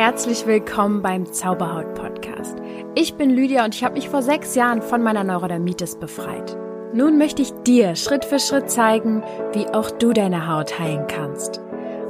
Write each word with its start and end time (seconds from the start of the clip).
Herzlich 0.00 0.46
willkommen 0.46 1.02
beim 1.02 1.30
Zauberhaut 1.30 1.94
Podcast. 1.94 2.56
Ich 2.94 3.16
bin 3.16 3.28
Lydia 3.28 3.66
und 3.66 3.74
ich 3.74 3.84
habe 3.84 3.96
mich 3.96 4.08
vor 4.08 4.22
sechs 4.22 4.54
Jahren 4.54 4.80
von 4.80 5.02
meiner 5.02 5.24
Neurodermitis 5.24 5.96
befreit. 5.96 6.56
Nun 6.94 7.18
möchte 7.18 7.42
ich 7.42 7.52
dir 7.66 7.94
Schritt 7.96 8.24
für 8.24 8.38
Schritt 8.38 8.70
zeigen, 8.70 9.22
wie 9.52 9.66
auch 9.66 9.90
du 9.90 10.14
deine 10.14 10.48
Haut 10.48 10.78
heilen 10.78 11.06
kannst. 11.06 11.60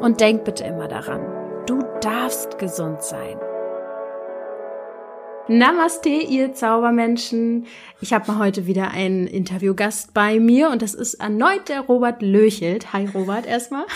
Und 0.01 0.21
denk 0.21 0.45
bitte 0.45 0.63
immer 0.63 0.87
daran, 0.87 1.21
du 1.67 1.83
darfst 2.01 2.61
gesund 2.61 3.03
sein. 3.03 3.37
Namaste, 5.49 6.11
ihr 6.11 6.55
Zaubermenschen. 6.55 7.67
Ich 8.01 8.13
habe 8.13 8.31
mal 8.31 8.39
heute 8.39 8.69
wieder 8.69 8.93
einen 8.93 9.27
Interviewgast 9.27 10.15
bei 10.15 10.39
mir 10.39 10.71
und 10.71 10.81
das 10.81 10.95
ist 10.95 11.15
erneut 11.15 11.69
der 11.69 11.81
Robert 11.81 12.23
Löchelt. 12.23 12.93
Hi 12.93 13.09
Robert 13.13 13.47
erstmal. 13.47 13.87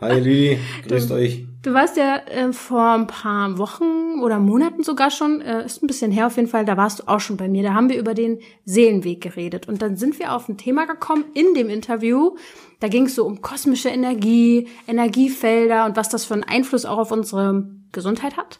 Hi 0.00 0.20
Lili, 0.20 0.60
grüßt 0.88 1.10
du, 1.10 1.14
euch. 1.14 1.49
Du 1.62 1.74
warst 1.74 1.98
ja 1.98 2.16
äh, 2.16 2.54
vor 2.54 2.92
ein 2.92 3.06
paar 3.06 3.58
Wochen 3.58 4.20
oder 4.22 4.38
Monaten 4.38 4.82
sogar 4.82 5.10
schon, 5.10 5.42
äh, 5.42 5.66
ist 5.66 5.82
ein 5.82 5.86
bisschen 5.86 6.10
her 6.10 6.26
auf 6.26 6.36
jeden 6.36 6.48
Fall, 6.48 6.64
da 6.64 6.78
warst 6.78 7.00
du 7.00 7.08
auch 7.08 7.20
schon 7.20 7.36
bei 7.36 7.48
mir. 7.48 7.62
Da 7.62 7.74
haben 7.74 7.90
wir 7.90 7.98
über 7.98 8.14
den 8.14 8.38
Seelenweg 8.64 9.20
geredet 9.20 9.68
und 9.68 9.82
dann 9.82 9.96
sind 9.96 10.18
wir 10.18 10.34
auf 10.34 10.48
ein 10.48 10.56
Thema 10.56 10.86
gekommen 10.86 11.24
in 11.34 11.52
dem 11.52 11.68
Interview. 11.68 12.34
Da 12.80 12.88
ging 12.88 13.06
es 13.06 13.14
so 13.14 13.26
um 13.26 13.42
kosmische 13.42 13.90
Energie, 13.90 14.68
Energiefelder 14.86 15.84
und 15.84 15.96
was 15.96 16.08
das 16.08 16.24
für 16.24 16.32
einen 16.32 16.44
Einfluss 16.44 16.86
auch 16.86 16.96
auf 16.96 17.12
unsere 17.12 17.68
Gesundheit 17.92 18.38
hat. 18.38 18.58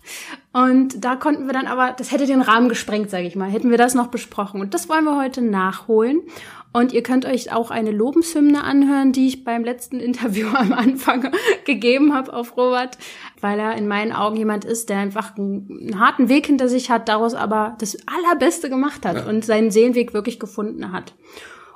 Und 0.52 1.02
da 1.02 1.16
konnten 1.16 1.46
wir 1.46 1.54
dann 1.54 1.68
aber, 1.68 1.94
das 1.96 2.12
hätte 2.12 2.26
den 2.26 2.42
Rahmen 2.42 2.68
gesprengt, 2.68 3.08
sage 3.08 3.26
ich 3.26 3.36
mal, 3.36 3.48
hätten 3.48 3.70
wir 3.70 3.78
das 3.78 3.94
noch 3.94 4.08
besprochen. 4.08 4.60
Und 4.60 4.74
das 4.74 4.90
wollen 4.90 5.04
wir 5.04 5.16
heute 5.16 5.40
nachholen. 5.40 6.20
Und 6.72 6.92
ihr 6.92 7.02
könnt 7.02 7.26
euch 7.26 7.52
auch 7.52 7.70
eine 7.70 7.90
Lobeshymne 7.90 8.62
anhören, 8.62 9.12
die 9.12 9.26
ich 9.26 9.44
beim 9.44 9.64
letzten 9.64 9.98
Interview 9.98 10.48
am 10.54 10.72
Anfang 10.72 11.32
gegeben 11.64 12.14
habe 12.14 12.32
auf 12.32 12.56
Robert, 12.56 12.96
weil 13.40 13.58
er 13.58 13.76
in 13.76 13.88
meinen 13.88 14.12
Augen 14.12 14.36
jemand 14.36 14.64
ist, 14.64 14.88
der 14.88 14.98
einfach 14.98 15.36
einen, 15.36 15.68
einen 15.80 16.00
harten 16.00 16.28
Weg 16.28 16.46
hinter 16.46 16.68
sich 16.68 16.90
hat, 16.90 17.08
daraus 17.08 17.34
aber 17.34 17.76
das 17.80 17.96
Allerbeste 18.06 18.70
gemacht 18.70 19.04
hat 19.04 19.16
ja. 19.16 19.28
und 19.28 19.44
seinen 19.44 19.70
Seelenweg 19.70 20.14
wirklich 20.14 20.38
gefunden 20.38 20.92
hat. 20.92 21.14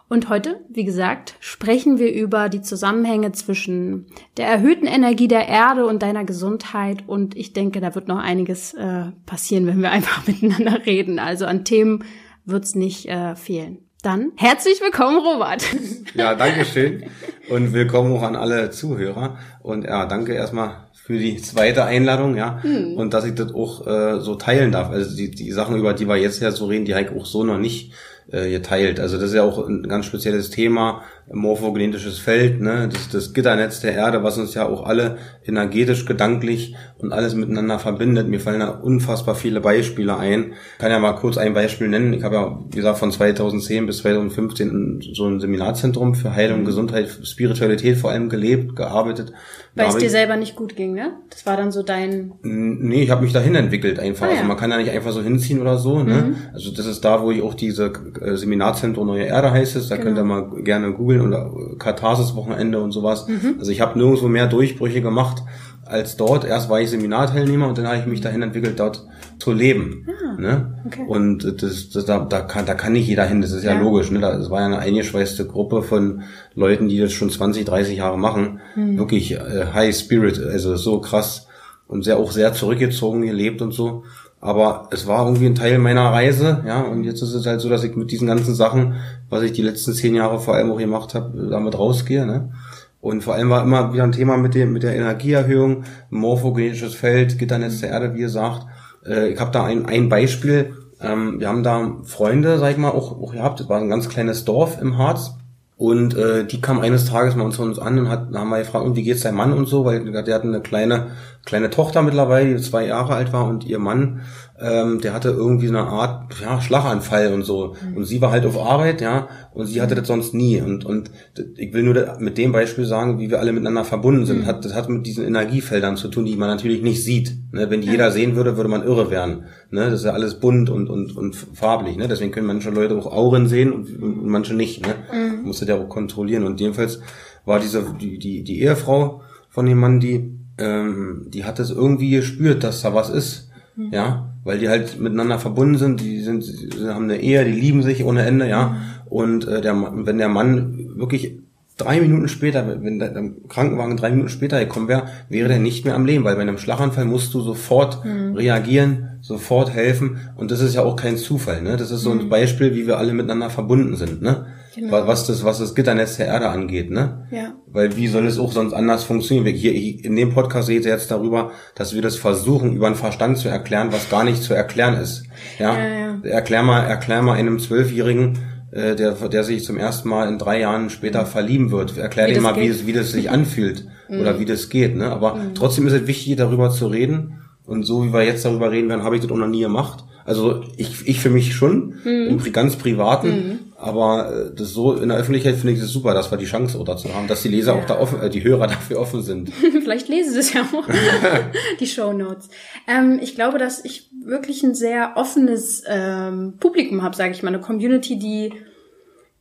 Und 0.06 0.28
heute, 0.28 0.60
wie 0.68 0.84
gesagt, 0.84 1.34
sprechen 1.40 1.98
wir 1.98 2.12
über 2.12 2.48
die 2.48 2.60
Zusammenhänge 2.60 3.32
zwischen 3.32 4.06
der 4.36 4.46
erhöhten 4.46 4.86
Energie 4.86 5.28
der 5.28 5.48
Erde 5.48 5.86
und 5.86 6.02
deiner 6.02 6.24
Gesundheit. 6.24 7.04
Und 7.06 7.34
ich 7.36 7.52
denke, 7.54 7.80
da 7.80 7.94
wird 7.94 8.06
noch 8.06 8.18
einiges 8.18 8.74
äh, 8.74 9.06
passieren, 9.26 9.66
wenn 9.66 9.80
wir 9.80 9.90
einfach 9.92 10.26
miteinander 10.26 10.84
reden. 10.86 11.18
Also 11.18 11.46
an 11.46 11.64
Themen 11.64 12.04
wird's 12.44 12.74
nicht 12.74 13.06
äh, 13.06 13.34
fehlen. 13.34 13.78
Dann 14.04 14.32
herzlich 14.36 14.82
willkommen, 14.82 15.16
Robert. 15.16 15.64
Ja, 16.14 16.34
danke 16.34 16.66
schön 16.66 17.04
und 17.48 17.72
willkommen 17.72 18.12
auch 18.12 18.22
an 18.22 18.36
alle 18.36 18.70
Zuhörer. 18.70 19.38
Und 19.62 19.84
ja, 19.84 20.04
danke 20.04 20.34
erstmal 20.34 20.88
für 20.92 21.18
die 21.18 21.38
zweite 21.38 21.84
Einladung, 21.84 22.36
ja, 22.36 22.62
hm. 22.62 22.98
und 22.98 23.14
dass 23.14 23.24
ich 23.24 23.34
das 23.34 23.52
auch 23.54 23.86
äh, 23.86 24.20
so 24.20 24.34
teilen 24.34 24.72
darf. 24.72 24.90
Also 24.90 25.16
die, 25.16 25.30
die 25.30 25.50
Sachen, 25.50 25.76
über 25.76 25.94
die 25.94 26.06
wir 26.06 26.16
jetzt 26.16 26.40
ja 26.40 26.50
so 26.50 26.66
reden, 26.66 26.84
die 26.84 26.94
habe 26.94 27.06
ich 27.06 27.18
auch 27.18 27.24
so 27.24 27.44
noch 27.44 27.58
nicht 27.58 27.94
äh, 28.30 28.50
geteilt. 28.50 29.00
Also 29.00 29.16
das 29.16 29.30
ist 29.30 29.36
ja 29.36 29.42
auch 29.42 29.66
ein 29.66 29.84
ganz 29.88 30.04
spezielles 30.04 30.50
Thema, 30.50 31.02
morphogenetisches 31.32 32.18
Feld, 32.18 32.60
ne, 32.60 32.88
das, 32.92 33.08
das 33.08 33.32
Gitternetz 33.32 33.80
der 33.80 33.94
Erde, 33.94 34.22
was 34.22 34.36
uns 34.36 34.54
ja 34.54 34.66
auch 34.66 34.84
alle 34.84 35.18
energetisch, 35.46 36.04
gedanklich 36.04 36.74
und 36.98 37.12
alles 37.12 37.34
miteinander 37.34 37.78
verbindet. 37.78 38.28
Mir 38.28 38.40
fallen 38.40 38.60
da 38.60 38.70
unfassbar 38.70 39.34
viele 39.34 39.60
Beispiele 39.60 40.16
ein. 40.16 40.52
Ich 40.74 40.78
kann 40.78 40.90
ja 40.90 40.98
mal 40.98 41.14
kurz 41.14 41.38
ein 41.38 41.54
Beispiel 41.54 41.88
nennen. 41.88 42.12
Ich 42.12 42.22
habe 42.22 42.34
ja, 42.34 42.58
wie 42.70 42.76
gesagt, 42.76 42.98
von 42.98 43.10
2010 43.10 43.86
bis 43.86 43.98
2015 43.98 45.02
so 45.14 45.26
ein 45.26 45.40
Seminarzentrum 45.40 46.14
für 46.14 46.34
Heilung, 46.34 46.60
mhm. 46.60 46.66
Gesundheit, 46.66 47.08
Spiritualität 47.22 47.96
vor 47.96 48.10
allem 48.10 48.28
gelebt, 48.28 48.76
gearbeitet. 48.76 49.32
Weil 49.76 49.88
es 49.88 49.96
dir 49.96 50.10
selber 50.10 50.36
nicht 50.36 50.54
gut 50.54 50.76
ging, 50.76 50.94
ne? 50.94 51.14
Das 51.30 51.46
war 51.46 51.56
dann 51.56 51.72
so 51.72 51.82
dein... 51.82 52.34
Nee, 52.42 53.02
ich 53.02 53.10
habe 53.10 53.24
mich 53.24 53.32
dahin 53.32 53.56
entwickelt 53.56 53.98
einfach. 53.98 54.26
Ah, 54.26 54.30
ja. 54.30 54.36
Also 54.36 54.46
man 54.46 54.56
kann 54.56 54.70
ja 54.70 54.76
nicht 54.76 54.90
einfach 54.90 55.10
so 55.10 55.20
hinziehen 55.20 55.60
oder 55.60 55.78
so, 55.78 56.02
ne? 56.04 56.14
Mhm. 56.28 56.36
Also 56.52 56.70
das 56.70 56.86
ist 56.86 57.04
da, 57.04 57.22
wo 57.22 57.32
ich 57.32 57.42
auch 57.42 57.54
diese 57.54 57.92
äh, 58.20 58.36
Seminarzentrum 58.36 59.06
Neue 59.06 59.24
Erde 59.24 59.50
heißt 59.50 59.74
es. 59.74 59.88
Da 59.88 59.96
genau. 59.96 60.06
könnt 60.06 60.18
ihr 60.18 60.24
mal 60.24 60.62
gerne 60.62 60.92
googeln 60.92 61.13
googeln 61.14 61.32
oder 61.32 61.50
Katharsis-Wochenende 61.78 62.80
und 62.80 62.92
sowas. 62.92 63.26
Mhm. 63.28 63.56
Also 63.58 63.70
ich 63.70 63.80
habe 63.80 63.98
nirgendwo 63.98 64.28
mehr 64.28 64.46
Durchbrüche 64.46 65.00
gemacht 65.00 65.42
als 65.84 66.16
dort. 66.16 66.44
Erst 66.44 66.70
war 66.70 66.80
ich 66.80 66.90
Seminarteilnehmer 66.90 67.68
und 67.68 67.78
dann 67.78 67.86
habe 67.86 67.98
ich 67.98 68.06
mich 68.06 68.20
dahin 68.20 68.42
entwickelt, 68.42 68.80
dort 68.80 69.06
zu 69.38 69.52
leben. 69.52 70.06
Ah, 70.08 70.40
ne? 70.40 70.82
okay. 70.86 71.04
Und 71.06 71.44
das, 71.62 71.90
das, 71.90 72.04
da, 72.04 72.20
da, 72.20 72.40
kann, 72.40 72.66
da 72.66 72.74
kann 72.74 72.92
nicht 72.92 73.08
jeder 73.08 73.26
hin, 73.26 73.42
das 73.42 73.52
ist 73.52 73.64
ja, 73.64 73.74
ja 73.74 73.80
logisch. 73.80 74.10
Ne? 74.10 74.20
Das 74.20 74.50
war 74.50 74.60
ja 74.60 74.66
eine 74.66 74.78
eingeschweißte 74.78 75.46
Gruppe 75.46 75.82
von 75.82 76.22
Leuten, 76.54 76.88
die 76.88 76.98
das 76.98 77.12
schon 77.12 77.30
20, 77.30 77.64
30 77.64 77.98
Jahre 77.98 78.18
machen. 78.18 78.60
Mhm. 78.74 78.98
Wirklich 78.98 79.32
äh, 79.32 79.66
High 79.72 79.94
Spirit, 79.94 80.38
also 80.38 80.76
so 80.76 81.00
krass 81.00 81.46
und 81.86 82.02
sehr 82.02 82.16
auch 82.16 82.32
sehr 82.32 82.52
zurückgezogen 82.54 83.22
gelebt 83.22 83.60
und 83.60 83.72
so. 83.72 84.04
Aber 84.44 84.88
es 84.90 85.06
war 85.06 85.24
irgendwie 85.24 85.46
ein 85.46 85.54
Teil 85.54 85.78
meiner 85.78 86.12
Reise, 86.12 86.62
ja, 86.66 86.82
und 86.82 87.04
jetzt 87.04 87.22
ist 87.22 87.32
es 87.32 87.46
halt 87.46 87.62
so, 87.62 87.70
dass 87.70 87.82
ich 87.82 87.96
mit 87.96 88.10
diesen 88.10 88.28
ganzen 88.28 88.54
Sachen, 88.54 88.96
was 89.30 89.42
ich 89.42 89.52
die 89.52 89.62
letzten 89.62 89.94
zehn 89.94 90.14
Jahre 90.14 90.38
vor 90.38 90.54
allem 90.54 90.70
auch 90.70 90.76
gemacht 90.76 91.14
habe, 91.14 91.48
damit 91.48 91.78
rausgehe, 91.78 92.26
ne? 92.26 92.52
Und 93.00 93.24
vor 93.24 93.32
allem 93.32 93.48
war 93.48 93.62
immer 93.62 93.94
wieder 93.94 94.02
ein 94.02 94.12
Thema 94.12 94.36
mit 94.36 94.54
dem, 94.54 94.74
mit 94.74 94.82
der 94.82 94.96
Energieerhöhung, 94.96 95.84
morphogenetisches 96.10 96.94
Feld, 96.94 97.38
Gitternetz 97.38 97.80
der 97.80 97.88
Erde, 97.88 98.12
wie 98.12 98.20
gesagt. 98.20 98.66
Äh, 99.06 99.30
ich 99.30 99.40
habe 99.40 99.50
da 99.50 99.64
ein, 99.64 99.86
ein 99.86 100.10
Beispiel. 100.10 100.74
Ähm, 101.00 101.40
wir 101.40 101.48
haben 101.48 101.62
da 101.62 101.96
Freunde, 102.04 102.58
sag 102.58 102.72
ich 102.72 102.76
mal, 102.76 102.90
auch, 102.90 103.18
auch 103.18 103.32
gehabt. 103.32 103.60
Das 103.60 103.70
war 103.70 103.80
ein 103.80 103.88
ganz 103.88 104.10
kleines 104.10 104.44
Dorf 104.44 104.78
im 104.78 104.98
Harz. 104.98 105.38
Und 105.76 106.16
äh, 106.16 106.46
die 106.46 106.60
kam 106.60 106.80
eines 106.80 107.06
Tages 107.06 107.34
mal 107.34 107.50
zu 107.50 107.62
uns 107.62 107.80
an 107.80 107.98
und 107.98 108.08
hat, 108.08 108.28
haben 108.32 108.50
wir 108.50 108.58
gefragt, 108.58 108.84
und 108.84 108.94
wie 108.94 109.02
geht's 109.02 109.22
deinem 109.22 109.36
Mann 109.36 109.52
und 109.52 109.66
so, 109.66 109.84
weil 109.84 110.04
der 110.22 110.34
hat 110.34 110.42
eine 110.42 110.60
kleine 110.60 111.08
kleine 111.44 111.70
Tochter 111.70 112.02
mittlerweile, 112.02 112.54
die 112.54 112.62
zwei 112.62 112.86
Jahre 112.86 113.14
alt 113.14 113.32
war 113.32 113.46
und 113.46 113.64
ihr 113.64 113.78
Mann, 113.78 114.22
ähm, 114.60 115.00
der 115.00 115.12
hatte 115.12 115.30
irgendwie 115.30 115.66
eine 115.66 115.80
Art 115.80 116.40
ja, 116.40 116.60
Schlaganfall 116.60 117.32
und 117.32 117.42
so. 117.42 117.74
Mhm. 117.90 117.96
Und 117.96 118.04
sie 118.04 118.20
war 118.20 118.30
halt 118.30 118.46
auf 118.46 118.56
Arbeit, 118.56 119.00
ja, 119.00 119.28
und 119.52 119.66
sie 119.66 119.82
hatte 119.82 119.96
das 119.96 120.06
sonst 120.06 120.32
nie. 120.32 120.60
Und, 120.60 120.84
und 120.84 121.10
ich 121.56 121.72
will 121.72 121.82
nur 121.82 122.16
mit 122.20 122.38
dem 122.38 122.52
Beispiel 122.52 122.84
sagen, 122.84 123.18
wie 123.18 123.30
wir 123.30 123.40
alle 123.40 123.52
miteinander 123.52 123.84
verbunden 123.84 124.26
sind. 124.26 124.42
Mhm. 124.42 124.46
Hat, 124.46 124.64
das 124.64 124.74
hat 124.74 124.88
mit 124.88 125.06
diesen 125.06 125.24
Energiefeldern 125.24 125.96
zu 125.96 126.08
tun, 126.08 126.24
die 126.24 126.36
man 126.36 126.48
natürlich 126.48 126.82
nicht 126.82 127.02
sieht. 127.02 127.36
Ne? 127.52 127.68
Wenn 127.68 127.80
die 127.80 127.88
jeder 127.88 128.12
sehen 128.12 128.36
würde, 128.36 128.56
würde 128.56 128.70
man 128.70 128.84
irre 128.84 129.10
werden. 129.10 129.46
Ne? 129.70 129.90
Das 129.90 130.00
ist 130.00 130.06
ja 130.06 130.12
alles 130.12 130.38
bunt 130.38 130.70
und, 130.70 130.88
und, 130.88 131.16
und 131.16 131.34
farblich. 131.34 131.96
Ne? 131.96 132.06
Deswegen 132.06 132.30
können 132.30 132.46
manche 132.46 132.70
Leute 132.70 132.96
auch 132.96 133.06
Auren 133.06 133.48
sehen 133.48 133.72
und, 133.72 134.00
und 134.00 134.28
manche 134.28 134.54
nicht. 134.54 134.86
Ne? 134.86 134.94
Mhm. 135.12 135.36
Man 135.36 135.44
muss 135.46 135.58
das 135.58 135.68
ja 135.68 135.76
auch 135.76 135.88
kontrollieren. 135.88 136.44
Und 136.44 136.60
jedenfalls 136.60 137.00
war 137.44 137.58
diese 137.58 137.84
die, 138.00 138.18
die, 138.18 138.44
die 138.44 138.60
Ehefrau 138.60 139.22
von 139.48 139.66
dem 139.66 139.78
Mann, 139.78 139.98
die 139.98 140.38
ähm, 140.58 141.26
die 141.28 141.44
hat 141.44 141.58
es 141.58 141.70
irgendwie 141.70 142.10
gespürt, 142.10 142.62
dass 142.62 142.82
da 142.82 142.94
was 142.94 143.10
ist. 143.10 143.50
Mhm. 143.76 143.90
Ja, 143.92 144.30
weil 144.44 144.58
die 144.58 144.68
halt 144.68 145.00
miteinander 145.00 145.38
verbunden 145.38 145.78
sind, 145.78 146.00
die 146.00 146.20
sind, 146.20 146.44
die 146.46 146.86
haben 146.86 147.04
eine 147.04 147.20
Ehe, 147.20 147.44
die 147.44 147.52
lieben 147.52 147.82
sich 147.82 148.04
ohne 148.04 148.22
Ende, 148.22 148.48
ja. 148.48 148.76
Und 149.06 149.46
äh, 149.46 149.60
der, 149.60 149.74
wenn 150.06 150.18
der 150.18 150.28
Mann 150.28 150.90
wirklich 150.96 151.38
drei 151.76 152.00
Minuten 152.00 152.28
später, 152.28 152.82
wenn 152.82 152.98
der, 152.98 153.10
der 153.10 153.30
Krankenwagen 153.48 153.96
drei 153.96 154.10
Minuten 154.10 154.28
später 154.28 154.60
gekommen 154.60 154.88
wäre, 154.88 155.06
wäre 155.28 155.48
der 155.48 155.58
nicht 155.58 155.84
mehr 155.84 155.94
am 155.94 156.06
Leben, 156.06 156.24
weil 156.24 156.36
bei 156.36 156.42
einem 156.42 156.58
Schlaganfall 156.58 157.04
musst 157.04 157.34
du 157.34 157.40
sofort 157.40 158.04
mhm. 158.04 158.34
reagieren, 158.34 159.18
sofort 159.20 159.72
helfen 159.72 160.18
und 160.36 160.50
das 160.50 160.60
ist 160.60 160.74
ja 160.74 160.82
auch 160.82 160.96
kein 160.96 161.16
Zufall, 161.16 161.62
ne? 161.62 161.76
Das 161.76 161.90
ist 161.90 162.02
so 162.02 162.12
ein 162.12 162.24
mhm. 162.24 162.28
Beispiel, 162.28 162.74
wie 162.74 162.86
wir 162.86 162.98
alle 162.98 163.12
miteinander 163.12 163.50
verbunden 163.50 163.96
sind, 163.96 164.22
ne? 164.22 164.46
Genau. 164.74 165.06
Was 165.06 165.26
das, 165.26 165.44
was 165.44 165.58
das 165.58 165.74
Gitternetz 165.74 166.16
der 166.16 166.26
Erde 166.26 166.48
angeht, 166.48 166.90
ne? 166.90 167.26
Ja. 167.30 167.54
Weil 167.66 167.96
wie 167.96 168.08
soll 168.08 168.26
es 168.26 168.38
auch 168.38 168.52
sonst 168.52 168.72
anders 168.72 169.04
funktionieren? 169.04 169.54
Hier, 169.54 169.72
in 169.74 170.16
dem 170.16 170.32
Podcast 170.34 170.68
redet 170.68 170.86
jetzt 170.86 171.10
darüber, 171.10 171.52
dass 171.74 171.94
wir 171.94 172.02
das 172.02 172.16
versuchen, 172.16 172.74
über 172.74 172.88
den 172.88 172.96
Verstand 172.96 173.38
zu 173.38 173.48
erklären, 173.48 173.92
was 173.92 174.10
gar 174.10 174.24
nicht 174.24 174.42
zu 174.42 174.54
erklären 174.54 174.94
ist. 174.94 175.24
Ja. 175.58 175.78
ja, 175.78 175.88
ja. 175.88 176.18
Erklär 176.24 176.62
mal, 176.62 176.80
erklär 176.80 177.22
mal 177.22 177.34
einem 177.34 177.58
Zwölfjährigen, 177.58 178.38
äh, 178.72 178.96
der, 178.96 179.12
der 179.12 179.44
sich 179.44 179.64
zum 179.64 179.76
ersten 179.76 180.08
Mal 180.08 180.28
in 180.28 180.38
drei 180.38 180.60
Jahren 180.60 180.90
später 180.90 181.22
mhm. 181.22 181.26
verlieben 181.26 181.70
wird. 181.70 181.96
Erklär 181.96 182.26
dem 182.26 182.42
mal, 182.42 182.56
wie 182.56 182.66
es, 182.66 182.86
wie 182.86 182.92
das 182.92 183.12
sich 183.12 183.30
anfühlt 183.30 183.86
mhm. 184.08 184.20
oder 184.20 184.40
wie 184.40 184.44
das 184.44 184.68
geht. 184.68 184.96
Ne? 184.96 185.06
Aber 185.06 185.36
mhm. 185.36 185.54
trotzdem 185.54 185.86
ist 185.86 185.92
es 185.92 186.06
wichtig, 186.06 186.36
darüber 186.36 186.70
zu 186.70 186.88
reden. 186.88 187.40
Und 187.64 187.84
so 187.84 188.04
wie 188.04 188.12
wir 188.12 188.24
jetzt 188.24 188.44
darüber 188.44 188.70
reden 188.70 188.88
werden, 188.88 189.04
habe 189.04 189.16
ich 189.16 189.22
das 189.22 189.30
auch 189.30 189.36
noch 189.36 189.48
nie 189.48 189.62
gemacht. 189.62 190.04
Also 190.24 190.64
ich, 190.76 191.06
ich 191.06 191.20
für 191.20 191.30
mich 191.30 191.54
schon, 191.54 191.94
mhm. 192.04 192.40
im 192.44 192.52
ganz 192.52 192.76
privaten, 192.76 193.28
mhm. 193.28 193.58
Aber 193.84 194.32
äh, 194.32 194.54
das 194.54 194.70
so 194.70 194.94
in 194.94 195.10
der 195.10 195.18
Öffentlichkeit 195.18 195.56
finde 195.56 195.74
ich 195.74 195.80
es 195.80 195.90
super, 195.90 196.14
dass 196.14 196.30
wir 196.30 196.38
die 196.38 196.46
Chance 196.46 196.78
auch 196.78 196.84
dazu 196.84 197.14
haben, 197.14 197.28
dass 197.28 197.42
die 197.42 197.48
Leser 197.48 197.74
ja. 197.74 197.82
auch 197.82 197.86
da 197.86 197.98
offen, 198.00 198.20
äh, 198.22 198.30
die 198.30 198.42
Hörer 198.42 198.66
dafür 198.68 198.98
offen 198.98 199.22
sind. 199.22 199.52
Vielleicht 199.82 200.08
lesen 200.08 200.32
sie 200.32 200.38
es 200.40 200.52
ja 200.52 200.62
auch, 200.62 200.88
die 201.80 201.86
Show 201.86 202.12
Notes. 202.12 202.48
Ähm, 202.88 203.18
ich 203.22 203.34
glaube, 203.34 203.58
dass 203.58 203.84
ich 203.84 204.10
wirklich 204.24 204.62
ein 204.62 204.74
sehr 204.74 205.12
offenes 205.16 205.84
ähm, 205.86 206.54
Publikum 206.58 207.02
habe, 207.02 207.14
sage 207.14 207.32
ich 207.32 207.42
mal, 207.42 207.50
eine 207.50 207.60
Community, 207.60 208.18
die 208.18 208.52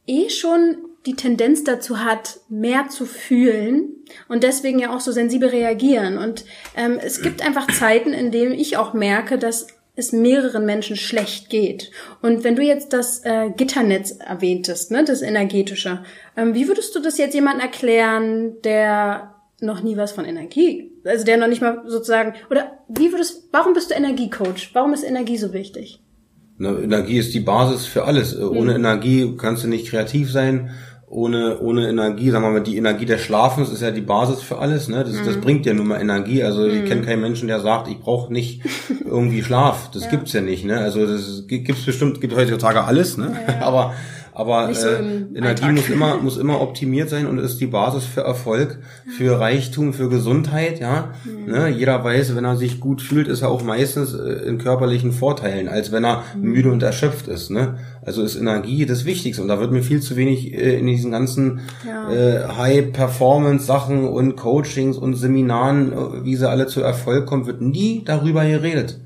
eh 0.06 0.30
schon 0.30 0.78
die 1.06 1.16
Tendenz 1.16 1.64
dazu 1.64 2.00
hat, 2.00 2.40
mehr 2.50 2.90
zu 2.90 3.06
fühlen 3.06 3.90
und 4.30 4.44
deswegen 4.44 4.80
ja 4.80 4.96
auch 4.96 5.02
so 5.02 5.12
sensibel 5.12 5.50
reagieren. 5.50 6.18
Und 6.18 6.46
ähm, 6.76 7.00
es 7.02 7.22
gibt 7.22 7.46
einfach 7.46 7.68
Zeiten, 7.68 8.14
in 8.14 8.32
denen 8.32 8.54
ich 8.54 8.78
auch 8.78 8.94
merke, 8.94 9.38
dass 9.38 9.68
es 9.96 10.12
mehreren 10.12 10.66
Menschen 10.66 10.96
schlecht 10.96 11.50
geht. 11.50 11.92
Und 12.22 12.44
wenn 12.44 12.56
du 12.56 12.64
jetzt 12.64 12.94
das 12.94 13.24
äh, 13.26 13.52
Gitternetz 13.56 14.12
erwähntest, 14.12 14.92
ne, 14.92 15.04
das 15.04 15.22
energetische, 15.22 16.04
ähm, 16.36 16.56
wie 16.56 16.68
würdest 16.68 16.96
du 16.96 17.00
das 17.00 17.18
jetzt 17.18 17.36
jemandem 17.36 17.62
erklären, 17.62 18.62
der 18.64 19.36
noch 19.62 19.84
nie 19.84 19.96
was 19.96 20.12
von 20.12 20.26
Energie, 20.26 20.92
also 21.06 21.24
der 21.24 21.38
noch 21.38 21.48
nicht 21.48 21.62
mal 21.62 21.84
sozusagen, 21.86 22.34
oder 22.50 22.80
wie 22.90 23.12
würdest, 23.12 23.50
warum 23.52 23.74
bist 23.74 23.92
du 23.92 23.96
Energiecoach? 23.96 24.72
Warum 24.74 24.94
ist 24.94 25.04
Energie 25.04 25.38
so 25.38 25.54
wichtig? 25.54 26.02
Na, 26.58 26.78
Energie 26.80 27.18
ist 27.18 27.34
die 27.34 27.40
Basis 27.40 27.86
für 27.86 28.06
alles. 28.06 28.38
Mhm. 28.38 28.58
Ohne 28.58 28.76
Energie 28.76 29.36
kannst 29.38 29.64
du 29.64 29.68
nicht 29.68 29.88
kreativ 29.88 30.32
sein. 30.32 30.72
Ohne, 31.08 31.60
ohne 31.60 31.88
Energie, 31.88 32.32
sagen 32.32 32.44
wir 32.44 32.52
mal, 32.52 32.64
die 32.64 32.78
Energie 32.78 33.06
des 33.06 33.22
Schlafens 33.22 33.70
ist 33.70 33.84
ja 33.84 33.92
die 33.92 34.02
Basis 34.02 34.42
für 34.42 34.58
alles, 34.58 34.88
ne? 34.88 35.04
Das, 35.04 35.14
mhm. 35.14 35.26
das 35.26 35.38
bringt 35.38 35.66
ja 35.66 35.74
nun 35.74 35.88
mal 35.88 36.02
Energie. 36.02 36.44
Also 36.44 36.62
mhm. 36.62 36.72
ich 36.72 36.86
kenne 36.86 37.02
keinen 37.04 37.22
Menschen, 37.22 37.48
der 37.48 37.60
sagt, 37.60 37.88
ich 37.88 38.00
brauche 38.00 38.34
nicht 38.34 38.62
irgendwie 39.06 39.44
Schlaf. 39.44 39.92
Das 39.92 40.06
ja. 40.06 40.10
gibt's 40.10 40.34
ja 40.34 40.42
nicht, 40.42 40.66
ne? 40.66 40.80
Also 40.80 41.06
das 41.06 41.44
gibt's 41.48 41.86
bestimmt, 41.86 42.20
gibt 42.20 42.36
heutzutage 42.36 42.84
alles, 42.84 43.18
ne? 43.18 43.36
Ja. 43.48 43.62
Aber 43.66 43.94
aber 44.36 44.74
so 44.74 44.88
äh, 44.88 45.26
Energie 45.36 45.72
muss 45.72 45.90
immer, 45.90 46.18
muss 46.18 46.38
immer 46.38 46.62
optimiert 46.62 47.10
sein 47.10 47.28
und 47.28 47.38
ist 47.38 47.62
die 47.62 47.68
Basis 47.68 48.06
für 48.06 48.22
Erfolg, 48.22 48.80
für 49.18 49.40
Reichtum, 49.40 49.94
für 49.94 50.10
Gesundheit. 50.10 50.80
Ja, 50.80 51.12
mhm. 51.24 51.52
ne? 51.52 51.70
Jeder 51.70 52.04
weiß, 52.04 52.36
wenn 52.36 52.44
er 52.44 52.56
sich 52.56 52.80
gut 52.80 53.02
fühlt, 53.02 53.28
ist 53.28 53.44
er 53.44 53.50
auch 53.50 53.64
meistens 53.64 54.14
äh, 54.14 54.48
in 54.48 54.58
körperlichen 54.58 55.12
Vorteilen, 55.12 55.68
als 55.68 55.92
wenn 55.92 56.04
er 56.04 56.24
mhm. 56.36 56.50
müde 56.50 56.72
und 56.72 56.82
erschöpft 56.82 57.28
ist. 57.28 57.52
Ne? 57.52 57.78
Also 58.02 58.24
ist 58.24 58.36
Energie 58.36 58.86
das 58.86 59.06
Wichtigste. 59.06 59.42
Und 59.42 59.50
da 59.50 59.60
wird 59.60 59.72
mir 59.72 59.84
viel 59.84 60.02
zu 60.02 60.16
wenig 60.16 60.54
äh, 60.54 60.80
in 60.80 60.88
diesen 60.88 61.12
ganzen 61.12 61.62
ja. 61.88 62.12
äh, 62.12 62.48
High-Performance-Sachen 62.48 64.08
und 64.08 64.36
Coachings 64.36 64.98
und 64.98 65.16
Seminaren, 65.16 65.94
äh, 65.94 66.26
wie 66.26 66.36
sie 66.36 66.50
alle 66.50 66.66
zu 66.66 66.82
Erfolg 66.82 67.28
kommen, 67.28 67.46
wird 67.46 67.62
nie 67.62 68.04
darüber 68.04 68.46
geredet. 68.46 69.00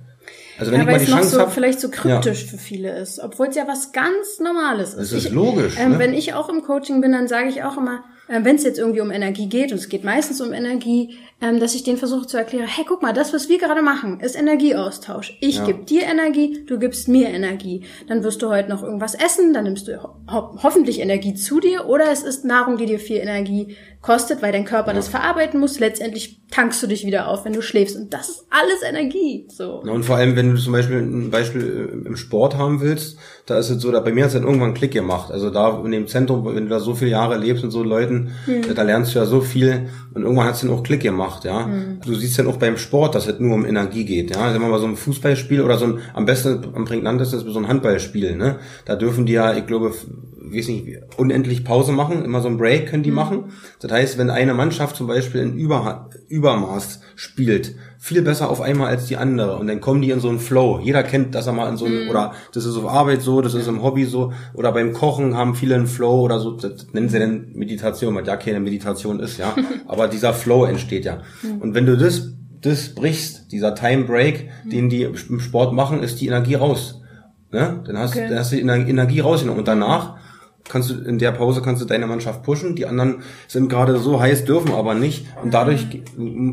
Also 0.60 0.72
wenn 0.72 0.80
ja, 0.80 0.86
ich 0.86 0.92
mal 0.92 1.06
die 1.06 1.12
Chance 1.12 1.30
so, 1.30 1.40
hab, 1.40 1.54
vielleicht 1.54 1.80
so 1.80 1.90
kryptisch 1.90 2.44
ja. 2.44 2.50
für 2.50 2.58
viele 2.58 2.98
ist, 2.98 3.20
obwohl 3.20 3.48
es 3.48 3.56
ja 3.56 3.68
was 3.68 3.92
ganz 3.92 4.40
Normales 4.40 4.94
ist. 4.94 5.12
Es 5.12 5.14
ist 5.14 5.26
ich, 5.26 5.32
logisch. 5.32 5.76
Ähm, 5.80 5.94
ne? 5.94 6.00
Wenn 6.00 6.14
ich 6.14 6.34
auch 6.34 6.50
im 6.50 6.64
Coaching 6.64 7.02
bin, 7.02 7.12
dann 7.12 7.28
sage 7.28 7.50
ich 7.50 7.64
auch 7.64 7.78
immer, 7.78 8.04
äh, 8.28 8.44
wenn 8.44 8.56
es 8.56 8.64
jetzt 8.64 8.80
irgendwie 8.80 9.02
um 9.02 9.12
Energie 9.12 9.48
geht, 9.48 9.72
und 9.72 9.78
es 9.78 9.90
geht 9.90 10.04
meistens 10.04 10.42
um 10.42 10.54
Energie, 10.54 11.18
ähm, 11.42 11.60
dass 11.60 11.76
ich 11.76 11.84
denen 11.84 11.98
versuche 11.98 12.28
zu 12.28 12.38
erklären, 12.38 12.68
hey, 12.68 12.86
guck 12.88 13.02
mal, 13.02 13.14
das, 13.14 13.34
was 13.34 13.50
wir 13.50 13.58
gerade 13.58 13.82
machen, 13.82 14.20
ist 14.20 14.36
Energieaustausch. 14.36 15.38
Ich 15.40 15.58
ja. 15.58 15.66
gebe 15.66 15.84
dir 15.84 16.04
Energie, 16.04 16.64
du 16.66 16.80
gibst 16.80 17.08
mir 17.08 17.30
Energie. 17.30 17.84
Dann 18.08 18.24
wirst 18.24 18.42
du 18.42 18.50
heute 18.50 18.70
noch 18.70 18.84
irgendwas 18.84 19.16
essen, 19.16 19.54
dann 19.54 19.66
nimmst 19.66 19.88
du 19.88 20.02
ho 20.02 20.58
hoffentlich 20.62 21.00
Energie 21.00 21.36
zu 21.36 21.60
dir, 21.60 21.88
oder 21.88 22.12
es 22.12 22.24
ist 22.24 22.46
Nahrung, 22.46 22.78
die 22.78 22.86
dir 22.86 23.00
viel 23.00 23.18
Energie 23.18 23.76
kostet, 24.08 24.42
weil 24.42 24.54
dein 24.54 24.64
Körper 24.64 24.92
ja. 24.92 24.96
das 24.96 25.10
verarbeiten 25.10 25.60
muss. 25.60 25.80
Letztendlich 25.80 26.40
tankst 26.50 26.82
du 26.82 26.88
dich 26.88 27.06
wieder 27.06 27.28
auf, 27.28 27.44
wenn 27.44 27.52
du 27.52 27.62
schläfst. 27.62 27.98
Und 27.98 28.14
das 28.14 28.30
ist 28.30 28.46
alles 28.50 28.82
Energie. 28.88 29.46
So. 29.50 29.84
Ja, 29.86 29.92
und 29.92 30.04
vor 30.04 30.16
allem, 30.16 30.38
wenn 30.38 30.52
du 30.52 30.58
zum 30.58 30.72
Beispiel 30.72 31.00
ein 31.00 31.30
Beispiel 31.30 31.92
äh, 32.06 32.08
im 32.08 32.16
Sport 32.16 32.58
haben 32.58 32.80
willst, 32.80 33.18
da 33.48 33.58
ist 33.60 33.70
es 33.70 33.82
so, 33.82 33.92
da 33.92 34.00
bei 34.00 34.14
mir 34.14 34.24
hat 34.24 34.30
es 34.30 34.34
dann 34.36 34.44
irgendwann 34.44 34.70
einen 34.70 34.78
Klick 34.78 34.94
gemacht. 34.94 35.30
Also 35.30 35.50
da 35.50 35.84
in 35.84 35.92
dem 35.92 36.08
Zentrum, 36.08 36.46
wenn 36.46 36.64
du 36.64 36.70
da 36.70 36.80
so 36.80 36.96
viele 36.96 37.12
Jahre 37.12 37.38
lebst 37.38 37.66
und 37.66 37.72
so 37.72 37.84
Leuten, 37.84 38.32
hm. 38.46 38.74
da 38.74 38.82
lernst 38.84 39.14
du 39.14 39.20
ja 39.20 39.26
so 39.26 39.42
viel 39.42 39.90
und 40.14 40.22
irgendwann 40.22 40.48
hat 40.48 40.56
es 40.56 40.62
dann 40.62 40.70
auch 40.70 40.84
Klick 40.84 41.02
gemacht, 41.02 41.44
ja. 41.44 41.66
Hm. 41.66 42.00
Du 42.06 42.16
siehst 42.16 42.40
dann 42.40 42.48
auch 42.48 42.58
beim 42.58 42.78
Sport, 42.78 43.14
dass 43.14 43.28
es 43.28 43.40
nur 43.40 43.56
um 43.56 43.66
Energie 43.66 44.06
geht, 44.06 44.32
ja. 44.32 44.52
Sagen 44.52 44.62
wir 44.62 44.70
mal 44.70 44.80
so 44.80 44.88
ein 44.88 44.96
Fußballspiel 44.96 45.62
oder 45.62 45.78
so 45.78 45.86
ein, 45.86 46.00
am 46.14 46.26
besten, 46.26 46.66
am 46.74 46.86
prägnantesten 46.86 47.40
ist 47.40 47.46
so 47.46 47.60
ein 47.60 47.68
Handballspiel, 47.68 48.38
ne. 48.38 48.60
Da 48.86 48.96
dürfen 48.96 49.26
die 49.26 49.34
ja, 49.34 49.54
ich 49.54 49.68
glaube, 49.68 49.94
weiß 50.54 50.68
nicht, 50.68 50.86
unendlich 51.18 51.64
Pause 51.64 51.92
machen, 51.92 52.24
immer 52.24 52.42
so 52.42 52.48
ein 52.48 52.58
Break 52.58 52.88
können 52.88 53.04
die 53.04 53.10
mhm. 53.10 53.16
machen. 53.16 53.44
Das 53.80 53.92
heißt, 53.92 54.18
wenn 54.18 54.30
eine 54.30 54.54
Mannschaft 54.54 54.96
zum 54.96 55.08
Beispiel 55.08 55.42
in 55.42 55.54
Über, 55.54 56.10
Übermaß 56.28 57.02
spielt, 57.16 57.76
viel 58.00 58.22
besser 58.22 58.50
auf 58.50 58.62
einmal 58.62 58.88
als 58.88 59.08
die 59.08 59.18
andere 59.18 59.58
und 59.58 59.68
dann 59.68 59.82
kommen 59.82 60.02
die 60.02 60.12
in 60.12 60.20
so 60.20 60.30
einen 60.30 60.40
Flow. 60.40 60.80
Jeder 60.84 61.04
kennt, 61.04 61.34
dass 61.36 61.48
er 61.48 61.54
mal 61.54 61.70
in 61.70 61.78
so 61.78 61.86
einen, 61.86 62.06
mhm. 62.06 62.10
oder 62.10 62.34
das 62.54 62.66
ist 62.66 62.78
auf 62.78 62.88
Arbeit 62.88 63.22
so, 63.22 63.42
das 63.42 63.54
ist 63.54 63.68
im 63.68 63.82
Hobby 63.82 64.06
so, 64.06 64.34
oder 64.54 64.72
beim 64.72 64.94
Kochen 64.94 65.36
haben 65.36 65.56
viele 65.56 65.76
einen 65.76 65.88
Flow 65.88 66.22
oder 66.22 66.40
so, 66.40 66.52
das 66.52 66.88
nennen 66.94 67.10
sie 67.10 67.20
dann 67.20 67.52
Meditation, 67.54 68.16
weil 68.16 68.26
ja 68.26 68.38
keine 68.38 68.60
Meditation 68.60 69.20
ist, 69.20 69.38
ja. 69.38 69.56
Aber 69.88 70.08
dieser 70.08 70.34
Flow 70.34 70.66
entsteht 70.66 71.06
ja. 71.06 71.22
Mhm. 71.42 71.62
Und 71.62 71.74
wenn 71.74 71.86
du 71.86 71.98
das, 71.98 72.34
das 72.62 72.94
brichst, 72.94 73.52
dieser 73.52 73.74
Time 73.76 74.06
Break, 74.06 74.50
mhm. 74.66 74.70
den 74.70 74.90
die 74.90 75.04
im 75.04 75.40
Sport 75.40 75.74
machen, 75.74 76.04
ist 76.04 76.22
die 76.22 76.28
Energie 76.28 76.56
raus. 76.56 77.02
Ne? 77.52 77.82
Dann 77.86 77.98
hast, 77.98 78.12
okay. 78.12 78.28
dann 78.30 78.40
hast 78.40 78.52
du 78.52 78.58
die 78.58 78.62
Energie 78.62 79.20
rausgenommen 79.20 79.60
und 79.60 79.68
danach 79.68 80.18
kannst 80.70 80.90
du 80.90 80.96
in 80.96 81.18
der 81.20 81.32
Pause 81.32 81.62
kannst 81.62 81.82
du 81.82 81.86
deine 81.86 82.08
Mannschaft 82.08 82.44
pushen. 82.44 82.76
Die 82.76 82.86
anderen 82.86 83.18
sind 83.48 83.70
gerade 83.70 83.98
so 84.00 84.20
heiß, 84.20 84.46
dürfen 84.46 84.74
aber 84.74 84.94
nicht. 84.94 85.26
Und 85.44 85.54
dadurch 85.54 85.88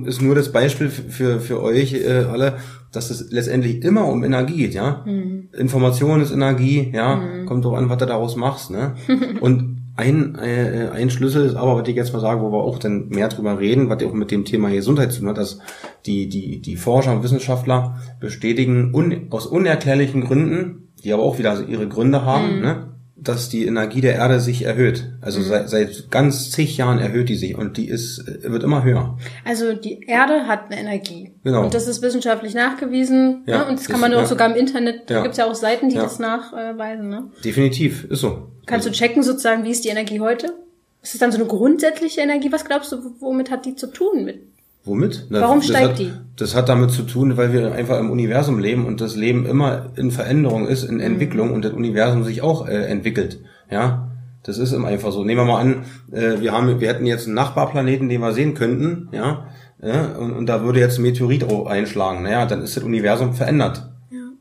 ist 0.05 0.23
nur 0.23 0.35
das 0.35 0.53
Beispiel 0.53 0.89
für, 0.89 1.41
für 1.41 1.63
euch 1.63 1.95
äh, 1.95 2.25
alle, 2.31 2.59
dass 2.93 3.11
es 3.11 3.31
letztendlich 3.31 3.83
immer 3.83 4.07
um 4.07 4.25
Energie 4.25 4.57
geht, 4.57 4.75
ja. 4.75 5.05
Mhm. 5.05 5.49
Information 5.57 6.21
ist 6.21 6.33
Energie, 6.33 6.91
ja. 6.95 7.17
Mhm. 7.17 7.47
Kommt 7.47 7.65
drauf 7.65 7.75
an, 7.75 7.89
was 7.89 7.99
du 7.99 8.07
daraus 8.07 8.37
machst, 8.37 8.71
ne? 8.71 8.95
Und 9.41 9.75
ein, 9.97 10.35
äh, 10.37 10.89
ein 10.93 11.09
Schlüssel 11.11 11.47
ist 11.47 11.55
aber, 11.55 11.81
was 11.81 11.89
ich 11.89 11.95
jetzt 11.95 12.13
mal 12.13 12.21
sage, 12.21 12.41
wo 12.41 12.51
wir 12.51 12.59
auch 12.59 12.79
dann 12.79 13.09
mehr 13.11 13.29
drüber 13.29 13.61
reden, 13.61 13.89
was 13.89 14.03
auch 14.03 14.13
mit 14.13 14.33
dem 14.33 14.45
Thema 14.45 14.71
Gesundheit 14.71 15.13
zu 15.13 15.21
tun 15.21 15.29
hat, 15.29 15.39
dass 15.39 15.61
die, 16.05 16.29
die, 16.29 16.61
die 16.61 16.77
Forscher 16.77 17.13
und 17.13 17.23
Wissenschaftler 17.23 18.01
bestätigen, 18.19 18.93
un, 18.93 19.29
aus 19.31 19.47
unerklärlichen 19.47 20.25
Gründen, 20.25 20.89
die 21.05 21.13
aber 21.13 21.23
auch 21.23 21.39
wieder 21.39 21.69
ihre 21.69 21.89
Gründe 21.89 22.25
haben, 22.25 22.57
mhm. 22.57 22.63
ne? 22.63 22.94
Dass 23.25 23.49
die 23.49 23.67
Energie 23.67 24.01
der 24.01 24.15
Erde 24.15 24.41
sich 24.41 24.65
erhöht. 24.65 25.11
Also 25.21 25.41
mhm. 25.41 25.45
seit, 25.45 25.71
seit 25.71 26.11
ganz 26.11 26.51
zig 26.51 26.77
Jahren 26.77 26.99
erhöht 26.99 27.29
die 27.29 27.37
sich 27.37 27.57
und 27.57 27.77
die 27.77 27.89
ist, 27.89 28.25
wird 28.27 28.63
immer 28.63 28.85
höher. 28.85 29.19
Also 29.45 29.73
die 29.73 30.05
Erde 30.07 30.47
hat 30.47 30.71
eine 30.71 30.81
Energie. 30.81 31.33
Genau. 31.43 31.65
Und 31.65 31.75
das 31.75 31.89
ist 31.89 32.03
wissenschaftlich 32.03 32.55
nachgewiesen. 32.55 33.43
Ja, 33.47 33.59
ne? 33.59 33.67
Und 33.67 33.79
das 33.79 33.89
kann 33.89 34.01
man 34.01 34.13
ist, 34.13 34.19
auch 34.19 34.23
ja. 34.23 34.29
sogar 34.29 34.51
im 34.51 34.57
Internet, 34.57 35.11
da 35.11 35.15
ja. 35.15 35.23
gibt's 35.23 35.39
ja 35.39 35.47
auch 35.47 35.55
Seiten, 35.55 35.89
die 35.89 35.97
ja. 35.97 36.03
das 36.03 36.19
nachweisen. 36.19 37.09
Ne? 37.09 37.31
Definitiv, 37.45 38.05
ist 38.05 38.21
so. 38.21 38.51
Kannst 38.67 38.87
also. 38.87 38.91
du 38.91 38.95
checken 38.95 39.23
sozusagen, 39.23 39.65
wie 39.65 39.71
ist 39.71 39.85
die 39.85 39.91
Energie 39.91 40.21
heute? 40.21 40.55
Ist 41.03 41.15
es 41.15 41.21
dann 41.21 41.33
so 41.33 41.39
eine 41.39 41.47
grundsätzliche 41.47 42.23
Energie? 42.23 42.51
Was 42.51 42.65
glaubst 42.65 42.93
du, 42.93 43.15
womit 43.21 43.51
hat 43.51 43.67
die 43.67 43.75
zu 43.75 43.89
tun 43.89 44.25
mit 44.25 44.54
Womit? 44.85 45.27
Warum 45.31 45.59
das 45.59 45.69
steigt 45.69 45.89
hat, 45.91 45.99
die? 45.99 46.13
Das 46.37 46.55
hat 46.55 46.69
damit 46.69 46.91
zu 46.91 47.03
tun, 47.03 47.37
weil 47.37 47.53
wir 47.53 47.73
einfach 47.73 47.99
im 47.99 48.11
Universum 48.11 48.59
leben 48.59 48.87
und 48.87 49.01
das 49.01 49.17
Leben 49.17 49.47
immer 49.47 49.87
in 49.97 50.11
Veränderung 50.11 50.67
ist, 50.67 50.85
in 50.85 50.97
mhm. 50.97 51.01
Entwicklung 51.01 51.53
und 51.53 51.65
das 51.65 51.73
Universum 51.73 52.25
sich 52.25 52.43
auch 52.43 52.69
äh, 52.69 52.85
entwickelt. 52.87 53.41
Ja, 53.71 54.11
das 54.43 54.59
ist 54.59 54.73
immer 54.73 54.89
einfach 54.89 55.11
so. 55.11 55.25
Nehmen 55.25 55.41
wir 55.41 55.53
mal 55.53 55.61
an, 55.61 55.85
äh, 56.13 56.41
wir 56.41 56.53
haben, 56.53 56.81
wir 56.81 56.89
hätten 56.89 57.07
jetzt 57.07 57.27
einen 57.27 57.35
Nachbarplaneten, 57.35 58.09
den 58.09 58.21
wir 58.21 58.33
sehen 58.33 58.55
könnten, 58.55 59.09
ja, 59.13 59.47
ja 59.83 60.17
und, 60.19 60.33
und 60.33 60.47
da 60.47 60.63
würde 60.63 60.81
jetzt 60.81 60.99
ein 60.99 61.03
Meteorit 61.03 61.47
einschlagen. 61.67 62.23
Naja, 62.23 62.45
dann 62.45 62.63
ist 62.63 62.77
das 62.77 62.85
Universum 62.85 63.33
verändert. 63.33 63.91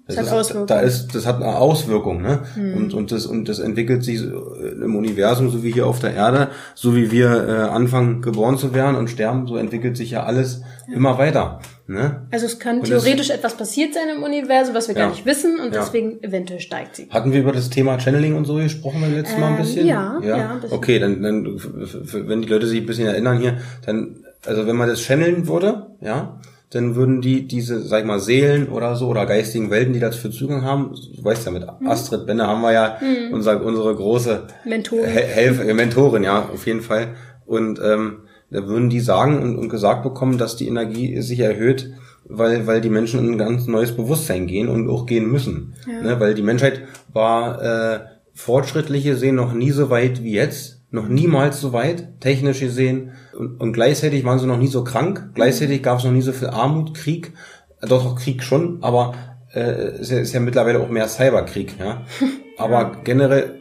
Das, 0.05 0.17
das 0.17 0.31
hat 0.31 0.37
Auswirkungen. 0.37 0.67
Da 0.67 0.79
ist, 0.81 1.15
das 1.15 1.25
hat 1.25 1.37
eine 1.37 1.55
Auswirkung, 1.55 2.21
ne? 2.21 2.41
Hm. 2.55 2.73
Und, 2.75 2.93
und, 2.93 3.11
das, 3.13 3.25
und 3.25 3.47
das 3.47 3.59
entwickelt 3.59 4.03
sich 4.03 4.21
im 4.21 4.97
Universum, 4.97 5.49
so 5.49 5.63
wie 5.63 5.71
hier 5.71 5.87
auf 5.87 5.99
der 5.99 6.13
Erde, 6.13 6.49
so 6.75 6.93
wie 6.93 7.09
wir 7.09 7.47
äh, 7.47 7.51
anfangen 7.69 8.21
geboren 8.21 8.57
zu 8.57 8.73
werden 8.73 8.97
und 8.97 9.09
sterben, 9.09 9.47
so 9.47 9.55
entwickelt 9.55 9.95
sich 9.95 10.11
ja 10.11 10.23
alles 10.23 10.61
ja. 10.89 10.95
immer 10.95 11.17
weiter. 11.17 11.61
Ne? 11.87 12.27
Also 12.31 12.45
es 12.45 12.59
kann 12.59 12.79
und 12.79 12.87
theoretisch 12.87 13.29
das, 13.29 13.37
etwas 13.37 13.55
passiert 13.55 13.93
sein 13.93 14.03
im 14.13 14.23
Universum, 14.23 14.75
was 14.75 14.89
wir 14.89 14.95
ja. 14.95 15.03
gar 15.03 15.11
nicht 15.11 15.25
wissen 15.25 15.59
und 15.59 15.73
ja. 15.73 15.81
deswegen 15.81 16.21
eventuell 16.21 16.59
steigt 16.59 16.97
sie. 16.97 17.07
Hatten 17.09 17.31
wir 17.31 17.39
über 17.39 17.53
das 17.53 17.69
Thema 17.69 17.97
Channeling 17.97 18.35
und 18.35 18.43
so 18.43 18.55
gesprochen 18.55 18.99
beim 18.99 19.13
letzten 19.13 19.35
ähm, 19.35 19.41
Mal 19.41 19.47
ein 19.47 19.53
ähm, 19.53 19.61
bisschen? 19.61 19.87
Ja, 19.87 20.19
ja. 20.21 20.37
ja 20.37 20.59
okay, 20.69 20.99
dann, 20.99 21.21
dann 21.21 21.45
wenn 21.45 22.41
die 22.41 22.47
Leute 22.49 22.67
sich 22.67 22.81
ein 22.81 22.85
bisschen 22.85 23.07
erinnern 23.07 23.39
hier, 23.39 23.57
dann 23.85 24.17
also 24.45 24.67
wenn 24.67 24.75
man 24.75 24.89
das 24.89 25.01
channeln 25.01 25.47
würde, 25.47 25.87
ja, 26.01 26.39
dann 26.73 26.95
würden 26.95 27.21
die 27.21 27.47
diese, 27.47 27.81
sag 27.81 28.01
ich 28.01 28.05
mal, 28.05 28.19
Seelen 28.19 28.69
oder 28.69 28.95
so 28.95 29.07
oder 29.07 29.25
geistigen 29.25 29.69
Welten, 29.69 29.93
die 29.93 29.99
dafür 29.99 30.31
Zugang 30.31 30.63
haben, 30.63 30.95
du 31.15 31.23
weißt 31.23 31.45
ja, 31.45 31.51
mit 31.51 31.63
mhm. 31.63 31.87
Astrid 31.87 32.25
Benne 32.25 32.47
haben 32.47 32.61
wir 32.61 32.73
ja 32.73 32.97
mhm. 32.99 33.33
unser, 33.33 33.63
unsere 33.63 33.95
große 33.95 34.47
Mentorin. 34.65 35.05
Helfer, 35.05 35.65
äh, 35.65 35.73
Mentorin, 35.73 36.23
ja, 36.23 36.49
auf 36.51 36.65
jeden 36.65 36.81
Fall. 36.81 37.09
Und 37.45 37.79
ähm, 37.83 38.21
da 38.49 38.65
würden 38.67 38.89
die 38.89 38.99
sagen 38.99 39.41
und, 39.41 39.57
und 39.57 39.69
gesagt 39.69 40.03
bekommen, 40.03 40.37
dass 40.37 40.55
die 40.55 40.67
Energie 40.67 41.21
sich 41.21 41.39
erhöht, 41.39 41.91
weil, 42.25 42.65
weil 42.65 42.81
die 42.81 42.89
Menschen 42.89 43.19
in 43.19 43.33
ein 43.33 43.37
ganz 43.37 43.67
neues 43.67 43.95
Bewusstsein 43.95 44.47
gehen 44.47 44.69
und 44.69 44.89
auch 44.89 45.05
gehen 45.05 45.29
müssen. 45.29 45.75
Ja. 45.87 46.01
Ne, 46.01 46.19
weil 46.19 46.33
die 46.33 46.41
Menschheit 46.41 46.81
war 47.11 47.61
äh, 47.61 47.99
fortschrittliche 48.33 49.15
sehen 49.15 49.35
noch 49.35 49.53
nie 49.53 49.71
so 49.71 49.89
weit 49.89 50.23
wie 50.23 50.33
jetzt 50.33 50.82
noch 50.93 51.07
niemals 51.07 51.59
so 51.59 51.73
weit, 51.73 52.21
technisch 52.21 52.59
gesehen. 52.59 53.11
Und, 53.37 53.59
und 53.59 53.73
gleichzeitig 53.73 54.23
waren 54.23 54.37
sie 54.37 54.45
noch 54.45 54.59
nie 54.59 54.67
so 54.67 54.83
krank. 54.83 55.31
Gleichzeitig 55.33 55.81
gab 55.81 55.97
es 55.97 56.05
noch 56.05 56.11
nie 56.11 56.21
so 56.21 56.31
viel 56.31 56.49
Armut, 56.49 56.93
Krieg. 56.93 57.33
Äh, 57.81 57.87
doch, 57.87 58.03
doch 58.03 58.15
Krieg 58.15 58.43
schon, 58.43 58.77
aber 58.81 59.13
äh, 59.53 59.99
ist, 59.99 60.11
ja, 60.11 60.19
ist 60.19 60.33
ja 60.33 60.39
mittlerweile 60.39 60.79
auch 60.79 60.89
mehr 60.89 61.07
Cyberkrieg. 61.07 61.79
Ja? 61.79 62.03
Aber 62.57 62.97
generell 63.03 63.59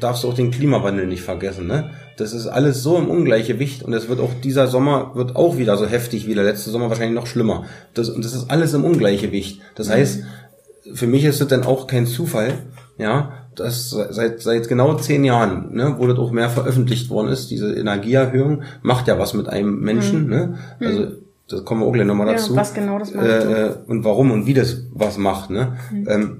darfst 0.00 0.24
du 0.24 0.28
auch 0.28 0.34
den 0.34 0.50
Klimawandel 0.50 1.06
nicht 1.06 1.22
vergessen. 1.22 1.66
Ne? 1.66 1.90
Das 2.16 2.32
ist 2.32 2.46
alles 2.46 2.82
so 2.82 2.96
im 2.96 3.08
Ungleichgewicht 3.10 3.82
und 3.82 3.92
es 3.92 4.08
wird 4.08 4.18
auch 4.18 4.32
dieser 4.42 4.66
Sommer 4.66 5.12
wird 5.14 5.36
auch 5.36 5.58
wieder 5.58 5.76
so 5.76 5.86
heftig 5.86 6.26
wie 6.26 6.34
der 6.34 6.44
letzte 6.44 6.70
Sommer, 6.70 6.88
wahrscheinlich 6.88 7.14
noch 7.14 7.26
schlimmer. 7.26 7.66
Das, 7.94 8.08
und 8.08 8.24
das 8.24 8.34
ist 8.34 8.50
alles 8.50 8.72
im 8.72 8.84
Ungleichgewicht. 8.84 9.60
Das 9.74 9.88
mhm. 9.88 9.92
heißt, 9.92 10.22
für 10.94 11.06
mich 11.06 11.24
ist 11.24 11.40
es 11.40 11.46
dann 11.46 11.64
auch 11.64 11.86
kein 11.86 12.06
Zufall, 12.06 12.54
ja, 12.98 13.39
das 13.54 13.90
seit, 13.90 14.40
seit 14.40 14.68
genau 14.68 14.94
zehn 14.94 15.24
Jahren, 15.24 15.74
ne, 15.74 15.96
wo 15.98 16.06
das 16.06 16.18
auch 16.18 16.30
mehr 16.30 16.48
veröffentlicht 16.48 17.10
worden 17.10 17.28
ist, 17.28 17.50
diese 17.50 17.74
Energieerhöhung 17.74 18.62
macht 18.82 19.08
ja 19.08 19.18
was 19.18 19.34
mit 19.34 19.48
einem 19.48 19.80
Menschen, 19.80 20.24
mhm. 20.24 20.30
ne? 20.30 20.58
Also 20.80 21.08
das 21.48 21.64
kommen 21.64 21.80
wir 21.80 21.86
auch 21.86 21.92
gleich 21.92 22.06
nochmal 22.06 22.28
dazu. 22.28 22.54
Ja, 22.54 22.60
was 22.60 22.74
genau 22.74 22.98
das 22.98 23.12
macht. 23.12 23.26
Äh, 23.26 23.66
äh, 23.66 23.74
und 23.86 24.04
warum 24.04 24.30
und 24.30 24.46
wie 24.46 24.54
das 24.54 24.84
was 24.92 25.18
macht, 25.18 25.50
ne? 25.50 25.76
Mhm. 25.90 26.08
Ähm, 26.08 26.36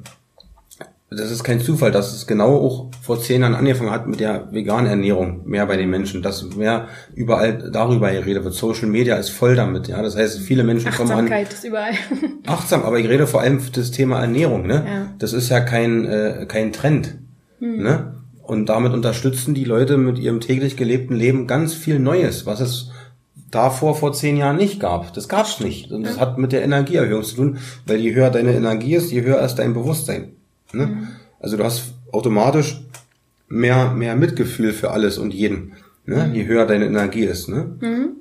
das 1.10 1.32
ist 1.32 1.42
kein 1.42 1.60
Zufall, 1.60 1.90
dass 1.90 2.14
es 2.14 2.28
genau 2.28 2.56
auch 2.56 2.90
vor 3.02 3.20
zehn 3.20 3.40
Jahren 3.40 3.56
angefangen 3.56 3.90
hat 3.90 4.06
mit 4.06 4.20
der 4.20 4.52
veganen 4.52 4.86
Ernährung 4.86 5.42
mehr 5.44 5.66
bei 5.66 5.76
den 5.76 5.90
Menschen, 5.90 6.22
dass 6.22 6.54
mehr 6.54 6.86
überall 7.14 7.70
darüber 7.72 8.12
geredet 8.12 8.44
wird. 8.44 8.54
Social 8.54 8.86
Media 8.86 9.16
ist 9.16 9.30
voll 9.30 9.56
damit, 9.56 9.88
ja. 9.88 10.00
Das 10.02 10.16
heißt, 10.16 10.38
viele 10.38 10.62
Menschen 10.62 10.92
kommen 10.92 11.10
an. 11.10 11.26
ist 11.26 11.64
überall. 11.64 11.94
achtsam, 12.46 12.84
aber 12.84 13.00
ich 13.00 13.08
rede 13.08 13.26
vor 13.26 13.40
allem 13.40 13.58
für 13.58 13.72
das 13.72 13.90
Thema 13.90 14.20
Ernährung, 14.20 14.68
ne? 14.68 14.84
Ja. 14.86 15.14
Das 15.18 15.32
ist 15.32 15.48
ja 15.48 15.58
kein, 15.58 16.04
äh, 16.04 16.46
kein 16.46 16.72
Trend, 16.72 17.18
hm. 17.58 17.82
ne? 17.82 18.14
Und 18.42 18.66
damit 18.66 18.92
unterstützen 18.92 19.54
die 19.54 19.64
Leute 19.64 19.96
mit 19.96 20.18
ihrem 20.18 20.40
täglich 20.40 20.76
gelebten 20.76 21.14
Leben 21.14 21.48
ganz 21.48 21.74
viel 21.74 21.98
Neues, 21.98 22.46
was 22.46 22.60
es 22.60 22.90
davor 23.50 23.96
vor 23.96 24.12
zehn 24.12 24.36
Jahren 24.36 24.56
nicht 24.56 24.78
gab. 24.78 25.12
Das 25.14 25.28
gab's 25.28 25.58
nicht. 25.58 25.90
Und 25.90 26.04
das 26.04 26.16
ja. 26.16 26.20
hat 26.20 26.38
mit 26.38 26.52
der 26.52 26.62
Energieerhöhung 26.62 27.24
zu 27.24 27.34
tun, 27.34 27.58
weil 27.86 27.98
je 27.98 28.14
höher 28.14 28.30
deine 28.30 28.54
Energie 28.54 28.94
ist, 28.94 29.10
je 29.10 29.22
höher 29.22 29.40
ist 29.40 29.56
dein 29.56 29.74
Bewusstsein. 29.74 30.36
Ne? 30.72 30.86
Mhm. 30.86 31.08
Also 31.38 31.56
du 31.56 31.64
hast 31.64 31.94
automatisch 32.12 32.80
mehr, 33.48 33.90
mehr 33.92 34.16
Mitgefühl 34.16 34.72
für 34.72 34.90
alles 34.90 35.18
und 35.18 35.34
jeden, 35.34 35.72
ne? 36.06 36.26
Mhm. 36.26 36.34
je 36.34 36.46
höher 36.46 36.66
deine 36.66 36.86
Energie 36.86 37.24
ist. 37.24 37.48
Ne? 37.48 37.76
Mhm. 37.80 38.16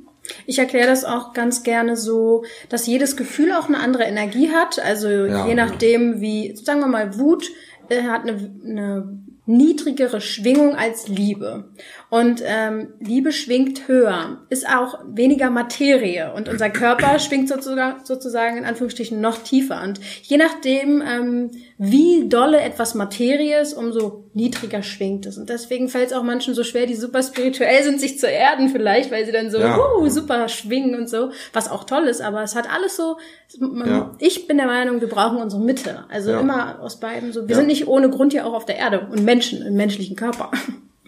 Ich 0.46 0.60
erkläre 0.60 0.88
das 0.88 1.06
auch 1.06 1.34
ganz 1.34 1.64
gerne 1.64 1.96
so, 1.96 2.44
dass 2.70 2.86
jedes 2.88 3.18
Gefühl 3.18 3.52
auch 3.52 3.68
eine 3.68 3.80
andere 3.80 4.04
Energie 4.04 4.52
hat. 4.52 4.80
Also 4.80 5.08
ja, 5.08 5.48
je 5.48 5.56
nachdem, 5.56 6.22
wie, 6.22 6.56
sagen 6.56 6.82
wir 6.82 6.88
mal, 6.88 7.18
Wut 7.18 7.50
äh, 7.90 8.04
hat 8.04 8.28
eine, 8.28 8.52
eine 8.64 9.20
niedrigere 9.46 10.22
Schwingung 10.22 10.76
als 10.76 11.08
Liebe. 11.08 11.66
Und 12.10 12.42
ähm, 12.44 12.94
Liebe 13.00 13.32
schwingt 13.32 13.88
höher, 13.88 14.40
ist 14.50 14.68
auch 14.68 14.98
weniger 15.08 15.52
Materie 15.52 16.34
und 16.34 16.50
unser 16.50 16.72
Körper 16.72 17.20
schwingt 17.20 17.48
sozusagen, 17.48 18.04
sozusagen 18.04 18.58
in 18.58 18.66
Anführungsstrichen 18.66 19.22
noch 19.22 19.38
tiefer. 19.38 19.84
Und 19.84 20.00
je 20.24 20.38
nachdem, 20.38 21.04
ähm, 21.08 21.52
wie 21.78 22.28
dolle 22.28 22.62
etwas 22.62 22.96
Materie 22.96 23.62
ist, 23.62 23.74
umso 23.74 24.26
niedriger 24.34 24.82
schwingt 24.82 25.28
es. 25.28 25.38
Und 25.38 25.50
deswegen 25.50 25.88
fällt 25.88 26.08
es 26.08 26.14
auch 26.14 26.24
manchen 26.24 26.56
so 26.56 26.64
schwer, 26.64 26.88
die 26.88 26.96
super 26.96 27.22
spirituell 27.22 27.84
sind, 27.84 28.00
sich 28.00 28.18
zu 28.18 28.28
erden 28.28 28.70
vielleicht, 28.70 29.12
weil 29.12 29.26
sie 29.26 29.32
dann 29.32 29.52
so 29.52 29.60
ja. 29.60 29.78
uh, 29.78 30.10
super 30.10 30.50
schwingen 30.50 30.96
und 30.96 31.10
so, 31.10 31.30
was 31.54 31.70
auch 31.70 31.84
toll 31.84 32.06
ist. 32.06 32.22
Aber 32.22 32.42
es 32.42 32.56
hat 32.56 32.68
alles 32.74 32.98
so, 32.98 33.18
man, 33.60 33.88
ja. 33.88 34.12
ich 34.18 34.48
bin 34.48 34.58
der 34.58 34.66
Meinung, 34.66 35.00
wir 35.00 35.10
brauchen 35.10 35.38
unsere 35.38 35.62
Mitte. 35.62 36.06
Also 36.10 36.32
ja. 36.32 36.40
immer 36.40 36.80
aus 36.82 37.00
beiden 37.00 37.34
so. 37.34 37.48
Wir 37.48 37.56
sind 37.56 37.68
nicht 37.68 37.88
ohne 37.88 38.10
Grund 38.10 38.34
ja 38.34 38.46
auch 38.46 38.54
auf 38.54 38.66
der 38.66 38.78
Erde 38.78 39.08
und 39.12 39.24
Menschen, 39.24 39.62
im 39.62 39.76
menschlichen 39.76 40.16
Körper. 40.16 40.50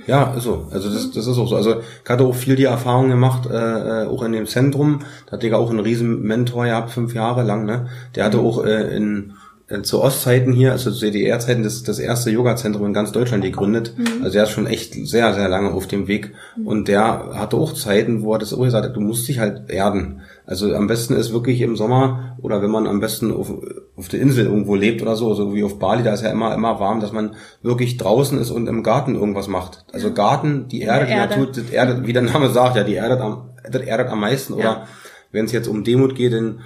Ja, 0.07 0.33
ist 0.33 0.43
so. 0.43 0.67
Also 0.71 0.89
das, 0.89 1.11
das 1.11 1.27
ist 1.27 1.37
auch 1.37 1.47
so. 1.47 1.55
Also 1.55 1.79
ich 2.03 2.09
hatte 2.09 2.23
auch 2.23 2.35
viel 2.35 2.55
die 2.55 2.65
Erfahrung 2.65 3.09
gemacht, 3.09 3.47
äh, 3.49 4.03
äh 4.03 4.07
auch 4.07 4.23
in 4.23 4.31
dem 4.31 4.47
Zentrum. 4.47 4.99
Da 5.25 5.33
hatte 5.33 5.47
ich 5.47 5.53
auch 5.53 5.69
einen 5.69 5.79
riesen 5.79 6.21
Mentor 6.23 6.65
gehabt, 6.65 6.91
fünf 6.91 7.13
Jahre 7.13 7.43
lang. 7.43 7.65
Ne? 7.65 7.87
Der 8.15 8.25
hatte 8.25 8.37
mhm. 8.37 8.45
auch 8.45 8.65
äh, 8.65 8.95
in 8.95 9.33
äh, 9.71 9.81
zu 9.83 10.01
Ostzeiten 10.01 10.53
hier, 10.53 10.73
also 10.73 10.91
zu 10.91 10.99
DDR-Zeiten, 10.99 11.63
das, 11.63 11.83
das 11.83 11.99
erste 11.99 12.29
Yoga-Zentrum 12.29 12.87
in 12.87 12.93
ganz 12.93 13.11
Deutschland 13.11 13.43
gegründet. 13.43 13.93
Mhm. 13.97 14.23
Also 14.23 14.37
er 14.37 14.43
ist 14.43 14.51
schon 14.51 14.67
echt 14.67 14.93
sehr, 14.93 15.33
sehr 15.33 15.47
lange 15.49 15.71
auf 15.71 15.87
dem 15.87 16.07
Weg. 16.07 16.33
Mhm. 16.57 16.67
Und 16.67 16.87
der 16.87 17.31
hatte 17.33 17.57
auch 17.57 17.73
Zeiten, 17.73 18.21
wo 18.21 18.33
er 18.33 18.39
das 18.39 18.53
auch 18.53 18.63
gesagt 18.63 18.85
hat, 18.85 18.95
du 18.95 19.01
musst 19.01 19.27
dich 19.27 19.39
halt 19.39 19.69
erden. 19.69 20.21
Also 20.45 20.73
am 20.73 20.87
besten 20.87 21.13
ist 21.13 21.33
wirklich 21.33 21.61
im 21.61 21.75
Sommer 21.75 22.37
oder 22.41 22.61
wenn 22.61 22.71
man 22.71 22.87
am 22.87 22.99
besten 22.99 23.31
auf, 23.31 23.53
auf 23.95 24.07
der 24.07 24.19
Insel 24.19 24.45
irgendwo 24.45 24.75
lebt 24.75 25.01
oder 25.01 25.15
so, 25.15 25.33
so 25.33 25.53
wie 25.53 25.63
auf 25.63 25.79
Bali, 25.79 26.03
da 26.03 26.13
ist 26.13 26.23
ja 26.23 26.31
immer, 26.31 26.53
immer 26.53 26.79
warm, 26.79 26.99
dass 26.99 27.11
man 27.11 27.35
wirklich 27.61 27.97
draußen 27.97 28.39
ist 28.39 28.51
und 28.51 28.67
im 28.67 28.83
Garten 28.83 29.15
irgendwas 29.15 29.47
macht. 29.47 29.85
Also 29.93 30.13
Garten, 30.13 30.67
die 30.67 30.81
Erde, 30.81 31.05
die 31.05 31.11
Erde. 31.11 31.35
Natur, 31.35 31.53
das 31.53 31.69
erdet, 31.69 32.07
wie 32.07 32.13
der 32.13 32.23
Name 32.23 32.49
sagt, 32.49 32.75
ja, 32.75 32.83
die 32.83 32.95
erdet 32.95 33.21
am, 33.21 33.49
das 33.69 33.81
erdet 33.81 34.09
am 34.09 34.19
meisten 34.19 34.53
ja. 34.53 34.59
oder 34.59 34.87
wenn 35.31 35.45
es 35.45 35.51
jetzt 35.51 35.67
um 35.67 35.83
Demut 35.83 36.15
geht, 36.15 36.33
dann, 36.33 36.59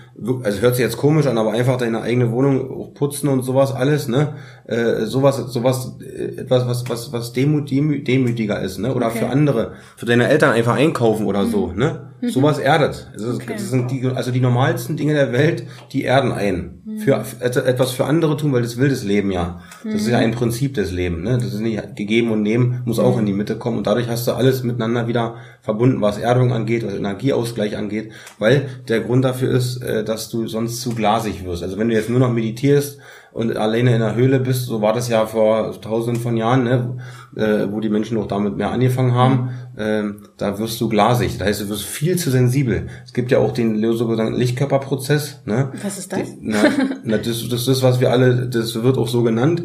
also 0.44 0.62
hört 0.62 0.76
sich 0.76 0.84
jetzt 0.84 0.98
komisch 0.98 1.28
an, 1.28 1.38
aber 1.38 1.52
einfach 1.52 1.78
deine 1.78 2.02
eigene 2.02 2.32
Wohnung 2.32 2.94
putzen 2.96 3.30
und 3.30 3.44
sowas 3.44 3.72
alles, 3.72 4.08
ne? 4.08 4.34
Äh, 4.66 5.06
sowas, 5.06 5.38
sowas, 5.38 5.98
äh, 6.02 6.42
etwas, 6.42 6.68
was, 6.68 6.90
was, 6.90 7.14
was 7.14 7.34
Demut, 7.34 7.70
demü, 7.70 8.02
demütiger 8.02 8.60
ist, 8.62 8.80
ne? 8.80 8.94
Oder 8.94 9.08
okay. 9.08 9.20
für 9.20 9.28
andere, 9.28 9.74
für 9.96 10.08
deine 10.08 10.28
Eltern 10.30 10.52
einfach 10.52 10.76
einkaufen 10.76 11.28
oder 11.28 11.44
mhm. 11.44 11.52
so, 11.52 11.72
ne? 11.74 12.14
Mhm. 12.26 12.30
Sowas 12.30 12.60
erdet. 12.60 13.10
Also, 13.14 13.34
okay. 13.34 13.54
Das 13.54 13.70
sind 13.70 13.92
die, 13.92 14.06
also 14.08 14.32
die 14.32 14.40
normalsten 14.40 14.98
Dinge 14.98 15.14
der 15.14 15.32
Welt, 15.32 15.66
die 15.92 16.04
erden 16.04 16.32
ein. 16.32 16.82
Mhm. 16.86 16.98
Für 17.00 17.24
etwas 17.42 17.92
für 17.92 18.06
andere 18.06 18.38
tun, 18.38 18.54
weil 18.54 18.62
das 18.62 18.78
will 18.78 18.90
das 18.90 19.04
Leben 19.04 19.32
ja. 19.32 19.62
Das 19.84 20.02
ist 20.02 20.08
ja 20.08 20.18
mhm. 20.18 20.26
ein 20.26 20.32
Prinzip 20.32 20.74
des 20.74 20.92
Lebens, 20.92 21.24
ne? 21.24 21.38
Das 21.38 21.54
ist 21.54 21.60
nicht 21.60 21.96
gegeben 21.96 22.32
und 22.32 22.42
nehmen, 22.42 22.82
muss 22.86 23.00
auch 23.00 23.14
mhm. 23.14 23.22
in 23.22 23.26
die 23.28 23.34
Mitte 23.34 23.58
kommen 23.58 23.78
und 23.78 23.88
dadurch 23.88 24.08
hast 24.08 24.28
du 24.28 24.32
alles 24.32 24.64
miteinander 24.64 25.08
wieder 25.08 25.36
verbunden, 25.62 26.02
was 26.02 26.18
Erdung 26.18 26.54
angeht, 26.54 26.86
was 26.86 26.94
Energieausgleich 26.94 27.78
angeht, 27.78 28.12
weil 28.40 28.68
der 28.88 29.02
Grund 29.02 29.26
dafür 29.26 29.52
ist, 29.52 29.82
äh, 29.82 30.04
dass 30.04 30.30
du 30.30 30.48
sonst 30.48 30.82
zu 30.82 30.96
glasig 30.96 31.46
wirst. 31.46 31.64
Also 31.64 31.78
wenn 31.78 31.90
du 31.90 31.96
jetzt 31.96 32.10
nur 32.10 32.20
noch 32.20 32.32
meditierst 32.32 33.00
und 33.34 33.58
alleine 33.58 33.94
in 33.94 34.00
der 34.00 34.16
Höhle 34.16 34.40
bist, 34.40 34.66
so 34.66 34.82
war 34.82 34.94
das 34.94 35.10
ja 35.10 35.26
vor 35.26 35.80
tausenden 35.82 36.22
von 36.22 36.38
Jahren, 36.38 36.64
ne? 36.64 36.98
Äh, 37.36 37.68
wo 37.72 37.80
die 37.80 37.90
Menschen 37.90 38.18
auch 38.18 38.28
damit 38.28 38.58
mehr 38.58 38.72
angefangen 38.72 39.14
haben, 39.14 39.50
äh, 39.78 40.04
da 40.38 40.58
wirst 40.60 40.80
du 40.80 40.90
glasig. 40.90 41.38
Das 41.38 41.48
heißt, 41.48 41.62
du 41.62 41.70
wirst 41.70 41.84
viel 41.84 42.18
zu 42.18 42.32
sensibel. 42.32 42.88
Es 43.06 43.14
gibt 43.14 43.32
ja 43.32 43.40
auch 43.40 43.52
den 43.52 43.82
sogenannten 43.94 44.36
Lichtkörperprozess. 44.36 45.42
Ne? 45.46 45.72
Was 45.84 45.98
ist 45.98 46.14
das? 46.14 46.30
Na, 46.40 46.64
na, 47.04 47.18
das, 47.18 47.48
das 47.50 47.68
ist, 47.68 47.84
was 47.84 48.00
wir 48.00 48.12
alle, 48.12 48.48
das 48.48 48.76
wird 48.82 48.98
auch 48.98 49.08
so 49.08 49.24
genannt. 49.24 49.64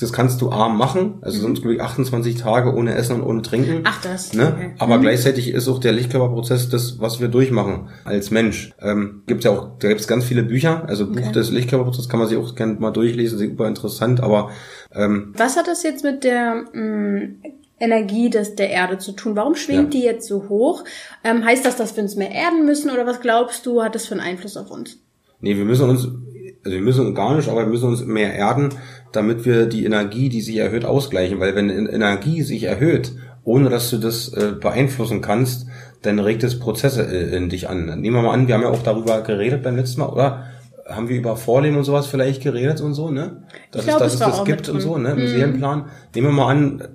Das 0.00 0.12
kannst 0.12 0.40
du 0.42 0.50
arm 0.50 0.76
machen. 0.76 1.14
Also 1.22 1.40
sonst 1.40 1.62
glaube 1.62 1.74
ich 1.74 1.80
28 1.80 2.36
Tage 2.36 2.74
ohne 2.74 2.94
Essen 2.94 3.20
und 3.20 3.22
ohne 3.22 3.42
Trinken. 3.42 3.80
Ach 3.84 4.00
das. 4.02 4.32
Ne? 4.32 4.52
Okay. 4.54 4.70
Aber 4.78 4.98
mhm. 4.98 5.02
gleichzeitig 5.02 5.48
ist 5.48 5.68
auch 5.68 5.78
der 5.78 5.92
Lichtkörperprozess 5.92 6.68
das, 6.68 7.00
was 7.00 7.20
wir 7.20 7.28
durchmachen 7.28 7.88
als 8.04 8.30
Mensch. 8.30 8.72
Ähm, 8.80 9.22
gibt 9.26 9.44
ja 9.44 9.50
auch, 9.50 9.78
da 9.78 9.88
gibt 9.88 10.00
es 10.00 10.08
ganz 10.08 10.24
viele 10.24 10.42
Bücher. 10.42 10.84
Also 10.86 11.06
Buch 11.06 11.16
okay. 11.18 11.32
des 11.32 11.50
Lichtkörperprozesses 11.50 12.08
kann 12.08 12.20
man 12.20 12.28
sich 12.28 12.38
auch 12.38 12.54
gerne 12.54 12.74
mal 12.74 12.90
durchlesen, 12.90 13.38
super 13.38 13.66
interessant. 13.66 14.20
Aber 14.20 14.50
ähm, 14.96 15.32
Was 15.36 15.56
hat 15.56 15.68
das 15.68 15.82
jetzt 15.82 16.04
mit 16.04 16.24
der 16.24 16.64
mh, 16.72 16.80
mm, 16.80 17.42
Energie 17.78 18.30
des, 18.30 18.54
der 18.54 18.70
Erde 18.70 18.98
zu 18.98 19.12
tun? 19.12 19.36
Warum 19.36 19.54
schwingt 19.54 19.94
ja. 19.94 20.00
die 20.00 20.06
jetzt 20.06 20.26
so 20.26 20.48
hoch? 20.48 20.84
Ähm, 21.22 21.44
heißt 21.44 21.64
das, 21.64 21.76
dass 21.76 21.96
wir 21.96 22.02
uns 22.02 22.16
mehr 22.16 22.30
erden 22.30 22.64
müssen 22.64 22.90
oder 22.90 23.06
was 23.06 23.20
glaubst 23.20 23.66
du, 23.66 23.82
hat 23.82 23.94
das 23.94 24.06
für 24.06 24.14
einen 24.14 24.22
Einfluss 24.22 24.56
auf 24.56 24.70
uns? 24.70 24.98
Nee, 25.40 25.56
wir 25.56 25.64
müssen 25.64 25.88
uns, 25.88 26.08
also 26.64 26.76
wir 26.76 26.80
müssen 26.80 27.14
gar 27.14 27.36
nicht, 27.36 27.48
aber 27.48 27.60
wir 27.60 27.66
müssen 27.66 27.88
uns 27.88 28.04
mehr 28.04 28.34
erden, 28.34 28.70
damit 29.12 29.44
wir 29.44 29.66
die 29.66 29.84
Energie, 29.84 30.28
die 30.28 30.40
sich 30.40 30.56
erhöht, 30.56 30.84
ausgleichen. 30.84 31.38
Weil 31.40 31.54
wenn 31.54 31.68
Energie 31.68 32.42
sich 32.42 32.64
erhöht, 32.64 33.12
ohne 33.44 33.68
dass 33.68 33.90
du 33.90 33.98
das 33.98 34.32
äh, 34.32 34.52
beeinflussen 34.58 35.20
kannst, 35.20 35.66
dann 36.02 36.18
regt 36.18 36.44
es 36.44 36.58
Prozesse 36.58 37.06
äh, 37.06 37.36
in 37.36 37.48
dich 37.48 37.68
an. 37.68 38.00
Nehmen 38.00 38.16
wir 38.16 38.22
mal 38.22 38.32
an, 38.32 38.48
wir 38.48 38.54
haben 38.54 38.62
ja 38.62 38.70
auch 38.70 38.82
darüber 38.82 39.20
geredet 39.20 39.62
beim 39.62 39.76
letzten 39.76 40.00
Mal, 40.00 40.08
oder? 40.08 40.44
Haben 40.88 41.08
wir 41.08 41.16
über 41.16 41.36
Vorleben 41.36 41.76
und 41.76 41.84
sowas 41.84 42.06
vielleicht 42.06 42.42
geredet 42.42 42.80
und 42.80 42.94
so, 42.94 43.10
ne? 43.10 43.42
Dass 43.70 43.82
ich 43.82 43.88
glaub, 43.88 44.02
es, 44.02 44.18
dass 44.18 44.30
es 44.30 44.36
das 44.36 44.44
gibt 44.44 44.68
und 44.68 44.80
so, 44.80 44.98
ne? 44.98 45.10
Im 45.10 45.22
mhm. 45.22 45.28
Seelenplan. 45.28 45.86
Nehmen 46.14 46.28
wir 46.28 46.32
mal 46.32 46.50
an, 46.50 46.88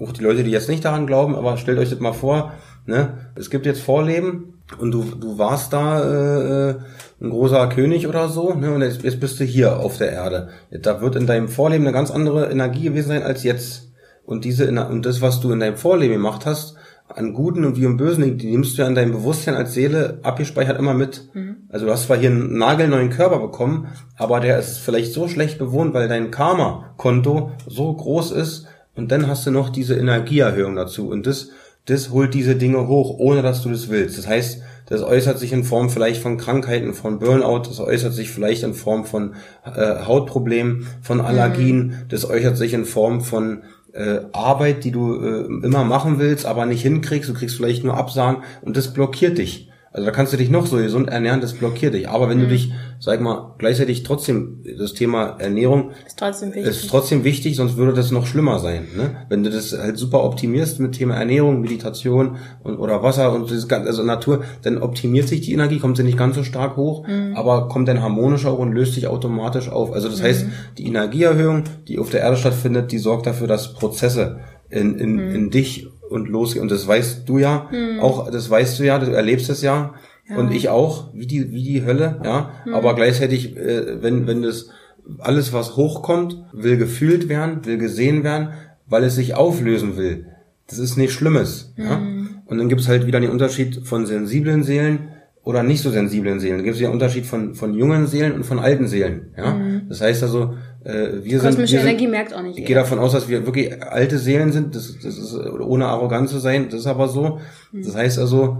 auch 0.00 0.12
die 0.12 0.22
Leute, 0.22 0.44
die 0.44 0.50
jetzt 0.50 0.68
nicht 0.68 0.84
daran 0.84 1.06
glauben, 1.06 1.34
aber 1.34 1.56
stellt 1.56 1.78
euch 1.78 1.90
das 1.90 2.00
mal 2.00 2.12
vor, 2.12 2.52
ne? 2.86 3.30
Es 3.34 3.50
gibt 3.50 3.66
jetzt 3.66 3.80
Vorleben 3.80 4.62
und 4.78 4.90
du, 4.90 5.04
du 5.04 5.38
warst 5.38 5.72
da 5.72 6.70
äh, 6.70 6.74
ein 7.20 7.30
großer 7.30 7.68
König 7.68 8.08
oder 8.08 8.28
so, 8.28 8.52
ne? 8.54 8.72
Und 8.72 8.82
jetzt, 8.82 9.02
jetzt 9.02 9.20
bist 9.20 9.38
du 9.38 9.44
hier 9.44 9.78
auf 9.78 9.96
der 9.98 10.10
Erde. 10.10 10.48
Da 10.70 11.00
wird 11.00 11.16
in 11.16 11.26
deinem 11.26 11.48
Vorleben 11.48 11.84
eine 11.84 11.92
ganz 11.92 12.10
andere 12.10 12.50
Energie 12.50 12.84
gewesen 12.84 13.08
sein 13.08 13.22
als 13.22 13.42
jetzt. 13.44 13.92
Und 14.24 14.44
diese 14.44 14.68
und 14.88 15.06
das, 15.06 15.22
was 15.22 15.40
du 15.40 15.52
in 15.52 15.60
deinem 15.60 15.76
Vorleben 15.76 16.14
gemacht 16.14 16.46
hast, 16.46 16.75
an 17.08 17.32
Guten 17.32 17.64
und 17.64 17.76
wie 17.76 17.84
im 17.84 17.96
Bösen, 17.96 18.36
die 18.36 18.50
nimmst 18.50 18.76
du 18.76 18.82
ja 18.82 18.88
an 18.88 18.94
deinem 18.94 19.12
Bewusstsein 19.12 19.54
als 19.54 19.74
Seele 19.74 20.18
abgespeichert 20.22 20.78
immer 20.78 20.94
mit. 20.94 21.28
Mhm. 21.34 21.56
Also 21.68 21.86
du 21.86 21.92
hast 21.92 22.06
zwar 22.06 22.16
hier 22.16 22.30
einen 22.30 22.58
nagelneuen 22.58 23.10
Körper 23.10 23.38
bekommen, 23.38 23.88
aber 24.16 24.40
der 24.40 24.58
ist 24.58 24.78
vielleicht 24.78 25.12
so 25.12 25.28
schlecht 25.28 25.58
bewohnt, 25.58 25.94
weil 25.94 26.08
dein 26.08 26.30
Karma-Konto 26.30 27.52
so 27.66 27.92
groß 27.92 28.32
ist 28.32 28.66
und 28.94 29.12
dann 29.12 29.28
hast 29.28 29.46
du 29.46 29.50
noch 29.50 29.68
diese 29.70 29.94
Energieerhöhung 29.94 30.74
dazu 30.74 31.08
und 31.08 31.26
das, 31.26 31.50
das 31.86 32.10
holt 32.10 32.34
diese 32.34 32.56
Dinge 32.56 32.88
hoch, 32.88 33.18
ohne 33.18 33.42
dass 33.42 33.62
du 33.62 33.70
das 33.70 33.88
willst. 33.88 34.18
Das 34.18 34.26
heißt, 34.26 34.62
das 34.86 35.02
äußert 35.02 35.38
sich 35.38 35.52
in 35.52 35.64
Form 35.64 35.90
vielleicht 35.90 36.22
von 36.22 36.38
Krankheiten, 36.38 36.94
von 36.94 37.18
Burnout, 37.18 37.68
das 37.68 37.80
äußert 37.80 38.14
sich 38.14 38.30
vielleicht 38.30 38.62
in 38.62 38.74
Form 38.74 39.04
von 39.04 39.34
äh, 39.64 40.04
Hautproblemen, 40.04 40.86
von 41.02 41.20
Allergien, 41.20 41.86
mhm. 41.86 41.94
das 42.08 42.28
äußert 42.28 42.56
sich 42.56 42.72
in 42.72 42.84
Form 42.84 43.20
von 43.20 43.62
äh, 43.96 44.20
Arbeit, 44.32 44.84
die 44.84 44.92
du 44.92 45.14
äh, 45.14 45.46
immer 45.64 45.84
machen 45.84 46.18
willst, 46.18 46.46
aber 46.46 46.66
nicht 46.66 46.82
hinkriegst, 46.82 47.28
du 47.28 47.34
kriegst 47.34 47.56
vielleicht 47.56 47.84
nur 47.84 47.96
Absagen 47.96 48.42
und 48.62 48.76
das 48.76 48.92
blockiert 48.92 49.38
dich. 49.38 49.70
Also 49.96 50.04
da 50.04 50.12
kannst 50.12 50.30
du 50.34 50.36
dich 50.36 50.50
noch 50.50 50.66
so 50.66 50.76
gesund 50.76 51.08
ernähren, 51.08 51.40
das 51.40 51.54
blockiert 51.54 51.94
dich. 51.94 52.06
Aber 52.06 52.28
wenn 52.28 52.36
mhm. 52.36 52.42
du 52.42 52.48
dich, 52.48 52.70
sag 53.00 53.18
mal, 53.22 53.54
gleichzeitig 53.56 54.02
trotzdem 54.02 54.62
das 54.78 54.92
Thema 54.92 55.36
Ernährung 55.38 55.92
ist 56.06 56.18
trotzdem 56.18 56.54
wichtig, 56.54 56.70
ist 56.70 56.90
trotzdem 56.90 57.24
wichtig 57.24 57.56
sonst 57.56 57.78
würde 57.78 57.94
das 57.94 58.10
noch 58.10 58.26
schlimmer 58.26 58.58
sein. 58.58 58.88
Ne? 58.94 59.16
Wenn 59.30 59.42
du 59.42 59.48
das 59.48 59.72
halt 59.72 59.96
super 59.96 60.22
optimierst 60.22 60.80
mit 60.80 60.92
Thema 60.92 61.14
Ernährung, 61.14 61.62
Meditation 61.62 62.36
und, 62.62 62.76
oder 62.76 63.02
Wasser 63.02 63.32
und 63.32 63.50
das 63.50 63.68
ganze, 63.68 63.88
also 63.88 64.02
Natur, 64.02 64.44
dann 64.60 64.82
optimiert 64.82 65.28
sich 65.28 65.40
die 65.40 65.54
Energie, 65.54 65.78
kommt 65.78 65.96
sie 65.96 66.02
nicht 66.02 66.18
ganz 66.18 66.36
so 66.36 66.44
stark 66.44 66.76
hoch, 66.76 67.08
mhm. 67.08 67.34
aber 67.34 67.68
kommt 67.68 67.88
dann 67.88 68.02
harmonischer 68.02 68.50
auch 68.50 68.58
und 68.58 68.72
löst 68.72 68.92
sich 68.92 69.06
automatisch 69.06 69.70
auf. 69.70 69.94
Also 69.94 70.10
das 70.10 70.20
mhm. 70.20 70.24
heißt, 70.24 70.46
die 70.76 70.88
Energieerhöhung, 70.88 71.64
die 71.88 71.98
auf 71.98 72.10
der 72.10 72.20
Erde 72.20 72.36
stattfindet, 72.36 72.92
die 72.92 72.98
sorgt 72.98 73.26
dafür, 73.26 73.46
dass 73.46 73.72
Prozesse 73.72 74.40
in, 74.68 74.98
in, 74.98 75.12
mhm. 75.14 75.34
in 75.34 75.50
dich 75.50 75.88
und 76.10 76.28
losgeht. 76.28 76.62
Und 76.62 76.70
das 76.70 76.86
weißt 76.86 77.28
du 77.28 77.38
ja, 77.38 77.68
mhm. 77.70 78.00
auch 78.00 78.30
das 78.30 78.48
weißt 78.50 78.78
du 78.78 78.84
ja, 78.84 78.98
du 78.98 79.10
erlebst 79.12 79.48
es 79.50 79.62
ja. 79.62 79.94
ja. 80.28 80.36
Und 80.36 80.52
ich 80.52 80.68
auch, 80.68 81.14
wie 81.14 81.26
die, 81.26 81.52
wie 81.52 81.62
die 81.62 81.84
Hölle, 81.84 82.20
ja. 82.24 82.50
Mhm. 82.64 82.74
Aber 82.74 82.94
gleichzeitig, 82.94 83.56
äh, 83.56 84.02
wenn, 84.02 84.26
wenn 84.26 84.42
das 84.42 84.70
alles, 85.18 85.52
was 85.52 85.76
hochkommt, 85.76 86.36
will 86.52 86.76
gefühlt 86.76 87.28
werden, 87.28 87.64
will 87.64 87.78
gesehen 87.78 88.24
werden, 88.24 88.50
weil 88.86 89.04
es 89.04 89.14
sich 89.14 89.34
auflösen 89.34 89.96
will. 89.96 90.26
Das 90.68 90.78
ist 90.78 90.96
nichts 90.96 91.14
Schlimmes. 91.14 91.72
Mhm. 91.76 91.84
Ja? 91.84 92.02
Und 92.46 92.58
dann 92.58 92.68
gibt 92.68 92.80
es 92.80 92.88
halt 92.88 93.06
wieder 93.06 93.20
den 93.20 93.30
Unterschied 93.30 93.86
von 93.86 94.06
sensiblen 94.06 94.62
Seelen 94.62 95.10
oder 95.42 95.62
nicht 95.62 95.82
so 95.82 95.90
sensiblen 95.90 96.40
Seelen. 96.40 96.58
Da 96.58 96.64
gibt 96.64 96.74
es 96.74 96.80
ja 96.80 96.88
einen 96.88 96.94
Unterschied 96.94 97.26
von, 97.26 97.54
von 97.54 97.74
jungen 97.74 98.06
Seelen 98.06 98.32
und 98.32 98.44
von 98.44 98.58
alten 98.58 98.88
Seelen. 98.88 99.32
Ja? 99.36 99.54
Mhm. 99.54 99.82
Das 99.88 100.00
heißt 100.00 100.22
also, 100.22 100.54
äh, 100.86 101.24
wir 101.24 101.40
sind. 101.40 101.50
Kosmische 101.50 101.78
Energie 101.78 102.04
sind, 102.04 102.10
merkt 102.10 102.34
auch 102.34 102.42
nicht. 102.42 102.58
Ich 102.58 102.64
gehe 102.64 102.76
davon 102.76 102.98
aus, 102.98 103.12
dass 103.12 103.28
wir 103.28 103.44
wirklich 103.44 103.82
alte 103.82 104.18
Seelen 104.18 104.52
sind. 104.52 104.74
Das, 104.74 104.94
das 105.02 105.18
ist 105.18 105.34
ohne 105.34 105.86
arrogant 105.86 106.28
zu 106.28 106.38
sein. 106.38 106.68
Das 106.70 106.80
ist 106.80 106.86
aber 106.86 107.08
so. 107.08 107.40
Mhm. 107.72 107.82
Das 107.82 107.96
heißt 107.96 108.18
also, 108.18 108.58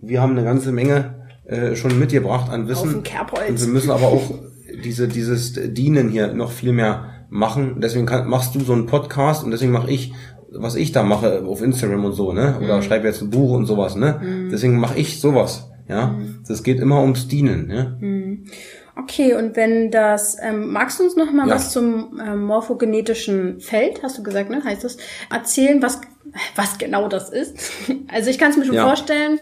wir 0.00 0.22
haben 0.22 0.32
eine 0.32 0.44
ganze 0.44 0.72
Menge 0.72 1.14
äh, 1.44 1.76
schon 1.76 1.98
mitgebracht 1.98 2.50
an 2.50 2.68
Wissen. 2.68 2.96
Und 2.96 3.60
wir 3.60 3.68
müssen 3.68 3.90
aber 3.90 4.06
auch 4.06 4.30
diese 4.84 5.08
dieses 5.08 5.52
Dienen 5.54 6.08
hier 6.08 6.32
noch 6.32 6.50
viel 6.50 6.72
mehr 6.72 7.26
machen. 7.28 7.80
Deswegen 7.80 8.06
kann, 8.06 8.28
machst 8.28 8.54
du 8.54 8.60
so 8.60 8.72
einen 8.72 8.86
Podcast 8.86 9.44
und 9.44 9.50
deswegen 9.50 9.72
mache 9.72 9.90
ich 9.90 10.12
was 10.58 10.76
ich 10.76 10.92
da 10.92 11.02
mache 11.02 11.44
auf 11.44 11.60
Instagram 11.60 12.04
und 12.06 12.12
so, 12.12 12.32
ne? 12.32 12.58
Oder 12.62 12.78
mhm. 12.78 12.82
schreibe 12.82 13.06
jetzt 13.06 13.20
ein 13.20 13.30
Buch 13.30 13.52
und 13.52 13.66
sowas, 13.66 13.96
ne? 13.96 14.20
Mhm. 14.22 14.48
Deswegen 14.50 14.78
mache 14.78 14.98
ich 14.98 15.20
sowas. 15.20 15.70
Ja, 15.88 16.08
mhm. 16.08 16.40
das 16.46 16.62
geht 16.62 16.80
immer 16.80 17.02
ums 17.02 17.28
Dienen. 17.28 17.98
Mhm. 18.00 18.44
Okay, 18.98 19.34
und 19.34 19.56
wenn 19.56 19.90
das, 19.90 20.38
ähm, 20.40 20.72
magst 20.72 20.98
du 20.98 21.04
uns 21.04 21.16
noch 21.16 21.30
mal 21.30 21.46
ja. 21.46 21.54
was 21.54 21.70
zum 21.70 22.18
ähm, 22.18 22.44
morphogenetischen 22.44 23.60
Feld, 23.60 24.02
hast 24.02 24.16
du 24.16 24.22
gesagt, 24.22 24.48
ne, 24.48 24.64
heißt 24.64 24.84
das, 24.84 24.96
erzählen, 25.30 25.82
was, 25.82 26.00
was 26.54 26.78
genau 26.78 27.06
das 27.08 27.30
ist? 27.30 27.56
Also 28.08 28.30
ich 28.30 28.38
kann 28.38 28.52
es 28.52 28.56
mir 28.56 28.64
schon 28.64 28.74
ja. 28.74 28.86
vorstellen, 28.86 29.38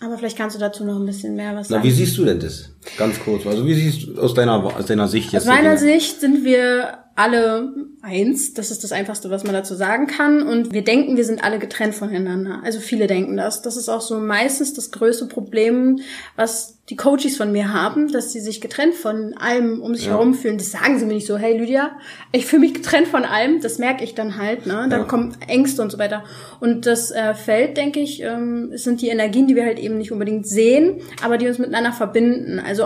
aber 0.00 0.16
vielleicht 0.16 0.38
kannst 0.38 0.56
du 0.56 0.60
dazu 0.60 0.84
noch 0.84 0.96
ein 0.96 1.04
bisschen 1.04 1.34
mehr 1.34 1.54
was 1.54 1.68
sagen. 1.68 1.82
Na, 1.82 1.86
wie 1.86 1.92
siehst 1.92 2.16
du 2.16 2.24
denn 2.24 2.40
das? 2.40 2.70
Ganz 2.96 3.20
kurz. 3.20 3.46
Also 3.46 3.66
wie 3.66 3.74
siehst 3.74 4.08
du 4.08 4.20
aus 4.20 4.34
deiner, 4.34 4.64
aus 4.64 4.86
deiner 4.86 5.08
Sicht 5.08 5.32
jetzt? 5.32 5.42
Aus 5.42 5.48
meiner 5.48 5.76
Sicht 5.76 6.20
sind 6.20 6.44
wir 6.44 6.98
alle 7.18 7.72
eins. 8.00 8.54
Das 8.54 8.70
ist 8.70 8.84
das 8.84 8.92
Einfachste, 8.92 9.28
was 9.28 9.42
man 9.42 9.52
dazu 9.52 9.74
sagen 9.74 10.06
kann. 10.06 10.40
Und 10.42 10.72
wir 10.72 10.84
denken, 10.84 11.16
wir 11.16 11.24
sind 11.24 11.42
alle 11.42 11.58
getrennt 11.58 11.96
voneinander. 11.96 12.60
Also 12.62 12.78
viele 12.78 13.08
denken 13.08 13.36
das. 13.36 13.60
Das 13.60 13.76
ist 13.76 13.88
auch 13.88 14.00
so 14.00 14.20
meistens 14.20 14.72
das 14.72 14.92
größte 14.92 15.26
Problem, 15.26 15.98
was 16.36 16.78
die 16.90 16.96
Coaches 16.96 17.36
von 17.36 17.52
mir 17.52 17.72
haben, 17.72 18.10
dass 18.12 18.32
sie 18.32 18.40
sich 18.40 18.60
getrennt 18.60 18.94
von 18.94 19.34
allem 19.36 19.82
um 19.82 19.94
sich 19.94 20.06
ja. 20.06 20.12
herum 20.12 20.32
fühlen. 20.32 20.56
Das 20.56 20.70
sagen 20.70 20.98
sie 20.98 21.04
mir 21.04 21.14
nicht 21.14 21.26
so, 21.26 21.36
hey 21.36 21.58
Lydia, 21.58 21.90
ich 22.32 22.46
fühle 22.46 22.60
mich 22.60 22.72
getrennt 22.72 23.08
von 23.08 23.24
allem. 23.24 23.60
Das 23.60 23.78
merke 23.78 24.04
ich 24.04 24.14
dann 24.14 24.38
halt. 24.38 24.66
Ne? 24.66 24.86
Dann 24.88 25.00
ja. 25.00 25.04
kommen 25.04 25.36
Ängste 25.46 25.82
und 25.82 25.90
so 25.90 25.98
weiter. 25.98 26.24
Und 26.60 26.86
das 26.86 27.10
äh, 27.10 27.34
Feld, 27.34 27.76
denke 27.76 28.00
ich, 28.00 28.22
ähm, 28.22 28.70
sind 28.74 29.02
die 29.02 29.08
Energien, 29.08 29.48
die 29.48 29.56
wir 29.56 29.64
halt 29.64 29.78
eben 29.78 29.98
nicht 29.98 30.12
unbedingt 30.12 30.46
sehen, 30.46 31.00
aber 31.22 31.36
die 31.36 31.46
uns 31.46 31.58
miteinander 31.58 31.92
verbinden. 31.92 32.58
Also 32.58 32.77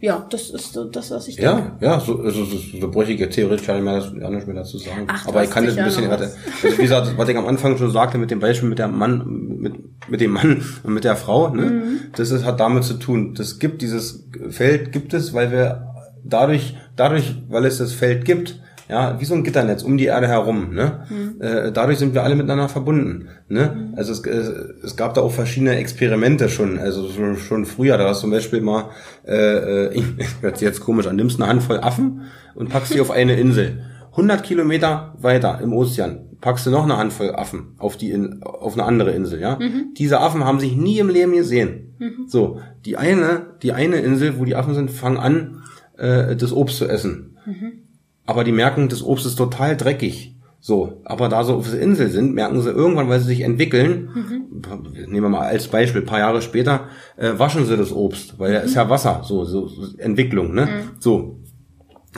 ja, 0.00 0.26
das 0.30 0.50
ist 0.50 0.72
so 0.72 0.84
das, 0.84 1.10
was 1.10 1.28
ich 1.28 1.36
denke. 1.36 1.72
Ja, 1.80 1.92
ja, 1.92 2.00
so, 2.00 2.20
also, 2.20 2.44
so, 2.44 2.56
so 2.80 2.90
bräuchte 2.90 3.12
ich 3.12 3.28
theoretisch 3.30 3.66
gar 3.66 3.74
nicht 3.74 3.84
mehr, 3.84 4.20
gar 4.20 4.30
nicht 4.30 4.46
mehr 4.46 4.56
dazu 4.56 4.78
sagen. 4.78 5.04
Ach, 5.06 5.26
Aber 5.26 5.42
ich 5.42 5.50
kann 5.50 5.64
das 5.64 5.76
ein 5.78 5.84
bisschen, 5.84 6.10
warte, 6.10 6.32
also 6.62 6.78
wie 6.78 6.82
gesagt, 6.82 7.12
was 7.16 7.28
ich 7.28 7.36
am 7.36 7.46
Anfang 7.46 7.78
schon 7.78 7.90
sagte 7.90 8.18
mit 8.18 8.30
dem 8.30 8.40
Beispiel 8.40 8.68
mit 8.68 8.78
der 8.78 8.88
Mann, 8.88 9.56
mit, 9.58 9.74
mit 10.08 10.20
dem 10.20 10.32
Mann 10.32 10.62
und 10.82 10.92
mit 10.92 11.04
der 11.04 11.16
Frau, 11.16 11.48
ne, 11.48 11.62
mhm. 11.62 12.00
das 12.14 12.30
ist, 12.30 12.44
hat 12.44 12.60
damit 12.60 12.84
zu 12.84 12.94
tun. 12.94 13.34
Das 13.34 13.58
gibt, 13.58 13.80
dieses 13.80 14.28
Feld 14.50 14.92
gibt 14.92 15.14
es, 15.14 15.32
weil 15.32 15.50
wir 15.50 15.94
dadurch, 16.24 16.76
dadurch, 16.94 17.36
weil 17.48 17.64
es 17.64 17.78
das 17.78 17.92
Feld 17.92 18.24
gibt, 18.24 18.60
ja, 18.88 19.20
wie 19.20 19.24
so 19.24 19.34
ein 19.34 19.42
Gitternetz 19.42 19.82
um 19.82 19.96
die 19.96 20.06
Erde 20.06 20.28
herum. 20.28 20.74
Ne? 20.74 21.06
Mhm. 21.08 21.40
Äh, 21.40 21.72
dadurch 21.72 21.98
sind 21.98 22.14
wir 22.14 22.22
alle 22.22 22.36
miteinander 22.36 22.68
verbunden. 22.68 23.28
Ne? 23.48 23.74
Mhm. 23.74 23.94
Also 23.96 24.12
es, 24.12 24.20
äh, 24.20 24.52
es 24.84 24.96
gab 24.96 25.14
da 25.14 25.22
auch 25.22 25.32
verschiedene 25.32 25.76
Experimente 25.76 26.48
schon, 26.48 26.78
also 26.78 27.08
schon, 27.10 27.36
schon 27.36 27.66
früher. 27.66 27.98
Da 27.98 28.08
hast 28.08 28.18
du 28.18 28.22
zum 28.22 28.30
Beispiel 28.30 28.60
mal, 28.60 28.90
äh, 29.26 29.94
ich 29.94 30.04
hört 30.40 30.60
jetzt 30.60 30.80
komisch 30.80 31.06
an, 31.06 31.16
nimmst 31.16 31.40
eine 31.40 31.50
Handvoll 31.50 31.78
Affen 31.78 32.22
und 32.54 32.68
packst 32.68 32.92
sie 32.92 33.00
auf 33.00 33.10
eine 33.10 33.38
Insel. 33.38 33.84
100 34.12 34.42
Kilometer 34.42 35.14
weiter 35.18 35.60
im 35.60 35.72
Ozean 35.72 36.20
packst 36.40 36.66
du 36.66 36.70
noch 36.70 36.84
eine 36.84 36.96
Handvoll 36.96 37.34
Affen 37.34 37.74
auf 37.78 37.96
die 37.96 38.10
in, 38.10 38.42
auf 38.42 38.74
eine 38.74 38.84
andere 38.84 39.10
Insel, 39.12 39.40
ja? 39.40 39.58
Mhm. 39.58 39.94
Diese 39.96 40.20
Affen 40.20 40.44
haben 40.44 40.60
sich 40.60 40.76
nie 40.76 40.98
im 40.98 41.08
Leben 41.08 41.32
gesehen. 41.32 41.96
Mhm. 41.98 42.26
So, 42.28 42.60
die 42.84 42.96
eine, 42.96 43.54
die 43.62 43.72
eine 43.72 43.96
Insel, 43.96 44.38
wo 44.38 44.44
die 44.44 44.54
Affen 44.54 44.74
sind, 44.74 44.90
fangen 44.90 45.16
an, 45.16 45.62
äh, 45.96 46.36
das 46.36 46.52
Obst 46.52 46.76
zu 46.76 46.86
essen. 46.86 47.38
Mhm 47.46 47.85
aber 48.26 48.44
die 48.44 48.52
merken, 48.52 48.88
das 48.88 49.02
Obst 49.02 49.26
ist 49.26 49.36
total 49.36 49.76
dreckig. 49.76 50.36
So, 50.60 51.00
aber 51.04 51.28
da 51.28 51.44
sie 51.44 51.54
auf 51.54 51.70
der 51.70 51.80
Insel 51.80 52.10
sind, 52.10 52.34
merken 52.34 52.60
sie 52.60 52.70
irgendwann, 52.70 53.08
weil 53.08 53.20
sie 53.20 53.26
sich 53.26 53.42
entwickeln, 53.42 54.10
mhm. 54.12 55.02
nehmen 55.06 55.26
wir 55.26 55.28
mal 55.28 55.46
als 55.46 55.68
Beispiel, 55.68 56.02
paar 56.02 56.18
Jahre 56.18 56.42
später, 56.42 56.88
äh, 57.16 57.32
waschen 57.36 57.66
sie 57.66 57.76
das 57.76 57.92
Obst, 57.92 58.38
weil 58.40 58.52
da 58.52 58.58
mhm. 58.58 58.64
ist 58.64 58.74
ja 58.74 58.90
Wasser, 58.90 59.20
so, 59.22 59.44
so, 59.44 59.68
so 59.68 59.96
Entwicklung, 59.98 60.54
ne? 60.54 60.66
Mhm. 60.66 60.90
So. 60.98 61.38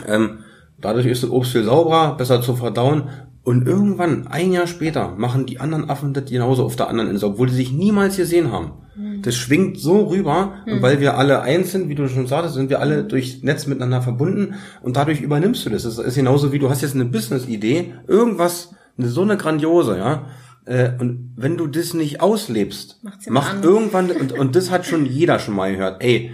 Ähm, 0.07 0.39
dadurch 0.81 1.05
ist 1.05 1.21
das 1.21 1.29
Obst 1.29 1.51
viel 1.51 1.63
sauberer, 1.63 2.17
besser 2.17 2.41
zu 2.41 2.55
verdauen. 2.55 3.09
Und 3.43 3.65
irgendwann, 3.65 4.27
ein 4.27 4.51
Jahr 4.51 4.67
später, 4.67 5.15
machen 5.17 5.45
die 5.45 5.59
anderen 5.59 5.89
Affen 5.89 6.13
das 6.13 6.25
genauso 6.25 6.65
auf 6.65 6.75
der 6.75 6.87
anderen 6.89 7.09
Insel, 7.09 7.29
obwohl 7.29 7.47
die 7.47 7.55
sich 7.55 7.71
niemals 7.71 8.17
gesehen 8.17 8.51
haben. 8.51 8.73
Mhm. 8.95 9.21
Das 9.21 9.35
schwingt 9.35 9.79
so 9.79 10.07
rüber, 10.07 10.55
mhm. 10.65 10.81
weil 10.81 10.99
wir 10.99 11.17
alle 11.17 11.41
eins 11.41 11.71
sind, 11.71 11.89
wie 11.89 11.95
du 11.95 12.07
schon 12.07 12.27
sagtest, 12.27 12.55
sind 12.55 12.69
wir 12.69 12.81
alle 12.81 13.03
durch 13.03 13.41
Netz 13.41 13.65
miteinander 13.65 14.01
verbunden 14.01 14.55
und 14.81 14.97
dadurch 14.97 15.21
übernimmst 15.21 15.65
du 15.65 15.69
das. 15.69 15.83
Das 15.83 15.97
ist 15.97 16.15
genauso 16.15 16.51
wie 16.51 16.59
du 16.59 16.69
hast 16.69 16.81
jetzt 16.81 16.95
eine 16.95 17.05
Business-Idee, 17.05 17.93
irgendwas, 18.07 18.75
so 18.97 19.21
eine 19.21 19.37
grandiose, 19.37 19.97
ja. 19.97 20.25
Äh, 20.65 20.91
und 20.99 21.33
wenn 21.37 21.57
du 21.57 21.67
das 21.67 21.93
nicht 21.93 22.21
auslebst, 22.21 23.01
macht 23.29 23.63
irgendwann, 23.63 24.11
und, 24.11 24.33
und 24.33 24.55
das 24.55 24.69
hat 24.69 24.85
schon 24.85 25.05
jeder 25.07 25.39
schon 25.39 25.55
mal 25.55 25.71
gehört, 25.71 26.03
ey, 26.03 26.31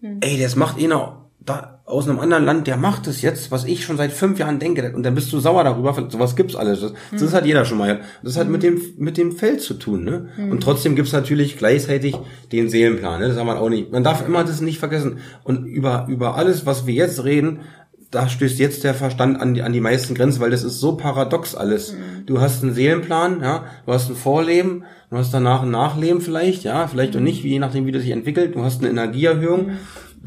mhm. 0.00 0.18
ey, 0.20 0.38
das 0.40 0.54
macht 0.54 0.78
einer 0.78 1.25
da 1.46 1.80
aus 1.84 2.08
einem 2.08 2.18
anderen 2.18 2.44
Land, 2.44 2.66
der 2.66 2.76
macht 2.76 3.06
es 3.06 3.22
jetzt, 3.22 3.52
was 3.52 3.64
ich 3.64 3.84
schon 3.84 3.96
seit 3.96 4.12
fünf 4.12 4.40
Jahren 4.40 4.58
denke, 4.58 4.92
und 4.94 5.04
dann 5.04 5.14
bist 5.14 5.32
du 5.32 5.38
sauer 5.38 5.62
darüber, 5.62 5.94
sowas 6.08 6.34
gibt's 6.34 6.56
alles. 6.56 6.80
Das, 6.80 6.92
mhm. 6.92 7.18
das 7.18 7.32
hat 7.32 7.46
jeder 7.46 7.64
schon 7.64 7.78
mal. 7.78 8.00
Das 8.24 8.36
hat 8.36 8.46
mhm. 8.46 8.52
mit 8.52 8.62
dem 8.64 8.80
mit 8.98 9.16
dem 9.16 9.32
Feld 9.32 9.60
zu 9.60 9.74
tun, 9.74 10.04
ne? 10.04 10.28
Mhm. 10.36 10.50
Und 10.50 10.62
trotzdem 10.62 10.96
gibt's 10.96 11.12
natürlich 11.12 11.56
gleichzeitig 11.56 12.16
den 12.50 12.68
Seelenplan, 12.68 13.20
ne? 13.20 13.28
Das 13.28 13.36
haben 13.36 13.46
wir 13.46 13.60
auch 13.60 13.70
nicht. 13.70 13.92
Man 13.92 14.02
darf 14.02 14.26
immer 14.26 14.42
das 14.42 14.60
nicht 14.60 14.80
vergessen. 14.80 15.18
Und 15.44 15.64
über 15.66 16.06
über 16.08 16.34
alles, 16.34 16.66
was 16.66 16.86
wir 16.86 16.94
jetzt 16.94 17.22
reden, 17.24 17.60
da 18.10 18.28
stößt 18.28 18.58
jetzt 18.58 18.82
der 18.82 18.94
Verstand 18.94 19.40
an 19.40 19.54
die, 19.54 19.62
an 19.62 19.72
die 19.72 19.80
meisten 19.80 20.14
Grenzen, 20.14 20.40
weil 20.40 20.50
das 20.50 20.64
ist 20.64 20.80
so 20.80 20.96
paradox 20.96 21.54
alles. 21.54 21.92
Mhm. 21.92 22.26
Du 22.26 22.40
hast 22.40 22.64
einen 22.64 22.74
Seelenplan, 22.74 23.40
ja, 23.42 23.66
du 23.84 23.92
hast 23.92 24.08
ein 24.10 24.16
Vorleben, 24.16 24.84
du 25.10 25.18
hast 25.18 25.32
danach 25.32 25.62
ein 25.62 25.70
Nachleben 25.70 26.20
vielleicht, 26.20 26.64
ja, 26.64 26.88
vielleicht 26.88 27.12
mhm. 27.12 27.18
und 27.18 27.24
nicht, 27.24 27.44
je 27.44 27.58
nachdem, 27.60 27.86
wie 27.86 27.92
das 27.92 28.02
sich 28.02 28.10
entwickelt. 28.10 28.56
Du 28.56 28.64
hast 28.64 28.80
eine 28.80 28.90
Energieerhöhung. 28.90 29.72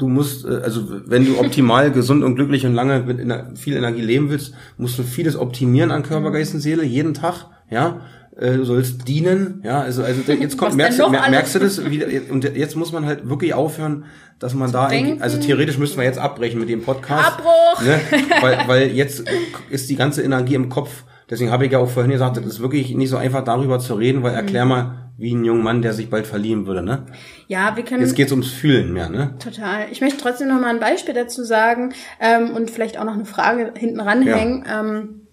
du 0.00 0.08
musst, 0.08 0.44
äh, 0.44 0.60
also 0.62 0.82
wenn 1.06 1.26
du 1.26 1.38
optimal, 1.38 1.90
gesund 1.92 2.24
und 2.24 2.34
glücklich 2.34 2.66
und 2.66 2.74
lange 2.74 3.00
mit 3.00 3.20
viel 3.58 3.76
Energie 3.76 4.00
leben 4.00 4.30
willst, 4.30 4.54
musst 4.76 4.98
du 4.98 5.02
vieles 5.02 5.36
optimieren 5.36 5.90
an 5.90 6.02
Körper, 6.02 6.32
Geist 6.32 6.54
und 6.54 6.60
Seele, 6.60 6.84
jeden 6.84 7.14
Tag, 7.14 7.46
ja. 7.70 8.00
Äh, 8.36 8.56
du 8.56 8.64
sollst 8.64 9.06
dienen, 9.06 9.60
ja, 9.64 9.80
also, 9.80 10.02
also 10.02 10.20
jetzt 10.32 10.56
kommt, 10.58 10.74
merkst, 10.74 10.98
merkst 11.10 11.54
du 11.54 11.58
das 11.58 11.84
wieder, 11.90 12.06
und 12.30 12.44
jetzt 12.44 12.76
muss 12.76 12.92
man 12.92 13.04
halt 13.04 13.28
wirklich 13.28 13.54
aufhören, 13.54 14.04
dass 14.38 14.54
man 14.54 14.72
da, 14.72 14.90
also 15.18 15.38
theoretisch 15.38 15.76
müssten 15.76 15.98
wir 15.98 16.04
jetzt 16.04 16.18
abbrechen 16.18 16.58
mit 16.58 16.70
dem 16.70 16.82
Podcast. 16.82 17.26
Abbruch! 17.26 17.82
Ne, 17.84 18.00
weil, 18.40 18.58
weil 18.66 18.90
jetzt 18.92 19.24
ist 19.68 19.90
die 19.90 19.96
ganze 19.96 20.22
Energie 20.22 20.54
im 20.54 20.70
Kopf. 20.70 21.04
Deswegen 21.28 21.50
habe 21.50 21.66
ich 21.66 21.72
ja 21.72 21.78
auch 21.78 21.90
vorhin 21.90 22.10
gesagt, 22.10 22.38
es 22.38 22.46
ist 22.46 22.60
wirklich 22.60 22.94
nicht 22.96 23.10
so 23.10 23.18
einfach 23.18 23.44
darüber 23.44 23.78
zu 23.78 23.94
reden, 23.94 24.22
weil 24.22 24.34
erklär 24.34 24.64
mhm. 24.64 24.68
mal, 24.70 25.09
wie 25.20 25.34
ein 25.34 25.44
junger 25.44 25.62
Mann, 25.62 25.82
der 25.82 25.92
sich 25.92 26.08
bald 26.08 26.26
verlieben 26.26 26.66
würde, 26.66 26.82
ne? 26.82 27.04
Ja, 27.46 27.76
wir 27.76 27.84
können. 27.84 28.00
Jetzt 28.00 28.14
geht's 28.14 28.32
ums 28.32 28.50
Fühlen 28.50 28.92
mehr, 28.92 29.10
ne? 29.10 29.34
Total. 29.38 29.86
Ich 29.90 30.00
möchte 30.00 30.18
trotzdem 30.18 30.48
noch 30.48 30.58
mal 30.58 30.70
ein 30.70 30.80
Beispiel 30.80 31.14
dazu 31.14 31.44
sagen 31.44 31.92
ähm, 32.20 32.50
und 32.50 32.70
vielleicht 32.70 32.98
auch 32.98 33.04
noch 33.04 33.12
eine 33.12 33.26
Frage 33.26 33.74
hinten 33.76 34.00
ranhängen. 34.00 34.64
Ja. 34.66 34.80
Ähm, 34.80 35.26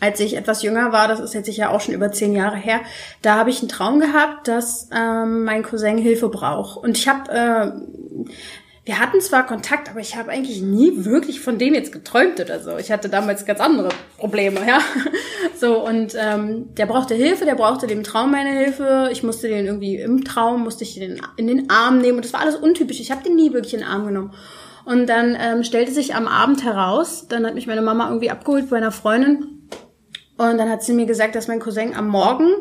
als 0.00 0.18
ich 0.18 0.36
etwas 0.36 0.62
jünger 0.62 0.92
war, 0.92 1.06
das 1.06 1.20
ist 1.20 1.34
jetzt 1.34 1.46
sicher 1.46 1.70
auch 1.70 1.80
schon 1.80 1.94
über 1.94 2.10
zehn 2.10 2.34
Jahre 2.34 2.56
her, 2.56 2.80
da 3.22 3.36
habe 3.36 3.50
ich 3.50 3.60
einen 3.60 3.68
Traum 3.68 4.00
gehabt, 4.00 4.48
dass 4.48 4.88
ähm, 4.92 5.44
mein 5.44 5.62
Cousin 5.62 5.98
Hilfe 5.98 6.28
braucht. 6.28 6.82
Und 6.82 6.96
ich 6.96 7.06
habe 7.06 7.30
äh, 7.30 8.26
wir 8.84 8.98
hatten 8.98 9.20
zwar 9.20 9.46
Kontakt, 9.46 9.90
aber 9.90 10.00
ich 10.00 10.16
habe 10.16 10.30
eigentlich 10.30 10.62
nie 10.62 11.04
wirklich 11.04 11.40
von 11.40 11.58
dem 11.58 11.74
jetzt 11.74 11.92
geträumt 11.92 12.40
oder 12.40 12.60
so. 12.60 12.78
Ich 12.78 12.90
hatte 12.90 13.10
damals 13.10 13.44
ganz 13.44 13.60
andere 13.60 13.90
Probleme, 14.18 14.60
ja. 14.66 14.78
So, 15.56 15.84
und 15.84 16.14
ähm, 16.18 16.74
der 16.76 16.86
brauchte 16.86 17.14
Hilfe, 17.14 17.44
der 17.44 17.54
brauchte 17.54 17.86
dem 17.86 18.02
Traum 18.02 18.30
meine 18.30 18.58
Hilfe. 18.58 19.10
Ich 19.12 19.22
musste 19.22 19.46
den 19.46 19.66
irgendwie 19.66 19.96
im 19.96 20.24
Traum, 20.24 20.64
musste 20.64 20.84
ich 20.84 20.94
den 20.94 21.20
in 21.36 21.48
den 21.48 21.68
Arm 21.68 21.98
nehmen. 21.98 22.16
Und 22.16 22.24
das 22.24 22.32
war 22.32 22.40
alles 22.40 22.56
untypisch. 22.56 22.98
Ich 22.98 23.10
habe 23.10 23.22
den 23.22 23.36
nie 23.36 23.52
wirklich 23.52 23.74
in 23.74 23.80
den 23.80 23.88
Arm 23.88 24.06
genommen. 24.06 24.32
Und 24.86 25.06
dann 25.06 25.36
ähm, 25.38 25.62
stellte 25.62 25.92
sich 25.92 26.14
am 26.14 26.26
Abend 26.26 26.64
heraus, 26.64 27.26
dann 27.28 27.44
hat 27.44 27.54
mich 27.54 27.66
meine 27.66 27.82
Mama 27.82 28.08
irgendwie 28.08 28.30
abgeholt 28.30 28.70
bei 28.70 28.78
einer 28.78 28.90
Freundin. 28.90 29.68
Und 30.38 30.56
dann 30.56 30.70
hat 30.70 30.82
sie 30.82 30.94
mir 30.94 31.04
gesagt, 31.04 31.34
dass 31.34 31.48
mein 31.48 31.60
Cousin 31.60 31.94
am 31.94 32.08
Morgen 32.08 32.54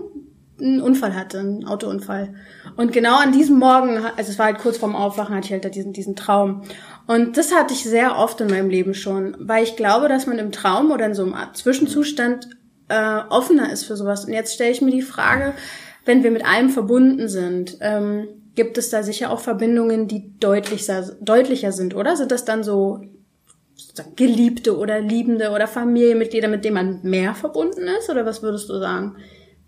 einen 0.61 0.81
Unfall 0.81 1.15
hatte, 1.15 1.39
einen 1.39 1.65
Autounfall. 1.65 2.33
Und 2.75 2.91
genau 2.91 3.17
an 3.17 3.31
diesem 3.31 3.57
Morgen, 3.59 3.97
also 3.97 4.31
es 4.31 4.39
war 4.39 4.47
halt 4.47 4.59
kurz 4.59 4.77
vorm 4.77 4.95
Aufwachen, 4.95 5.35
hatte 5.35 5.47
ich 5.47 5.51
halt 5.51 5.75
diesen, 5.75 5.93
diesen 5.93 6.15
Traum. 6.15 6.63
Und 7.07 7.37
das 7.37 7.53
hatte 7.53 7.73
ich 7.73 7.83
sehr 7.83 8.17
oft 8.17 8.39
in 8.41 8.49
meinem 8.49 8.69
Leben 8.69 8.93
schon, 8.93 9.35
weil 9.39 9.63
ich 9.63 9.75
glaube, 9.75 10.07
dass 10.07 10.27
man 10.27 10.39
im 10.39 10.51
Traum 10.51 10.91
oder 10.91 11.05
in 11.05 11.13
so 11.13 11.23
einem 11.23 11.35
Zwischenzustand 11.53 12.49
äh, 12.89 13.19
offener 13.29 13.71
ist 13.71 13.85
für 13.85 13.95
sowas. 13.95 14.25
Und 14.25 14.33
jetzt 14.33 14.53
stelle 14.53 14.71
ich 14.71 14.81
mir 14.81 14.91
die 14.91 15.01
Frage, 15.01 15.53
wenn 16.05 16.23
wir 16.23 16.31
mit 16.31 16.45
allem 16.45 16.69
verbunden 16.69 17.27
sind, 17.27 17.77
ähm, 17.81 18.27
gibt 18.55 18.77
es 18.77 18.89
da 18.89 19.03
sicher 19.03 19.31
auch 19.31 19.39
Verbindungen, 19.39 20.07
die 20.07 20.37
deutlicher, 20.39 21.03
deutlicher 21.21 21.71
sind, 21.71 21.95
oder? 21.95 22.15
Sind 22.15 22.31
das 22.31 22.45
dann 22.45 22.63
so 22.63 23.01
Geliebte 24.15 24.77
oder 24.77 24.99
Liebende 24.99 25.51
oder 25.51 25.67
Familienmitglieder, 25.67 26.47
mit 26.47 26.65
denen 26.65 26.73
man 26.73 26.99
mehr 27.03 27.35
verbunden 27.35 27.87
ist? 27.99 28.09
Oder 28.09 28.25
was 28.25 28.41
würdest 28.41 28.69
du 28.69 28.77
sagen? 28.79 29.15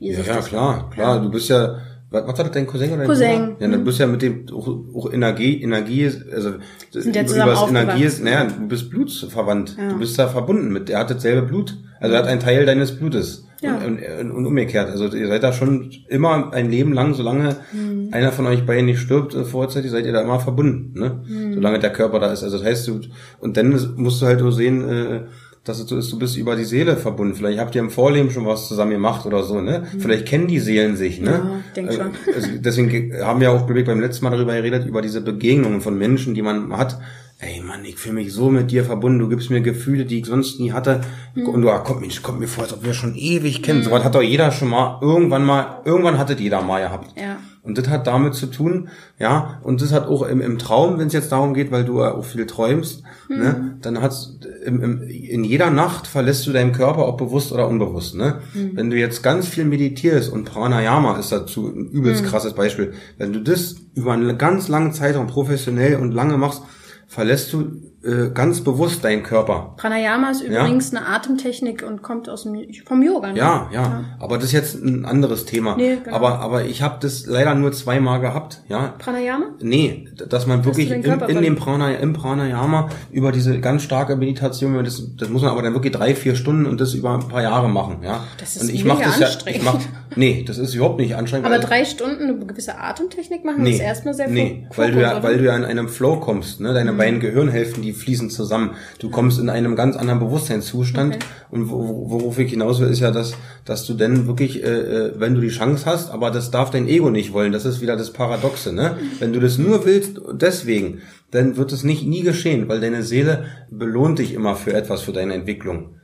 Ja, 0.01 0.19
ja 0.21 0.41
klar, 0.41 0.89
klar. 0.89 1.21
Du 1.21 1.29
bist 1.29 1.49
ja, 1.49 1.77
was, 2.09 2.27
was 2.27 2.39
hat 2.39 2.55
dein 2.55 2.67
Cousin 2.67 2.89
oder 2.89 2.97
dein 2.99 3.07
Cousin? 3.07 3.55
Ja, 3.59 3.67
du 3.67 3.77
Mhm. 3.77 3.83
bist 3.83 3.99
ja 3.99 4.07
mit 4.07 4.21
dem 4.21 4.45
auch, 4.53 4.67
auch 4.95 5.13
Energie, 5.13 5.61
Energie, 5.61 6.05
also 6.33 6.51
Sind 6.91 7.15
ja 7.15 7.21
über- 7.21 7.29
zusammen 7.29 7.51
übers 7.51 7.69
Energie 7.69 8.03
ist, 8.03 8.23
naja, 8.23 8.45
du 8.45 8.67
bist 8.67 8.89
blutsverwandt. 8.89 9.77
Ja. 9.77 9.89
Du 9.89 9.99
bist 9.99 10.17
da 10.19 10.27
verbunden 10.27 10.71
mit, 10.73 10.89
er 10.89 10.99
hat 10.99 11.09
dasselbe 11.11 11.47
Blut. 11.47 11.77
Also 11.99 12.15
er 12.15 12.19
hat 12.23 12.27
einen 12.27 12.39
Teil 12.41 12.65
deines 12.65 12.93
Blutes. 12.97 13.45
Ja. 13.61 13.75
Und, 13.77 13.99
und, 14.19 14.31
und 14.31 14.45
umgekehrt. 14.47 14.89
Also 14.89 15.05
ihr 15.15 15.27
seid 15.27 15.43
da 15.43 15.53
schon 15.53 15.91
immer 16.09 16.51
ein 16.51 16.71
Leben 16.71 16.93
lang, 16.93 17.13
solange 17.13 17.57
Mhm. 17.71 18.09
einer 18.11 18.31
von 18.31 18.47
euch 18.47 18.65
beiden 18.65 18.87
nicht 18.87 18.99
stirbt 18.99 19.35
äh, 19.35 19.43
vorzeitig, 19.45 19.91
seid 19.91 20.07
ihr 20.07 20.13
da 20.13 20.21
immer 20.21 20.39
verbunden, 20.39 20.99
ne? 20.99 21.21
Mhm. 21.27 21.53
Solange 21.53 21.77
der 21.77 21.91
Körper 21.91 22.19
da 22.19 22.33
ist. 22.33 22.41
Also 22.43 22.57
das 22.57 22.65
heißt, 22.65 22.87
du, 22.87 23.01
und 23.39 23.57
dann 23.57 23.69
musst 23.97 24.19
du 24.19 24.25
halt 24.25 24.39
nur 24.39 24.51
sehen, 24.51 24.89
äh, 24.89 25.21
dass 25.63 25.79
es 25.79 25.87
so 25.87 25.97
ist, 25.97 26.11
du 26.11 26.17
bist 26.17 26.37
über 26.37 26.55
die 26.55 26.65
Seele 26.65 26.97
verbunden. 26.97 27.35
Vielleicht 27.35 27.59
habt 27.59 27.75
ihr 27.75 27.81
im 27.81 27.91
Vorleben 27.91 28.31
schon 28.31 28.47
was 28.47 28.67
zusammen 28.67 28.91
gemacht 28.91 29.27
oder 29.27 29.43
so, 29.43 29.61
ne? 29.61 29.83
Vielleicht 29.99 30.25
kennen 30.25 30.47
die 30.47 30.59
Seelen 30.59 30.95
sich, 30.95 31.21
ne? 31.21 31.29
Mhm. 31.29 31.35
Ja, 31.35 31.59
ich 31.67 31.73
denk 31.73 31.93
schon. 31.93 32.11
Also 32.35 32.47
deswegen 32.57 33.13
haben 33.23 33.41
wir 33.41 33.51
auch 33.51 33.67
beim 33.67 34.01
letzten 34.01 34.25
Mal 34.25 34.31
darüber 34.31 34.55
geredet, 34.55 34.87
über 34.87 35.01
diese 35.01 35.21
Begegnungen 35.21 35.81
von 35.81 35.97
Menschen, 35.97 36.33
die 36.33 36.41
man 36.41 36.75
hat. 36.75 36.99
Ey 37.37 37.59
Mann, 37.61 37.85
ich 37.85 37.97
fühle 37.97 38.15
mich 38.15 38.33
so 38.33 38.49
mit 38.49 38.69
dir 38.69 38.85
verbunden, 38.85 39.17
du 39.17 39.27
gibst 39.27 39.49
mir 39.49 39.61
Gefühle, 39.61 40.05
die 40.05 40.19
ich 40.19 40.25
sonst 40.25 40.59
nie 40.59 40.71
hatte. 40.73 41.01
Mhm. 41.35 41.47
Und 41.47 41.61
du, 41.61 41.69
ah, 41.69 41.79
kommt, 41.79 42.01
Mensch, 42.01 42.23
kommt 42.23 42.39
mir 42.39 42.47
vor, 42.47 42.63
als 42.63 42.73
ob 42.73 42.83
wir 42.83 42.93
schon 42.93 43.15
ewig 43.15 43.61
kennen. 43.61 43.83
So 43.83 43.91
was 43.91 44.03
hat 44.03 44.15
doch 44.15 44.21
jeder 44.21 44.51
schon 44.51 44.69
mal, 44.69 44.99
irgendwann 45.01 45.43
mal, 45.43 45.81
irgendwann 45.85 46.17
hattet 46.17 46.39
jeder 46.39 46.61
mal 46.61 46.81
gehabt. 46.81 47.19
Ja. 47.19 47.37
Und 47.63 47.77
das 47.77 47.87
hat 47.89 48.07
damit 48.07 48.33
zu 48.33 48.47
tun, 48.47 48.89
ja, 49.19 49.59
und 49.61 49.81
das 49.81 49.91
hat 49.91 50.07
auch 50.07 50.23
im, 50.23 50.41
im 50.41 50.57
Traum, 50.57 50.97
wenn 50.97 51.07
es 51.07 51.13
jetzt 51.13 51.31
darum 51.31 51.53
geht, 51.53 51.71
weil 51.71 51.85
du 51.85 52.03
auch 52.03 52.25
viel 52.25 52.47
träumst, 52.47 53.03
ne, 53.29 53.77
dann 53.81 54.01
hat's 54.01 54.39
im, 54.63 54.81
im, 54.81 55.01
in 55.03 55.43
jeder 55.43 55.69
Nacht 55.69 56.07
verlässt 56.07 56.45
du 56.47 56.51
deinen 56.51 56.71
Körper, 56.71 57.07
ob 57.07 57.17
bewusst 57.17 57.51
oder 57.51 57.67
unbewusst, 57.67 58.15
ne. 58.15 58.41
Wenn 58.75 58.89
du 58.89 58.97
jetzt 58.97 59.21
ganz 59.21 59.47
viel 59.47 59.65
meditierst 59.65 60.31
und 60.31 60.45
Pranayama 60.45 61.17
ist 61.17 61.31
dazu 61.31 61.67
ein 61.67 61.87
übelst 61.87 62.25
krasses 62.25 62.53
Beispiel, 62.53 62.93
wenn 63.17 63.33
du 63.33 63.39
das 63.39 63.75
über 63.95 64.13
einen 64.13 64.37
ganz 64.37 64.67
langen 64.67 64.93
Zeitraum 64.93 65.27
professionell 65.27 65.95
und 65.95 66.11
lange 66.11 66.37
machst, 66.37 66.61
verlässt 67.07 67.51
du 67.53 67.90
äh, 68.03 68.29
ganz 68.33 68.61
bewusst 68.61 69.03
deinen 69.03 69.21
Körper. 69.23 69.73
Pranayama 69.77 70.31
ist 70.31 70.41
Ja. 70.43 70.61
übrigens 70.61 70.93
eine 70.95 71.05
Atemtechnik 71.07 71.83
und 71.87 72.01
kommt 72.01 72.29
aus 72.29 72.43
dem, 72.43 72.55
vom 72.85 73.03
Yoga. 73.03 73.31
Ne? 73.31 73.37
Ja, 73.37 73.69
ja, 73.71 74.03
aber 74.19 74.37
das 74.37 74.45
ist 74.45 74.51
jetzt 74.53 74.75
ein 74.83 75.05
anderes 75.05 75.45
Thema. 75.45 75.75
Nee, 75.75 75.97
genau. 76.03 76.15
Aber 76.15 76.39
aber 76.39 76.65
ich 76.65 76.81
habe 76.81 76.97
das 76.99 77.25
leider 77.27 77.53
nur 77.53 77.71
zweimal 77.73 78.19
gehabt, 78.19 78.61
ja. 78.69 78.95
Pranayama? 78.97 79.45
Nee, 79.61 80.07
dass 80.29 80.47
man 80.47 80.65
wirklich 80.65 80.89
in 80.89 81.03
verli- 81.03 81.39
dem 81.41 81.55
Prana, 81.55 81.91
im 81.91 82.13
Pranayama 82.13 82.89
über 83.11 83.31
diese 83.31 83.59
ganz 83.59 83.83
starke 83.83 84.15
Meditation, 84.15 84.83
das, 84.83 85.03
das 85.17 85.29
muss 85.29 85.43
man 85.43 85.51
aber 85.51 85.61
dann 85.61 85.73
wirklich 85.73 85.93
drei, 85.93 86.15
vier 86.15 86.35
Stunden 86.35 86.65
und 86.65 86.81
das 86.81 86.93
über 86.95 87.13
ein 87.13 87.27
paar 87.27 87.43
Jahre 87.43 87.69
machen, 87.69 87.97
ja. 88.03 88.23
Das 88.39 88.55
ist 88.55 88.63
und 88.63 88.69
ich 88.73 88.83
mega 88.83 88.95
mach 88.95 89.03
das 89.03 89.19
ja, 89.19 89.25
anstrengend. 89.27 89.59
ich 89.59 89.63
mach, 89.65 89.79
nee, 90.15 90.43
das 90.47 90.57
ist 90.57 90.73
überhaupt 90.73 90.99
nicht 90.99 91.15
anstrengend. 91.15 91.45
Aber 91.45 91.59
drei 91.59 91.85
Stunden 91.85 92.23
eine 92.23 92.35
gewisse 92.45 92.79
Atemtechnik 92.79 93.45
machen, 93.45 93.61
Nee, 93.63 93.73
ist 93.73 93.79
erstmal 93.81 94.13
sehr 94.15 94.27
nee, 94.27 94.65
fo- 94.71 94.77
weil 94.79 94.91
du 94.91 95.01
ja, 95.01 95.21
weil 95.21 95.37
du 95.37 95.45
ja 95.45 95.55
in 95.55 95.65
einem 95.65 95.87
Flow 95.87 96.15
kommst, 96.19 96.59
ne? 96.61 96.73
Deine 96.73 96.93
beiden 96.93 97.19
Gehirnhälften, 97.19 97.83
die 97.83 97.90
fließen 97.93 98.29
zusammen. 98.29 98.71
Du 98.99 99.09
kommst 99.09 99.39
in 99.39 99.49
einem 99.49 99.75
ganz 99.75 99.95
anderen 99.95 100.19
Bewusstseinszustand. 100.19 101.15
Okay. 101.15 101.25
Und 101.51 101.69
wo- 101.69 101.87
wo- 101.87 102.11
worauf 102.11 102.39
ich 102.39 102.51
hinaus 102.51 102.79
will, 102.79 102.87
ist 102.89 102.99
ja, 102.99 103.11
dass, 103.11 103.33
dass 103.65 103.85
du 103.85 103.93
dann 103.93 104.27
wirklich, 104.27 104.63
äh, 104.63 104.67
äh, 104.67 105.13
wenn 105.19 105.35
du 105.35 105.41
die 105.41 105.49
Chance 105.49 105.85
hast, 105.85 106.09
aber 106.11 106.31
das 106.31 106.51
darf 106.51 106.69
dein 106.71 106.87
Ego 106.87 107.09
nicht 107.09 107.33
wollen. 107.33 107.51
Das 107.51 107.65
ist 107.65 107.81
wieder 107.81 107.95
das 107.97 108.11
Paradoxe, 108.13 108.73
ne? 108.73 108.97
Wenn 109.19 109.33
du 109.33 109.39
das 109.39 109.57
nur 109.57 109.85
willst, 109.85 110.21
deswegen, 110.33 110.99
dann 111.31 111.57
wird 111.57 111.71
es 111.71 111.83
nicht 111.83 112.05
nie 112.05 112.21
geschehen, 112.23 112.67
weil 112.67 112.79
deine 112.81 113.03
Seele 113.03 113.45
belohnt 113.69 114.19
dich 114.19 114.33
immer 114.33 114.55
für 114.55 114.73
etwas, 114.73 115.01
für 115.01 115.13
deine 115.13 115.33
Entwicklung. 115.33 115.95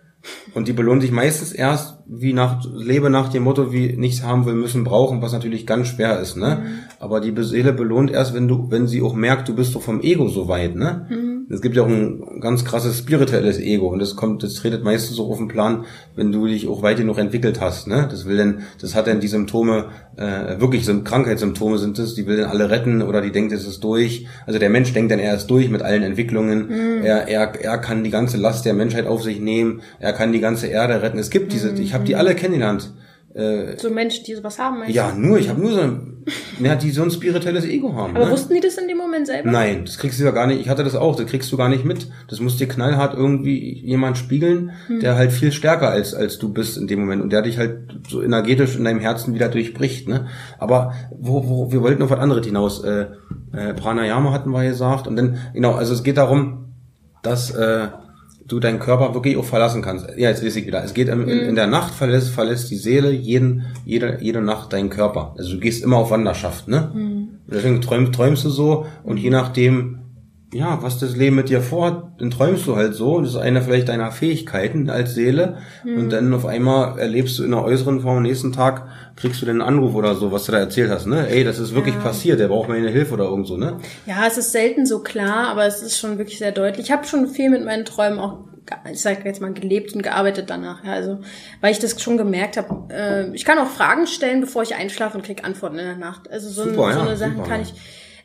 Und 0.53 0.67
die 0.67 0.73
belohnt 0.73 1.03
dich 1.03 1.11
meistens 1.11 1.53
erst, 1.53 1.99
wie 2.07 2.33
nach, 2.33 2.65
lebe 2.73 3.09
nach 3.09 3.29
dem 3.29 3.43
Motto, 3.43 3.71
wie 3.71 3.95
nichts 3.95 4.23
haben 4.23 4.45
will, 4.45 4.55
müssen, 4.55 4.83
brauchen, 4.83 5.21
was 5.21 5.31
natürlich 5.31 5.65
ganz 5.67 5.87
schwer 5.89 6.19
ist, 6.19 6.35
ne? 6.35 6.63
Aber 6.99 7.21
die 7.21 7.33
Seele 7.43 7.71
belohnt 7.71 8.11
erst, 8.11 8.33
wenn 8.33 8.47
du, 8.47 8.69
wenn 8.71 8.87
sie 8.87 9.01
auch 9.01 9.13
merkt, 9.13 9.47
du 9.47 9.55
bist 9.55 9.75
doch 9.75 9.81
vom 9.81 10.01
Ego 10.01 10.27
so 10.27 10.47
weit, 10.47 10.75
ne? 10.75 11.07
Es 11.49 11.61
gibt 11.61 11.77
ja 11.77 11.83
auch 11.83 11.87
ein 11.87 12.41
ganz 12.41 12.65
krasses 12.65 12.97
spirituelles 12.97 13.57
Ego 13.57 13.87
und 13.87 13.99
das 13.99 14.17
kommt, 14.17 14.43
das 14.43 14.55
tretet 14.55 14.83
meistens 14.83 15.15
so 15.15 15.31
auf 15.31 15.37
den 15.37 15.47
Plan, 15.47 15.85
wenn 16.15 16.33
du 16.33 16.45
dich 16.45 16.67
auch 16.67 16.81
weit 16.81 16.97
genug 16.97 17.17
entwickelt 17.19 17.61
hast, 17.61 17.87
ne? 17.87 18.05
Das 18.11 18.25
will 18.25 18.35
denn, 18.35 18.59
das 18.81 18.95
hat 18.95 19.07
dann 19.07 19.21
die 19.21 19.29
Symptome, 19.29 19.85
äh, 20.17 20.59
wirklich 20.59 20.85
so 20.85 21.01
Krankheitssymptome 21.01 21.77
sind 21.77 21.99
es, 21.99 22.15
die 22.15 22.27
will 22.27 22.35
dann 22.35 22.49
alle 22.49 22.69
retten 22.69 23.01
oder 23.01 23.21
die 23.21 23.31
denkt, 23.31 23.53
es 23.53 23.65
ist 23.65 23.81
durch. 23.81 24.27
Also 24.45 24.59
der 24.59 24.69
Mensch 24.69 24.91
denkt 24.91 25.09
dann, 25.11 25.19
er 25.19 25.35
ist 25.35 25.47
durch 25.47 25.69
mit 25.69 25.81
allen 25.81 26.03
Entwicklungen. 26.03 26.69
Er, 27.03 27.27
er, 27.27 27.53
er 27.61 27.77
kann 27.77 28.03
die 28.03 28.09
ganze 28.09 28.37
Last 28.37 28.65
der 28.65 28.73
Menschheit 28.73 29.07
auf 29.07 29.23
sich 29.23 29.39
nehmen. 29.39 29.81
Er 29.99 30.13
kann 30.13 30.33
die 30.33 30.41
ganze 30.41 30.67
Erde 30.67 31.01
retten. 31.01 31.17
Es 31.17 31.29
gibt 31.29 31.53
diese, 31.53 31.71
ich 31.71 31.93
habe 31.93 32.03
die 32.03 32.15
alle 32.15 32.35
kennengelernt. 32.35 32.91
So 33.77 33.89
Menschen, 33.91 34.23
die 34.25 34.33
sowas 34.33 34.57
haben, 34.57 34.79
meinst 34.79 34.95
Ja, 34.95 35.13
nur, 35.13 35.37
ich 35.37 35.47
habe 35.47 35.61
nur 35.61 35.71
so 35.71 35.81
ein, 35.81 36.23
ja, 36.59 36.75
die 36.75 36.89
so 36.89 37.03
ein 37.03 37.11
spirituelles 37.11 37.65
Ego 37.65 37.93
haben. 37.93 38.15
Aber 38.15 38.25
ne? 38.25 38.31
wussten 38.31 38.53
die 38.55 38.59
das 38.59 38.77
in 38.77 38.87
dem 38.87 38.97
Moment 38.97 39.27
selber? 39.27 39.51
Nein, 39.51 39.85
das 39.85 39.97
kriegst 39.99 40.19
du 40.19 40.23
ja 40.23 40.31
gar 40.31 40.47
nicht. 40.47 40.59
Ich 40.59 40.69
hatte 40.69 40.83
das 40.83 40.95
auch, 40.95 41.15
das 41.15 41.27
kriegst 41.27 41.51
du 41.51 41.57
gar 41.57 41.69
nicht 41.69 41.85
mit. 41.85 42.09
Das 42.29 42.39
muss 42.39 42.57
dir 42.57 42.67
knallhart 42.67 43.13
irgendwie 43.13 43.79
jemand 43.85 44.17
spiegeln, 44.17 44.71
Hm. 44.87 44.99
der 45.01 45.15
halt 45.15 45.31
viel 45.31 45.51
stärker 45.51 45.89
als 45.89 46.13
als 46.13 46.39
du 46.39 46.51
bist 46.51 46.77
in 46.77 46.87
dem 46.87 46.99
Moment 46.99 47.21
und 47.21 47.31
der 47.31 47.43
dich 47.43 47.57
halt 47.57 47.77
so 48.09 48.21
energetisch 48.23 48.75
in 48.75 48.83
deinem 48.83 48.99
Herzen 48.99 49.33
wieder 49.35 49.49
durchbricht. 49.49 50.07
Ne? 50.07 50.27
Aber 50.57 50.93
wo, 51.11 51.47
wo 51.47 51.71
wir 51.71 51.81
wollten 51.81 52.01
auf 52.01 52.09
was 52.09 52.19
anderes 52.19 52.45
hinaus. 52.45 52.83
Äh, 52.83 53.05
äh, 53.53 53.73
Pranayama 53.73 54.31
hatten 54.31 54.49
wir 54.51 54.63
gesagt 54.63 55.07
und 55.07 55.15
dann 55.15 55.37
genau. 55.53 55.73
Also 55.73 55.93
es 55.93 56.03
geht 56.03 56.17
darum, 56.17 56.73
dass 57.21 57.51
äh, 57.51 57.87
du 58.47 58.59
deinen 58.59 58.79
Körper 58.79 59.13
wirklich 59.13 59.37
auch 59.37 59.45
verlassen 59.45 59.81
kannst. 59.81 60.07
Ja, 60.17 60.29
jetzt 60.29 60.43
weiß 60.43 60.55
ich 60.55 60.65
wieder. 60.65 60.83
Es 60.83 60.93
geht 60.93 61.09
im, 61.09 61.27
in, 61.27 61.39
in 61.39 61.55
der 61.55 61.67
Nacht 61.67 61.93
verlässt, 61.93 62.29
verlässt 62.29 62.71
die 62.71 62.77
Seele 62.77 63.11
jeden, 63.11 63.65
jede, 63.85 64.17
jede 64.21 64.41
Nacht 64.41 64.73
deinen 64.73 64.89
Körper. 64.89 65.35
Also 65.37 65.53
du 65.53 65.59
gehst 65.59 65.83
immer 65.83 65.97
auf 65.97 66.11
Wanderschaft, 66.11 66.67
ne? 66.67 66.91
Und 67.47 67.53
Deswegen 67.53 67.81
träumst, 67.81 68.13
träumst 68.13 68.45
du 68.45 68.49
so 68.49 68.85
und 69.03 69.17
je 69.17 69.29
nachdem, 69.29 69.99
ja, 70.53 70.81
was 70.81 70.97
das 70.97 71.15
Leben 71.15 71.35
mit 71.35 71.49
dir 71.49 71.61
vorhat, 71.61 72.03
dann 72.19 72.31
träumst 72.31 72.65
du 72.67 72.77
halt 72.77 72.95
so. 72.95 73.19
Das 73.19 73.31
ist 73.31 73.35
eine 73.35 73.61
vielleicht 73.61 73.89
deiner 73.89 74.11
Fähigkeiten 74.11 74.89
als 74.89 75.13
Seele. 75.13 75.57
Und 75.83 76.09
dann 76.09 76.33
auf 76.33 76.45
einmal 76.45 76.97
erlebst 76.97 77.37
du 77.37 77.43
in 77.43 77.51
der 77.51 77.63
äußeren 77.63 77.99
Form, 77.99 78.17
am 78.17 78.23
nächsten 78.23 78.53
Tag 78.53 78.87
kriegst 79.17 79.41
du 79.41 79.49
einen 79.49 79.61
Anruf 79.61 79.93
oder 79.93 80.15
so, 80.15 80.31
was 80.31 80.45
du 80.45 80.53
da 80.53 80.59
erzählt 80.59 80.89
hast, 80.89 81.05
ne? 81.05 81.27
Ey, 81.27 81.43
das 81.43 81.59
ist 81.59 81.75
wirklich 81.75 81.99
passiert, 81.99 82.39
der 82.39 82.47
braucht 82.47 82.69
meine 82.69 82.89
Hilfe 82.89 83.15
oder 83.15 83.25
irgend 83.25 83.47
so, 83.47 83.57
ne? 83.57 83.77
Ja, 84.05 84.25
es 84.25 84.37
ist 84.37 84.51
selten 84.53 84.85
so 84.85 84.99
klar, 84.99 85.49
aber 85.49 85.65
es 85.65 85.81
ist 85.81 85.97
schon 85.97 86.17
wirklich 86.17 86.37
sehr 86.37 86.51
deutlich. 86.53 86.85
Ich 86.85 86.91
habe 86.91 87.05
schon 87.05 87.27
viel 87.27 87.49
mit 87.49 87.65
meinen 87.65 87.83
Träumen 87.83 88.19
auch, 88.19 88.45
ich 88.89 89.01
sag 89.01 89.25
jetzt 89.25 89.41
mal, 89.41 89.51
gelebt 89.51 89.93
und 89.95 90.03
gearbeitet 90.03 90.49
danach. 90.49 90.83
Ja, 90.85 90.93
also, 90.93 91.19
weil 91.59 91.71
ich 91.71 91.79
das 91.79 92.01
schon 92.01 92.17
gemerkt 92.17 92.55
habe. 92.55 92.93
Äh, 92.93 93.35
ich 93.35 93.43
kann 93.43 93.57
auch 93.59 93.67
Fragen 93.67 94.07
stellen, 94.07 94.39
bevor 94.39 94.63
ich 94.63 94.75
einschlafe 94.75 95.17
und 95.17 95.25
krieg 95.25 95.43
Antworten 95.43 95.77
in 95.77 95.85
der 95.85 95.97
Nacht. 95.97 96.31
Also 96.31 96.47
so, 96.49 96.63
Super, 96.63 96.87
ein, 96.87 96.93
so 96.93 96.99
ja, 96.99 97.05
eine 97.05 97.17
Sachen 97.17 97.37
super, 97.37 97.49
kann 97.49 97.61
ja. 97.61 97.67
ich. 97.67 97.73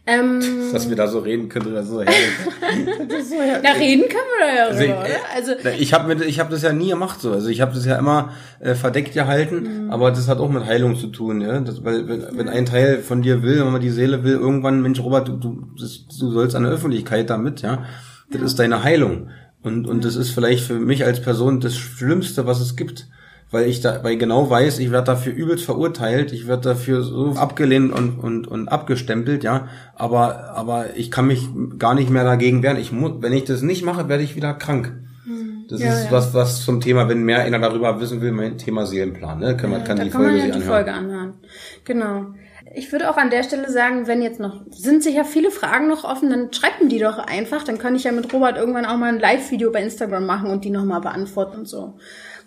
Ähm, 0.05 0.41
Dass 0.73 0.89
wir 0.89 0.97
da 0.97 1.07
so 1.07 1.21
reden 1.21 1.49
können 1.49 1.69
oder 1.69 1.85
so. 1.85 2.03
Hey. 2.03 2.13
na, 3.63 3.71
reden 3.73 4.09
können 4.09 4.31
wir 4.37 4.47
da 4.47 4.55
ja 4.55 4.65
Also 4.67 4.81
drüber, 4.81 5.05
ich, 5.07 5.13
oder? 5.13 5.21
Also, 5.35 5.53
ich 5.79 5.93
habe 5.93 6.25
ich 6.25 6.41
hab 6.41 6.51
das 6.51 6.63
ja 6.63 6.73
nie 6.73 6.89
gemacht 6.89 7.21
so. 7.21 7.31
Also 7.33 7.49
ich 7.49 7.61
habe 7.61 7.73
das 7.73 7.85
ja 7.85 7.97
immer 7.97 8.33
äh, 8.59 8.75
verdeckt 8.75 9.15
gehalten, 9.15 9.91
aber 9.91 10.11
das 10.11 10.27
hat 10.27 10.39
auch 10.39 10.51
mit 10.51 10.67
Heilung 10.67 10.97
zu 10.97 11.07
tun, 11.07 11.41
ja. 11.41 11.61
Das, 11.61 11.85
weil 11.85 12.09
wenn, 12.09 12.27
wenn 12.37 12.49
ein 12.49 12.67
Teil 12.67 12.99
von 12.99 13.23
dir 13.23 13.45
will, 13.45 13.61
wenn 13.61 13.71
man 13.71 13.81
die 13.81 13.91
Seele 13.91 14.25
will, 14.25 14.35
irgendwann, 14.35 14.83
Mensch, 14.83 14.99
Robert, 14.99 15.29
du, 15.29 15.37
du, 15.37 15.69
das, 15.81 16.07
du 16.19 16.33
sollst 16.33 16.57
an 16.57 16.65
der 16.65 16.73
Öffentlichkeit 16.73 17.31
damit, 17.31 17.63
ja. 17.63 17.85
Das 18.33 18.43
ist 18.43 18.59
deine 18.59 18.83
Heilung. 18.83 19.31
Und, 19.63 19.87
und 19.87 20.05
das 20.05 20.17
ist 20.17 20.31
vielleicht 20.31 20.65
für 20.65 20.81
mich 20.81 21.05
als 21.05 21.23
Person 21.23 21.61
das 21.61 21.77
Schlimmste, 21.77 22.45
was 22.45 22.61
es 22.61 22.75
gibt. 22.75 23.07
Weil 23.53 23.69
ich 23.69 23.81
da, 23.81 24.03
weil 24.03 24.15
ich 24.15 24.19
genau 24.19 24.51
weiß, 24.51 24.81
ich 24.81 24.91
werde 24.91 25.07
dafür 25.07 25.33
übelst 25.33 25.65
verurteilt, 25.65 26.33
ich 26.33 26.49
werde 26.49 26.71
dafür 26.71 27.03
so 27.03 27.35
abgelehnt 27.37 27.93
und, 27.93 28.19
und, 28.19 28.49
und 28.49 28.69
abgestempelt, 28.69 29.45
ja. 29.45 29.69
Aber, 29.95 30.51
aber 30.57 30.97
ich 30.97 31.11
kann 31.11 31.27
mich 31.27 31.47
gar 31.79 31.95
nicht 31.95 32.11
mehr 32.11 32.25
dagegen 32.25 32.63
wehren. 32.63 32.79
Ich 32.79 32.91
muss, 32.93 33.13
wenn 33.21 33.33
ich 33.33 33.45
das 33.45 33.63
nicht 33.63 33.85
mache, 33.85 34.09
werde 34.09 34.25
ich 34.25 34.35
wieder 34.37 34.55
krank. 34.55 34.95
Das 35.69 35.81
Ja, 35.81 35.93
ist 35.93 36.05
ja. 36.07 36.13
was, 36.13 36.35
was 36.35 36.65
zum 36.65 36.81
Thema, 36.81 37.09
wenn 37.09 37.23
mehr 37.23 37.43
einer 37.43 37.59
darüber 37.59 38.01
wissen 38.01 38.21
will, 38.21 38.33
mein 38.33 38.59
Thema 38.59 38.85
Seelenplan, 38.85 39.39
ne? 39.39 39.57
Kann 39.57 39.71
man, 39.71 39.85
kann 39.85 39.97
da 39.97 40.05
die 40.05 40.11
kann 40.11 40.23
Folge 40.23 40.37
man 40.39 40.49
ja 40.49 40.53
sich 40.55 40.63
die 40.63 40.69
anhören. 40.69 40.85
Folge 40.85 40.93
anhören. 40.93 41.35
Genau. 41.85 42.27
Ich 42.75 42.91
würde 42.91 43.11
auch 43.11 43.17
an 43.17 43.31
der 43.31 43.43
Stelle 43.43 43.71
sagen, 43.71 44.07
wenn 44.07 44.23
jetzt 44.23 44.41
noch, 44.41 44.63
sind 44.71 45.03
sicher 45.03 45.25
viele 45.25 45.51
Fragen 45.51 45.89
noch 45.89 46.05
offen, 46.05 46.31
dann 46.31 46.53
schreibt 46.53 46.83
mir 46.83 46.89
die 46.89 46.99
doch 46.99 47.19
einfach. 47.19 47.65
Dann 47.65 47.79
kann 47.79 47.95
ich 47.95 48.05
ja 48.05 48.13
mit 48.13 48.33
Robert 48.33 48.57
irgendwann 48.57 48.87
auch 48.87 48.97
mal 48.97 49.11
ein 49.13 49.21
Live-Video 49.21 49.71
bei 49.71 49.83
Instagram 49.83 50.25
machen 50.27 50.51
und 50.51 50.65
die 50.65 50.71
nochmal 50.71 51.01
beantworten 51.01 51.59
und 51.59 51.69
so. 51.69 51.95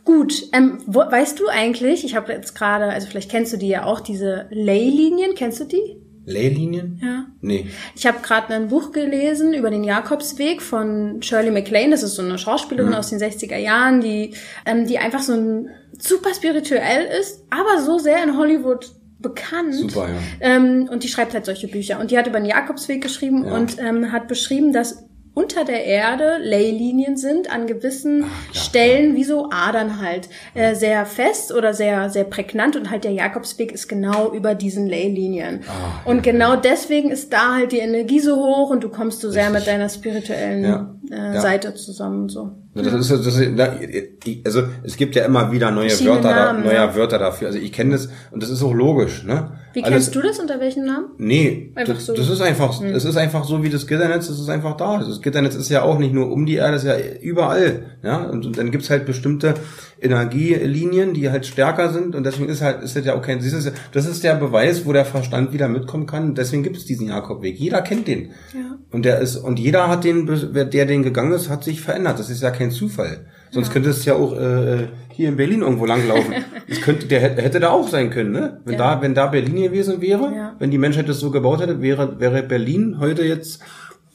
Gut, 0.05 0.43
ähm, 0.53 0.77
wo, 0.85 0.99
weißt 0.99 1.39
du 1.39 1.47
eigentlich, 1.47 2.05
ich 2.05 2.15
habe 2.15 2.31
jetzt 2.31 2.55
gerade, 2.55 2.85
also 2.85 3.07
vielleicht 3.07 3.29
kennst 3.31 3.51
du 3.51 3.57
die 3.57 3.67
ja 3.67 3.83
auch, 3.85 3.99
diese 3.99 4.45
Ley-Linien, 4.51 5.33
kennst 5.35 5.59
du 5.59 5.65
die? 5.65 5.97
Leylinien? 6.27 6.99
Ja. 7.03 7.25
Nee. 7.41 7.67
Ich 7.95 8.07
habe 8.07 8.19
gerade 8.21 8.53
ein 8.53 8.69
Buch 8.69 8.91
gelesen 8.91 9.53
über 9.53 9.69
den 9.69 9.83
Jakobsweg 9.83 10.61
von 10.61 11.21
Shirley 11.21 11.51
MacLaine. 11.51 11.91
Das 11.91 12.01
ist 12.01 12.15
so 12.15 12.23
eine 12.23 12.37
Schauspielerin 12.39 12.91
Mhm. 12.91 12.95
aus 12.97 13.09
den 13.09 13.19
60er 13.19 13.57
Jahren, 13.57 14.01
die, 14.01 14.33
ähm, 14.65 14.87
die 14.87 14.97
einfach 14.97 15.21
so 15.21 15.33
ein 15.33 15.69
super 15.99 16.33
spirituell 16.33 17.05
ist, 17.19 17.43
aber 17.51 17.81
so 17.81 17.99
sehr 17.99 18.23
in 18.23 18.37
Hollywood 18.37 18.91
bekannt. 19.19 19.73
Super, 19.75 20.09
ja. 20.09 20.15
Ähm, 20.41 20.87
und 20.91 21.03
die 21.03 21.07
schreibt 21.09 21.33
halt 21.35 21.45
solche 21.45 21.67
Bücher. 21.67 21.99
Und 21.99 22.09
die 22.11 22.17
hat 22.17 22.27
über 22.27 22.39
den 22.39 22.47
Jakobsweg 22.49 23.01
geschrieben 23.03 23.45
Ja. 23.45 23.55
und 23.55 23.77
ähm, 23.79 24.11
hat 24.11 24.27
beschrieben, 24.27 24.73
dass 24.73 25.03
unter 25.36 25.65
der 25.65 25.84
Erde 25.84 26.38
Leylinien 26.41 27.17
sind 27.17 27.52
an 27.52 27.67
gewissen 27.67 28.24
Ach, 28.26 28.54
ja, 28.54 28.60
Stellen, 28.62 29.12
ja. 29.12 29.15
wie 29.17 29.24
so 29.26 29.50
Adern 29.52 30.02
halt, 30.02 30.30
äh, 30.54 30.76
sehr 30.76 31.06
fest 31.06 31.54
oder 31.54 31.74
sehr, 31.74 32.10
sehr 32.10 32.24
prägnant 32.24 32.76
und 32.78 32.89
halt 32.89 33.04
der 33.04 33.12
Jakobsweg 33.12 33.71
ist 33.74 33.88
genau 33.88 34.34
über 34.34 34.56
diesen 34.56 34.88
Leylinien. 34.88 35.60
Ah, 35.67 36.10
und 36.10 36.26
ja, 36.26 36.32
genau 36.32 36.56
deswegen 36.56 37.12
ist 37.12 37.34
da 37.34 37.56
halt 37.56 37.74
die 37.74 37.80
Energie 37.80 38.21
so 38.21 38.38
hoch 38.38 38.69
und 38.69 38.84
du 38.84 38.89
kommst 38.89 39.19
so 39.19 39.30
sehr 39.30 39.48
Richtig. 39.48 39.60
mit 39.60 39.67
deiner 39.67 39.89
spirituellen 39.89 41.00
äh, 41.12 41.39
Seite 41.39 41.76
zusammen 41.76 42.30
so. 42.30 42.52
Das 42.74 42.88
ist, 42.88 43.12
das 43.12 43.38
ist, 43.38 44.45
also 44.45 44.63
es 44.84 44.98
gibt 44.98 45.15
ja 45.15 45.26
immer 45.26 45.52
wieder 45.52 45.71
neue 45.71 45.91
Wörter, 45.91 46.30
Namen, 46.30 46.63
da, 46.63 46.69
neue 46.69 46.95
Wörter 46.95 47.19
dafür. 47.19 47.48
Also 47.48 47.60
ich 47.60 47.71
kenne 47.71 47.91
das 47.91 48.10
und 48.32 48.41
das 48.41 48.50
ist 48.50 48.63
auch 48.63 48.74
logisch, 48.74 49.24
ne? 49.24 49.52
Wie 49.75 49.81
kennst 49.81 50.15
du 50.15 50.21
das 50.21 50.39
unter 50.39 50.61
welchem 50.61 50.85
Namen? 50.85 51.07
Nee, 51.17 51.71
einfach 51.75 51.95
das, 51.95 52.05
so. 52.05 52.13
das 52.13 52.29
ist 52.29 52.39
einfach, 52.39 52.79
hm. 52.79 52.93
das 52.93 53.03
ist 53.03 53.17
einfach 53.17 53.43
so 53.43 53.61
wie 53.61 53.69
das 53.69 53.88
Gitternetz, 53.88 54.27
das 54.27 54.39
ist 54.39 54.47
einfach 54.47 54.77
da. 54.77 54.99
Das 54.99 55.21
Gitternetz 55.21 55.53
ist 55.55 55.67
ja 55.67 55.81
auch 55.81 55.99
nicht 55.99 56.13
nur 56.13 56.31
um 56.31 56.45
die 56.45 56.55
Erde, 56.55 56.73
das 56.73 56.83
ist 56.83 56.89
ja 56.89 56.97
überall, 57.21 57.97
ja. 58.01 58.23
Und, 58.23 58.45
und 58.45 58.57
dann 58.57 58.71
gibt's 58.71 58.89
halt 58.89 59.05
bestimmte 59.05 59.55
Energielinien, 59.99 61.13
die 61.13 61.29
halt 61.29 61.45
stärker 61.45 61.91
sind 61.91 62.15
und 62.15 62.23
deswegen 62.23 62.47
ist 62.47 62.61
halt, 62.61 62.83
ist 62.83 62.95
das 62.95 63.05
ja 63.05 63.15
auch 63.15 63.21
kein, 63.21 63.39
das 63.39 63.51
ist, 63.51 63.71
das 63.91 64.05
ist 64.05 64.23
der 64.23 64.35
Beweis, 64.35 64.85
wo 64.85 64.93
der 64.93 65.03
Verstand 65.03 65.51
wieder 65.51 65.67
mitkommen 65.67 66.05
kann. 66.05 66.35
Deswegen 66.35 66.63
gibt 66.63 66.77
es 66.77 66.85
diesen 66.85 67.09
Jakobweg. 67.09 67.57
Jeder 67.57 67.81
kennt 67.81 68.07
den. 68.07 68.31
Ja. 68.53 68.77
Und 68.91 69.03
der 69.03 69.19
ist, 69.19 69.35
und 69.35 69.59
jeder 69.59 69.89
hat 69.89 70.05
den, 70.05 70.25
der 70.53 70.85
den 70.85 71.03
gegangen 71.03 71.33
ist, 71.33 71.49
hat 71.49 71.65
sich 71.65 71.81
verändert. 71.81 72.17
Das 72.17 72.29
ist 72.29 72.41
ja 72.41 72.51
kein 72.51 72.71
Zufall. 72.71 73.25
Sonst 73.55 73.71
könnte 73.71 73.89
es 73.89 74.03
ja 74.03 74.15
auch 74.15 74.37
äh, 74.37 74.87
hier 75.13 75.29
in 75.29 75.37
Berlin 75.37 75.61
irgendwo 75.61 75.85
langlaufen. 75.85 76.33
das 76.67 76.81
könnte, 76.81 77.05
der 77.05 77.21
hätte 77.21 77.61
da 77.61 77.69
auch 77.69 77.87
sein 77.87 78.09
können, 78.09 78.33
ne? 78.33 78.59
Wenn 78.65 78.73
ja. 78.73 78.95
da, 78.95 79.01
wenn 79.01 79.13
da 79.13 79.27
Berlin 79.27 79.63
gewesen 79.63 80.01
wäre, 80.01 80.29
ja. 80.35 80.55
wenn 80.59 80.71
die 80.71 80.77
Menschheit 80.77 81.07
das 81.07 81.21
so 81.21 81.31
gebaut 81.31 81.61
hätte, 81.61 81.81
wäre, 81.81 82.19
wäre 82.19 82.43
Berlin 82.43 82.97
heute 82.99 83.23
jetzt 83.23 83.61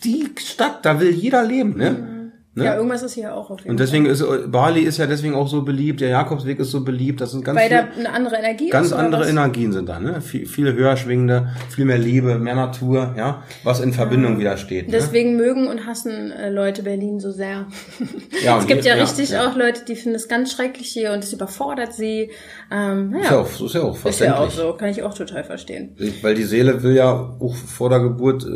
die 0.04 0.28
Stadt, 0.36 0.84
da 0.84 1.00
will 1.00 1.08
jeder 1.08 1.42
leben, 1.42 1.78
ne? 1.78 1.90
Mhm. 1.90 2.19
Ne? 2.52 2.64
Ja, 2.64 2.74
irgendwas 2.74 3.02
ist 3.04 3.14
hier 3.14 3.32
auch 3.32 3.48
auf 3.48 3.60
jeden 3.60 3.70
Und 3.70 3.78
deswegen 3.78 4.06
Fall. 4.06 4.36
ist 4.40 4.50
Bali 4.50 4.80
ist 4.80 4.98
ja 4.98 5.06
deswegen 5.06 5.34
auch 5.34 5.46
so 5.46 5.62
beliebt, 5.62 6.00
der 6.00 6.08
Jakobsweg 6.08 6.58
ist 6.58 6.72
so 6.72 6.82
beliebt, 6.82 7.20
das 7.20 7.30
sind 7.30 7.44
ganz 7.44 7.56
Weil 7.56 7.68
viel, 7.68 7.76
da 7.76 7.88
eine 7.96 8.12
andere 8.12 8.36
Energie 8.38 8.70
ganz 8.70 8.88
ist, 8.88 8.92
andere 8.92 9.28
Energien 9.28 9.72
sind 9.72 9.88
da, 9.88 10.00
ne? 10.00 10.20
Viel, 10.20 10.46
viel 10.46 10.72
höher 10.72 10.96
schwingende, 10.96 11.50
viel 11.68 11.84
mehr 11.84 11.98
Liebe, 11.98 12.40
mehr 12.40 12.56
Natur, 12.56 13.14
ja, 13.16 13.44
was 13.62 13.78
in 13.78 13.92
Verbindung 13.92 14.32
ja. 14.32 14.38
wieder 14.40 14.56
steht. 14.56 14.86
Ne? 14.86 14.92
Deswegen 14.92 15.36
mögen 15.36 15.68
und 15.68 15.86
hassen 15.86 16.32
äh, 16.32 16.50
Leute 16.50 16.82
Berlin 16.82 17.20
so 17.20 17.30
sehr. 17.30 17.66
Ja, 18.42 18.58
es 18.58 18.66
gibt 18.66 18.84
ja, 18.84 18.96
ja 18.96 19.02
richtig 19.02 19.30
ja. 19.30 19.46
auch 19.46 19.56
Leute, 19.56 19.84
die 19.84 19.94
finden 19.94 20.16
es 20.16 20.26
ganz 20.26 20.50
schrecklich 20.50 20.88
hier 20.88 21.12
und 21.12 21.22
es 21.22 21.32
überfordert 21.32 21.92
sie. 21.92 22.32
Ähm, 22.72 23.14
ja, 23.14 23.20
ist 23.20 23.30
ja 23.30 23.38
auch, 23.38 23.60
ist 23.60 23.74
ja 23.74 23.82
auch 23.82 24.06
Ist 24.06 24.20
ja 24.20 24.38
auch 24.38 24.50
so, 24.50 24.72
kann 24.72 24.88
ich 24.88 25.04
auch 25.04 25.14
total 25.14 25.44
verstehen. 25.44 25.96
Weil 26.22 26.34
die 26.34 26.42
Seele 26.42 26.82
will 26.82 26.96
ja 26.96 27.12
auch 27.12 27.54
vor 27.54 27.90
der 27.90 28.00
Geburt 28.00 28.44
äh, 28.44 28.48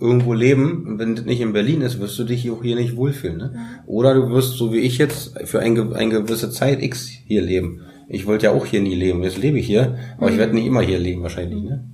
irgendwo 0.00 0.32
leben 0.32 0.86
und 0.86 0.98
wenn 0.98 1.14
das 1.14 1.24
nicht 1.24 1.40
in 1.40 1.52
Berlin 1.52 1.82
ist, 1.82 2.00
wirst 2.00 2.18
du 2.18 2.24
dich 2.24 2.50
auch 2.50 2.62
hier 2.62 2.76
nicht 2.76 2.96
wohlfühlen, 2.96 3.12
ne? 3.30 3.82
Oder 3.86 4.14
du 4.14 4.30
wirst, 4.30 4.54
so 4.54 4.72
wie 4.72 4.80
ich 4.80 4.98
jetzt, 4.98 5.38
für 5.46 5.60
ein, 5.60 5.92
eine 5.94 6.22
gewisse 6.22 6.50
Zeit 6.50 6.82
X 6.82 7.08
hier 7.08 7.42
leben. 7.42 7.82
Ich 8.08 8.26
wollte 8.26 8.46
ja 8.46 8.52
auch 8.52 8.66
hier 8.66 8.80
nie 8.80 8.94
leben. 8.94 9.22
Jetzt 9.22 9.38
lebe 9.38 9.58
ich 9.58 9.66
hier, 9.66 9.98
aber 10.16 10.26
mhm. 10.26 10.32
ich 10.32 10.38
werde 10.38 10.54
nicht 10.54 10.66
immer 10.66 10.82
hier 10.82 10.98
leben 10.98 11.22
wahrscheinlich. 11.22 11.62
Ne? 11.62 11.84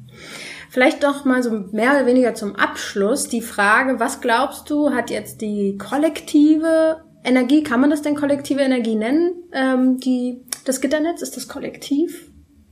Vielleicht 0.71 1.03
doch 1.03 1.25
mal 1.25 1.43
so 1.43 1.51
mehr 1.73 1.93
oder 1.93 2.07
weniger 2.07 2.35
zum 2.35 2.57
Abschluss 2.57 3.29
die 3.29 3.41
Frage, 3.41 4.01
was 4.01 4.21
glaubst 4.21 4.69
du, 4.69 4.91
hat 4.91 5.11
jetzt 5.11 5.41
die 5.41 5.79
kollektive 5.79 6.99
Energie, 7.25 7.63
kann 7.63 7.81
man 7.81 7.91
das 7.91 8.03
denn 8.03 8.15
kollektive 8.15 8.61
Energie 8.61 8.95
nennen? 8.95 9.33
Ähm, 9.53 9.99
die, 9.99 10.43
das 10.65 10.81
Gitternetz, 10.81 11.23
ist 11.23 11.37
das 11.37 11.49
kollektiv? 11.49 12.31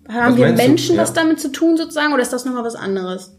Haben 0.08 0.36
wir 0.36 0.52
Menschen 0.52 0.96
ja. 0.96 1.02
was 1.02 1.12
damit 1.14 1.40
zu 1.40 1.50
tun 1.50 1.76
sozusagen 1.76 2.12
oder 2.12 2.22
ist 2.22 2.32
das 2.32 2.44
nochmal 2.44 2.64
was 2.64 2.76
anderes? 2.76 3.36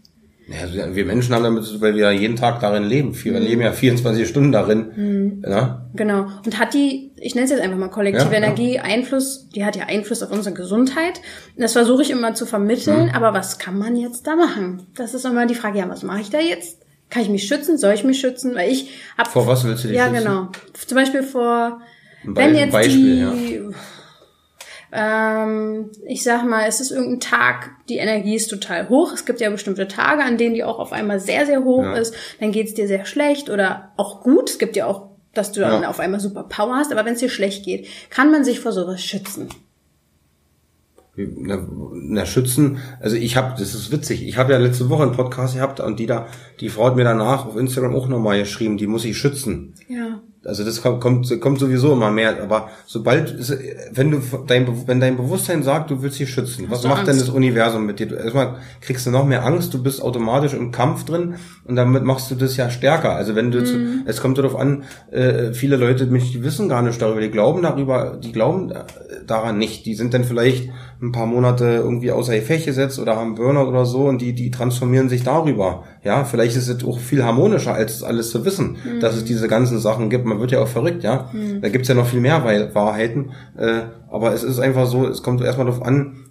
Ja, 0.49 0.95
wir 0.95 1.05
Menschen 1.05 1.35
haben 1.35 1.43
damit, 1.43 1.81
weil 1.81 1.95
wir 1.95 2.03
ja 2.03 2.11
jeden 2.11 2.37
Tag 2.37 2.61
darin 2.61 2.83
leben. 2.83 3.13
Wir 3.21 3.33
mhm. 3.33 3.39
leben 3.39 3.61
ja 3.61 3.73
24 3.73 4.27
Stunden 4.27 4.53
darin. 4.53 4.91
Mhm. 4.95 5.43
Ja? 5.45 5.89
Genau. 5.93 6.27
Und 6.45 6.57
hat 6.57 6.73
die, 6.73 7.11
ich 7.17 7.35
nenne 7.35 7.45
es 7.45 7.51
jetzt 7.51 7.61
einfach 7.61 7.77
mal 7.77 7.89
kollektive 7.89 8.31
ja, 8.31 8.37
Energie. 8.37 8.79
Einfluss, 8.79 9.49
die 9.49 9.65
hat 9.65 9.75
ja 9.75 9.83
Einfluss 9.87 10.23
auf 10.23 10.31
unsere 10.31 10.55
Gesundheit. 10.55 11.21
Das 11.57 11.73
versuche 11.73 12.01
ich 12.01 12.11
immer 12.11 12.33
zu 12.33 12.45
vermitteln. 12.45 13.07
Mhm. 13.07 13.11
Aber 13.11 13.33
was 13.33 13.59
kann 13.59 13.77
man 13.77 13.97
jetzt 13.97 14.25
da 14.25 14.37
machen? 14.37 14.87
Das 14.95 15.13
ist 15.13 15.25
immer 15.25 15.45
die 15.47 15.55
Frage, 15.55 15.79
ja, 15.79 15.89
was 15.89 16.03
mache 16.03 16.21
ich 16.21 16.29
da 16.29 16.39
jetzt? 16.39 16.79
Kann 17.09 17.23
ich 17.23 17.29
mich 17.29 17.43
schützen? 17.43 17.77
Soll 17.77 17.93
ich 17.93 18.05
mich 18.05 18.19
schützen? 18.19 18.55
Weil 18.55 18.71
ich 18.71 18.89
hab, 19.17 19.27
Vor 19.27 19.47
was 19.47 19.65
willst 19.65 19.83
du 19.83 19.89
dich 19.89 19.97
ja, 19.97 20.05
schützen? 20.07 20.23
Ja, 20.23 20.31
genau. 20.31 20.51
Zum 20.73 20.95
Beispiel 20.95 21.23
vor, 21.23 21.81
wenn 22.23 22.55
jetzt 22.55 22.71
Beispiel, 22.71 23.31
die, 23.33 23.61
ähm, 24.91 25.91
ich 26.05 26.23
sag 26.23 26.45
mal, 26.45 26.67
es 26.67 26.79
ist 26.79 26.91
irgendein 26.91 27.19
Tag, 27.19 27.71
die 27.89 27.97
Energie 27.97 28.35
ist 28.35 28.47
total 28.47 28.89
hoch. 28.89 29.13
Es 29.13 29.25
gibt 29.25 29.41
ja 29.41 29.49
bestimmte 29.49 29.87
Tage, 29.87 30.23
an 30.23 30.37
denen 30.37 30.55
die 30.55 30.63
auch 30.63 30.79
auf 30.79 30.93
einmal 30.93 31.19
sehr, 31.19 31.45
sehr 31.45 31.63
hoch 31.63 31.83
ja. 31.83 31.95
ist. 31.95 32.13
Dann 32.39 32.51
geht's 32.51 32.73
dir 32.73 32.87
sehr 32.87 33.05
schlecht 33.05 33.49
oder 33.49 33.91
auch 33.97 34.21
gut. 34.21 34.49
Es 34.49 34.59
gibt 34.59 34.75
ja 34.75 34.85
auch, 34.85 35.09
dass 35.33 35.51
du 35.51 35.59
dann 35.59 35.83
ja. 35.83 35.89
auf 35.89 35.99
einmal 35.99 36.19
super 36.19 36.43
Power 36.43 36.75
hast. 36.75 36.91
Aber 36.91 37.05
wenn 37.05 37.13
es 37.13 37.19
dir 37.19 37.29
schlecht 37.29 37.65
geht, 37.65 37.87
kann 38.09 38.31
man 38.31 38.43
sich 38.43 38.59
vor 38.59 38.71
sowas 38.71 39.01
schützen. 39.01 39.49
Na, 41.17 41.67
na 41.93 42.27
schützen, 42.27 42.77
also 42.99 43.15
ich 43.15 43.37
habe, 43.37 43.55
das 43.57 43.73
ist 43.73 43.91
witzig, 43.91 44.27
ich 44.27 44.37
habe 44.37 44.53
ja 44.53 44.59
letzte 44.59 44.87
Woche 44.89 45.01
einen 45.01 45.13
Podcast 45.13 45.55
gehabt 45.55 45.79
und 45.79 45.99
die 45.99 46.05
da, 46.05 46.27
die 46.59 46.69
Frau 46.69 46.85
hat 46.85 46.95
mir 46.95 47.05
danach 47.05 47.47
auf 47.47 47.57
Instagram 47.57 47.95
auch 47.95 48.07
nochmal 48.07 48.37
geschrieben, 48.37 48.77
die 48.77 48.85
muss 48.85 49.03
ich 49.03 49.17
schützen. 49.17 49.73
Ja. 49.89 50.21
Also 50.47 50.63
das 50.63 50.81
kommt, 50.81 51.01
kommt, 51.01 51.41
kommt 51.41 51.59
sowieso 51.59 51.91
immer 51.93 52.09
mehr. 52.09 52.41
Aber 52.41 52.69
sobald, 52.85 53.35
wenn 53.91 54.11
du 54.11 54.21
dein, 54.47 54.87
wenn 54.87 54.99
dein 54.99 55.17
Bewusstsein 55.17 55.61
sagt, 55.61 55.91
du 55.91 56.01
willst 56.01 56.19
dich 56.19 56.29
schützen, 56.29 56.67
was 56.69 56.83
macht 56.83 56.99
Angst? 56.99 57.11
denn 57.11 57.19
das 57.19 57.29
Universum 57.29 57.85
mit 57.85 57.99
dir? 57.99 58.17
Erstmal 58.17 58.55
kriegst 58.79 59.05
du 59.05 59.11
noch 59.11 59.25
mehr 59.25 59.45
Angst, 59.45 59.73
du 59.73 59.83
bist 59.83 60.01
automatisch 60.01 60.53
im 60.53 60.71
Kampf 60.71 61.03
drin 61.03 61.35
und 61.65 61.75
damit 61.75 62.03
machst 62.03 62.31
du 62.31 62.35
das 62.35 62.55
ja 62.55 62.69
stärker. 62.69 63.15
Also 63.15 63.35
wenn 63.35 63.51
du, 63.51 63.59
mhm. 63.59 63.65
zu, 63.65 63.77
es 64.05 64.21
kommt 64.21 64.37
darauf 64.37 64.55
an, 64.55 64.83
äh, 65.11 65.53
viele 65.53 65.75
Leute, 65.75 66.07
die 66.07 66.43
wissen 66.43 66.69
gar 66.69 66.81
nicht 66.81 67.01
darüber, 67.01 67.19
die 67.19 67.31
glauben 67.31 67.61
darüber, 67.61 68.17
die 68.17 68.31
glauben 68.31 68.73
daran 69.25 69.57
nicht. 69.57 69.85
Die 69.85 69.95
sind 69.95 70.13
dann 70.13 70.23
vielleicht 70.23 70.69
ein 71.01 71.11
paar 71.11 71.27
Monate 71.27 71.65
irgendwie 71.65 72.11
außer 72.11 72.35
Gefecht 72.35 72.65
gesetzt 72.65 72.99
oder 72.99 73.15
haben 73.15 73.35
Burnout 73.35 73.67
oder 73.67 73.85
so 73.85 74.05
und 74.05 74.19
die, 74.19 74.33
die 74.33 74.49
transformieren 74.49 75.09
sich 75.09 75.23
darüber. 75.23 75.83
Ja, 76.03 76.25
vielleicht 76.25 76.55
ist 76.55 76.67
es 76.67 76.83
auch 76.83 76.99
viel 76.99 77.23
harmonischer, 77.23 77.73
als 77.73 78.01
alles 78.01 78.31
zu 78.31 78.45
wissen, 78.45 78.77
mhm. 78.83 78.99
dass 78.99 79.15
es 79.15 79.23
diese 79.23 79.47
ganzen 79.47 79.79
Sachen 79.79 80.09
gibt. 80.09 80.25
Man 80.25 80.39
wird 80.39 80.51
ja 80.51 80.59
auch 80.59 80.67
verrückt, 80.67 81.03
ja. 81.03 81.29
Mhm. 81.33 81.61
Da 81.61 81.69
gibt's 81.69 81.87
ja 81.87 81.95
noch 81.95 82.07
viel 82.07 82.19
mehr 82.19 82.43
Wahrheiten. 82.73 83.31
Äh, 83.55 83.81
aber 84.09 84.33
es 84.33 84.43
ist 84.43 84.59
einfach 84.59 84.87
so, 84.87 85.07
es 85.07 85.21
kommt 85.21 85.41
erstmal 85.41 85.67
darauf 85.67 85.83
an, 85.83 86.25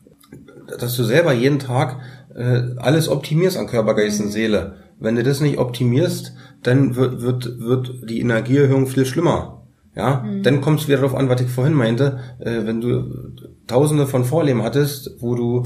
dass 0.79 0.97
du 0.97 1.05
selber 1.05 1.33
jeden 1.33 1.61
Tag 1.61 1.99
äh, 2.35 2.63
alles 2.79 3.09
optimierst 3.09 3.57
an 3.57 3.69
Körper, 3.69 3.95
Geist 3.95 4.21
und 4.21 4.27
mhm. 4.27 4.33
Seele. 4.33 4.75
Wenn 4.99 5.15
du 5.15 5.23
das 5.23 5.41
nicht 5.41 5.59
optimierst, 5.59 6.35
dann 6.63 6.97
wird, 6.97 7.23
wird, 7.23 7.61
wird 7.61 8.11
die 8.11 8.21
Energieerhöhung 8.21 8.87
viel 8.87 9.07
schlimmer. 9.07 9.66
Ja, 9.97 10.23
mhm. 10.23 10.43
dann 10.43 10.61
kommt 10.61 10.81
es 10.81 10.89
wieder 10.89 10.99
darauf 10.99 11.15
an, 11.15 11.31
was 11.31 11.41
ich 11.41 11.49
vorhin 11.49 11.73
meinte, 11.73 12.21
äh, 12.39 12.67
wenn 12.67 12.83
du 12.83 13.33
tausende 13.67 14.07
von 14.07 14.25
Vorleben 14.25 14.63
hattest, 14.63 15.17
wo 15.21 15.35
du 15.35 15.65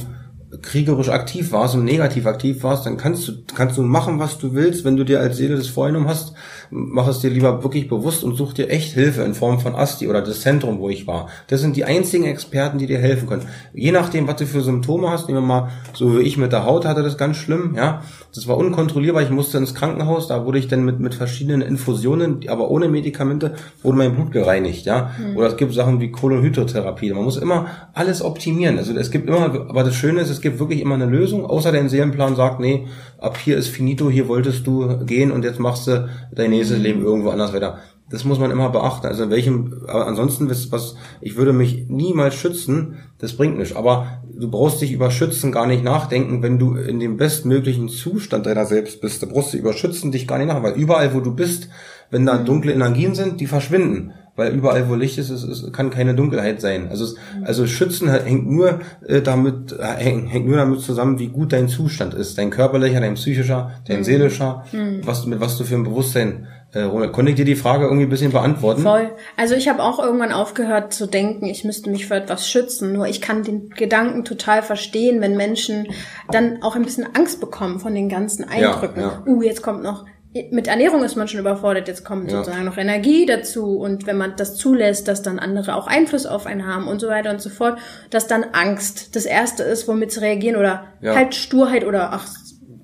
kriegerisch 0.63 1.09
aktiv 1.11 1.53
warst 1.53 1.77
und 1.77 1.85
negativ 1.85 2.27
aktiv 2.27 2.63
warst, 2.65 2.85
dann 2.85 2.97
kannst 2.97 3.29
du, 3.29 3.33
kannst 3.55 3.79
du 3.79 3.83
machen, 3.83 4.19
was 4.19 4.39
du 4.39 4.53
willst. 4.53 4.85
Wenn 4.85 4.97
du 4.97 5.05
dir 5.05 5.21
als 5.21 5.37
Seele 5.37 5.57
das 5.57 5.69
vorgenommen 5.69 6.09
hast, 6.09 6.35
mach 6.71 7.07
es 7.07 7.21
dir 7.21 7.31
lieber 7.31 7.63
wirklich 7.63 7.89
bewusst 7.89 8.25
und 8.25 8.35
such 8.35 8.55
dir 8.55 8.69
echt 8.69 8.93
Hilfe 8.93 9.23
in 9.23 9.35
Form 9.35 9.61
von 9.61 9.77
Asti 9.77 10.09
oder 10.09 10.23
das 10.23 10.41
Zentrum, 10.41 10.81
wo 10.81 10.89
ich 10.89 11.07
war. 11.07 11.29
Das 11.47 11.61
sind 11.61 11.77
die 11.77 11.85
einzigen 11.85 12.25
Experten, 12.25 12.79
die 12.79 12.89
dir 12.89 12.99
helfen 12.99 13.29
können. 13.29 13.47
Je 13.75 13.93
nachdem, 13.93 14.27
was 14.27 14.37
du 14.37 14.47
für 14.47 14.61
Symptome 14.61 15.09
hast, 15.11 15.29
nehmen 15.29 15.41
wir 15.41 15.47
mal, 15.47 15.69
so 15.93 16.19
wie 16.19 16.23
ich 16.23 16.37
mit 16.37 16.51
der 16.51 16.65
Haut 16.65 16.85
hatte 16.85 17.05
das 17.05 17.17
ganz 17.17 17.37
schlimm, 17.37 17.75
ja. 17.77 18.03
Das 18.35 18.47
war 18.47 18.57
unkontrollierbar. 18.57 19.23
Ich 19.23 19.31
musste 19.31 19.59
ins 19.59 19.75
Krankenhaus, 19.75 20.29
da 20.29 20.47
wurde 20.47 20.59
ich 20.59 20.69
dann 20.69 20.85
mit, 20.85 21.01
mit 21.01 21.15
verschiedenen 21.15 21.63
Infusionen, 21.63 22.41
aber 22.49 22.71
ohne 22.71 22.89
Medikamente, 22.89 23.55
wurde 23.83 23.99
mein 23.99 24.15
Blut 24.15 24.33
gereinigt, 24.33 24.85
ja. 24.85 25.13
Mhm. 25.19 25.37
Oder 25.37 25.47
es 25.49 25.57
gibt 25.57 25.75
Sachen 25.75 26.01
wie 26.01 26.11
Kolonhydrotherapie. 26.11 27.13
Man 27.13 27.25
muss 27.25 27.37
immer 27.37 27.67
alles 27.95 28.23
optimieren. 28.23 28.79
Also 28.79 28.97
es 28.97 29.13
gibt 29.13 29.29
immer, 29.29 29.45
aber 29.45 29.85
das 29.85 29.95
Schöne 29.95 30.21
ist, 30.21 30.40
es 30.41 30.43
gibt 30.43 30.59
wirklich 30.59 30.81
immer 30.81 30.95
eine 30.95 31.05
Lösung, 31.05 31.45
außer 31.45 31.71
der 31.71 31.87
Seelenplan 31.87 32.35
sagt, 32.35 32.61
nee, 32.61 32.87
ab 33.19 33.37
hier 33.37 33.59
ist 33.59 33.69
finito, 33.69 34.09
hier 34.09 34.27
wolltest 34.27 34.67
du 34.67 35.05
gehen 35.05 35.33
und 35.33 35.45
jetzt 35.45 35.61
machst 35.61 35.87
du 35.87 36.09
dein 36.33 36.49
nächstes 36.49 36.79
mhm. 36.79 36.83
Leben 36.83 37.05
irgendwo 37.05 37.29
anders 37.29 37.53
weiter. 37.53 37.81
Das 38.09 38.25
muss 38.25 38.39
man 38.39 38.51
immer 38.51 38.71
beachten. 38.71 39.07
Also 39.07 39.25
in 39.25 39.31
welchem, 39.31 39.85
aber 39.87 40.07
ansonsten 40.07 40.49
was, 40.49 40.97
ich 41.21 41.37
würde 41.37 41.53
mich 41.53 41.91
niemals 41.91 42.37
schützen, 42.37 42.97
das 43.19 43.35
bringt 43.35 43.59
nichts. 43.59 43.77
Aber 43.77 44.23
du 44.35 44.51
brauchst 44.51 44.81
dich 44.81 44.93
über 44.93 45.11
Schützen 45.11 45.53
gar 45.53 45.67
nicht 45.67 45.85
nachdenken, 45.85 46.43
wenn 46.43 46.59
du 46.59 46.75
in 46.75 47.01
dem 47.01 47.19
bestmöglichen 47.19 47.91
Zustand 47.91 48.47
deiner 48.47 48.65
selbst 48.65 49.03
bist. 49.03 49.23
Da 49.23 49.27
brauchst 49.27 49.53
du 49.53 49.59
über 49.59 49.75
Schützen 49.75 50.11
dich 50.11 50.27
gar 50.27 50.39
nicht 50.39 50.49
nach, 50.49 50.63
weil 50.63 50.73
überall, 50.73 51.13
wo 51.13 51.21
du 51.21 51.35
bist, 51.35 51.69
wenn 52.11 52.25
da 52.25 52.39
dunkle 52.39 52.73
Energien 52.73 53.15
sind, 53.15 53.43
die 53.43 53.47
verschwinden. 53.47 54.15
Weil 54.41 54.55
überall, 54.55 54.89
wo 54.89 54.95
Licht 54.95 55.19
ist, 55.19 55.29
es, 55.29 55.43
es 55.43 55.71
kann 55.71 55.91
keine 55.91 56.15
Dunkelheit 56.15 56.63
sein. 56.63 56.89
Also, 56.89 57.05
es, 57.05 57.17
also 57.45 57.67
Schützen 57.67 58.11
hängt 58.11 58.51
nur 58.51 58.81
äh, 59.07 59.21
damit, 59.21 59.77
hängt, 59.79 60.33
hängt 60.33 60.47
nur 60.47 60.57
damit 60.57 60.81
zusammen, 60.81 61.19
wie 61.19 61.29
gut 61.29 61.53
dein 61.53 61.69
Zustand 61.69 62.15
ist. 62.15 62.39
Dein 62.39 62.49
körperlicher, 62.49 63.01
dein 63.01 63.17
psychischer, 63.17 63.73
dein 63.87 63.99
mhm. 63.99 64.05
seelischer, 64.05 64.65
mhm. 64.73 65.03
was, 65.05 65.27
mit 65.27 65.41
was 65.41 65.59
du 65.59 65.65
für 65.65 65.75
ein 65.75 65.85
Bewusstsein 65.85 66.47
äh, 66.73 66.89
konnte 67.09 67.31
ich 67.31 67.37
dir 67.37 67.45
die 67.45 67.57
Frage 67.57 67.85
irgendwie 67.85 68.05
ein 68.05 68.11
bisschen 68.11 68.33
beantworten? 68.33 68.83
Voll. 68.83 69.11
Also 69.37 69.55
ich 69.57 69.69
habe 69.69 69.83
auch 69.83 69.99
irgendwann 69.99 70.33
aufgehört 70.33 70.95
zu 70.95 71.07
denken, 71.07 71.47
ich 71.47 71.65
müsste 71.65 71.91
mich 71.91 72.07
vor 72.07 72.17
etwas 72.17 72.49
schützen. 72.49 72.93
Nur 72.93 73.09
ich 73.09 73.21
kann 73.21 73.43
den 73.43 73.71
Gedanken 73.71 74.25
total 74.25 74.63
verstehen, 74.63 75.21
wenn 75.21 75.37
Menschen 75.37 75.89
dann 76.31 76.63
auch 76.63 76.77
ein 76.77 76.83
bisschen 76.83 77.07
Angst 77.15 77.41
bekommen 77.41 77.81
von 77.81 77.95
den 77.95 78.09
ganzen 78.09 78.45
Eindrücken. 78.45 79.01
Ja, 79.01 79.23
ja. 79.27 79.33
Uh, 79.33 79.43
jetzt 79.43 79.63
kommt 79.63 79.83
noch 79.83 80.07
mit 80.51 80.69
Ernährung 80.69 81.03
ist 81.03 81.17
man 81.17 81.27
schon 81.27 81.41
überfordert, 81.41 81.89
jetzt 81.89 82.05
kommt 82.05 82.31
ja. 82.31 82.39
sozusagen 82.39 82.65
noch 82.65 82.77
Energie 82.77 83.27
dazu 83.27 83.79
und 83.79 84.07
wenn 84.07 84.17
man 84.17 84.35
das 84.37 84.55
zulässt, 84.55 85.09
dass 85.09 85.23
dann 85.23 85.41
andere 85.41 85.75
auch 85.75 85.89
Einfluss 85.89 86.25
auf 86.25 86.47
einen 86.47 86.67
haben 86.67 86.87
und 86.87 87.01
so 87.01 87.09
weiter 87.09 87.31
und 87.31 87.41
so 87.41 87.51
fort, 87.51 87.79
dass 88.11 88.29
dann 88.29 88.45
Angst 88.53 89.17
das 89.17 89.25
erste 89.25 89.65
ist, 89.65 89.89
womit 89.89 90.13
sie 90.13 90.21
reagieren 90.21 90.57
oder 90.57 90.85
ja. 91.01 91.17
halt 91.17 91.35
Sturheit 91.35 91.85
oder 91.85 92.13
ach 92.13 92.29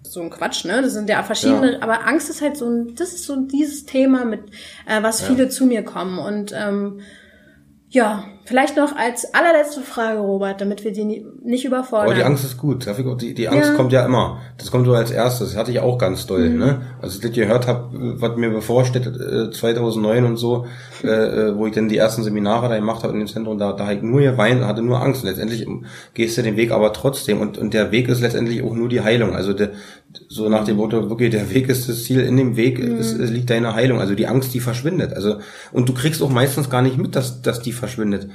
so 0.02 0.22
ein 0.22 0.30
Quatsch, 0.30 0.64
ne? 0.64 0.82
Das 0.82 0.92
sind 0.92 1.08
ja 1.08 1.22
verschiedene, 1.22 1.74
ja. 1.74 1.82
aber 1.82 2.06
Angst 2.06 2.30
ist 2.30 2.40
halt 2.42 2.56
so 2.56 2.68
ein, 2.68 2.94
das 2.96 3.12
ist 3.12 3.24
so 3.24 3.36
dieses 3.36 3.84
Thema, 3.84 4.24
mit 4.24 4.40
äh, 4.86 5.02
was 5.02 5.20
viele 5.20 5.48
zu 5.48 5.66
mir 5.66 5.82
kommen 5.84 6.18
und 6.18 6.52
ähm, 6.56 7.00
ja, 7.96 8.24
vielleicht 8.44 8.76
noch 8.76 8.94
als 8.94 9.32
allerletzte 9.32 9.80
Frage, 9.80 10.18
Robert, 10.18 10.60
damit 10.60 10.84
wir 10.84 10.92
die 10.92 11.24
nicht 11.42 11.64
überfordern. 11.64 12.08
Aber 12.08 12.14
die 12.14 12.24
Angst 12.24 12.44
ist 12.44 12.58
gut. 12.58 12.86
Die, 13.22 13.32
die 13.32 13.48
Angst 13.48 13.70
ja. 13.70 13.74
kommt 13.74 13.90
ja 13.90 14.04
immer. 14.04 14.38
Das 14.58 14.70
kommt 14.70 14.84
so 14.84 14.92
als 14.92 15.10
erstes. 15.10 15.48
Das 15.48 15.56
hatte 15.56 15.70
ich 15.70 15.80
auch 15.80 15.96
ganz 15.96 16.26
doll. 16.26 16.50
Mhm. 16.50 16.58
Ne? 16.58 16.82
Als 17.00 17.14
ich 17.14 17.22
das 17.22 17.32
gehört 17.32 17.66
habe, 17.66 17.88
was 18.20 18.36
mir 18.36 18.50
bevorsteht, 18.50 19.06
äh, 19.06 19.50
2009 19.50 20.26
und 20.26 20.36
so, 20.36 20.66
äh, 21.04 21.08
äh, 21.08 21.56
wo 21.56 21.66
ich 21.66 21.72
dann 21.72 21.88
die 21.88 21.96
ersten 21.96 22.22
Seminare 22.22 22.68
da 22.68 22.76
gemacht 22.76 23.02
habe 23.02 23.14
in 23.14 23.20
dem 23.20 23.28
Zentrum, 23.28 23.56
da, 23.56 23.72
da 23.72 23.90
ich 23.90 24.02
nur 24.02 24.20
geweint, 24.20 24.62
hatte 24.62 24.82
nur 24.82 25.00
Angst. 25.00 25.24
Letztendlich 25.24 25.66
gehst 26.12 26.36
du 26.36 26.42
den 26.42 26.56
Weg 26.56 26.72
aber 26.72 26.92
trotzdem. 26.92 27.40
Und, 27.40 27.56
und 27.56 27.72
der 27.72 27.92
Weg 27.92 28.10
ist 28.10 28.20
letztendlich 28.20 28.62
auch 28.62 28.74
nur 28.74 28.90
die 28.90 29.00
Heilung. 29.00 29.34
Also 29.34 29.54
der, 29.54 29.70
so 30.28 30.48
nach 30.48 30.64
dem 30.64 30.76
Motto, 30.76 31.08
wirklich, 31.08 31.30
der 31.30 31.50
Weg 31.50 31.68
ist 31.68 31.88
das 31.88 32.04
Ziel. 32.04 32.20
In 32.20 32.36
dem 32.36 32.56
Weg 32.56 32.78
mhm. 32.78 32.98
ist, 32.98 33.16
liegt 33.18 33.50
deine 33.50 33.74
Heilung. 33.74 34.00
Also 34.00 34.14
die 34.14 34.26
Angst, 34.26 34.54
die 34.54 34.60
verschwindet. 34.60 35.12
Also, 35.12 35.36
und 35.72 35.88
du 35.88 35.94
kriegst 35.94 36.22
auch 36.22 36.30
meistens 36.30 36.70
gar 36.70 36.82
nicht 36.82 36.98
mit, 36.98 37.16
dass, 37.16 37.42
dass 37.42 37.60
die 37.60 37.72
verschwindet 37.72 38.28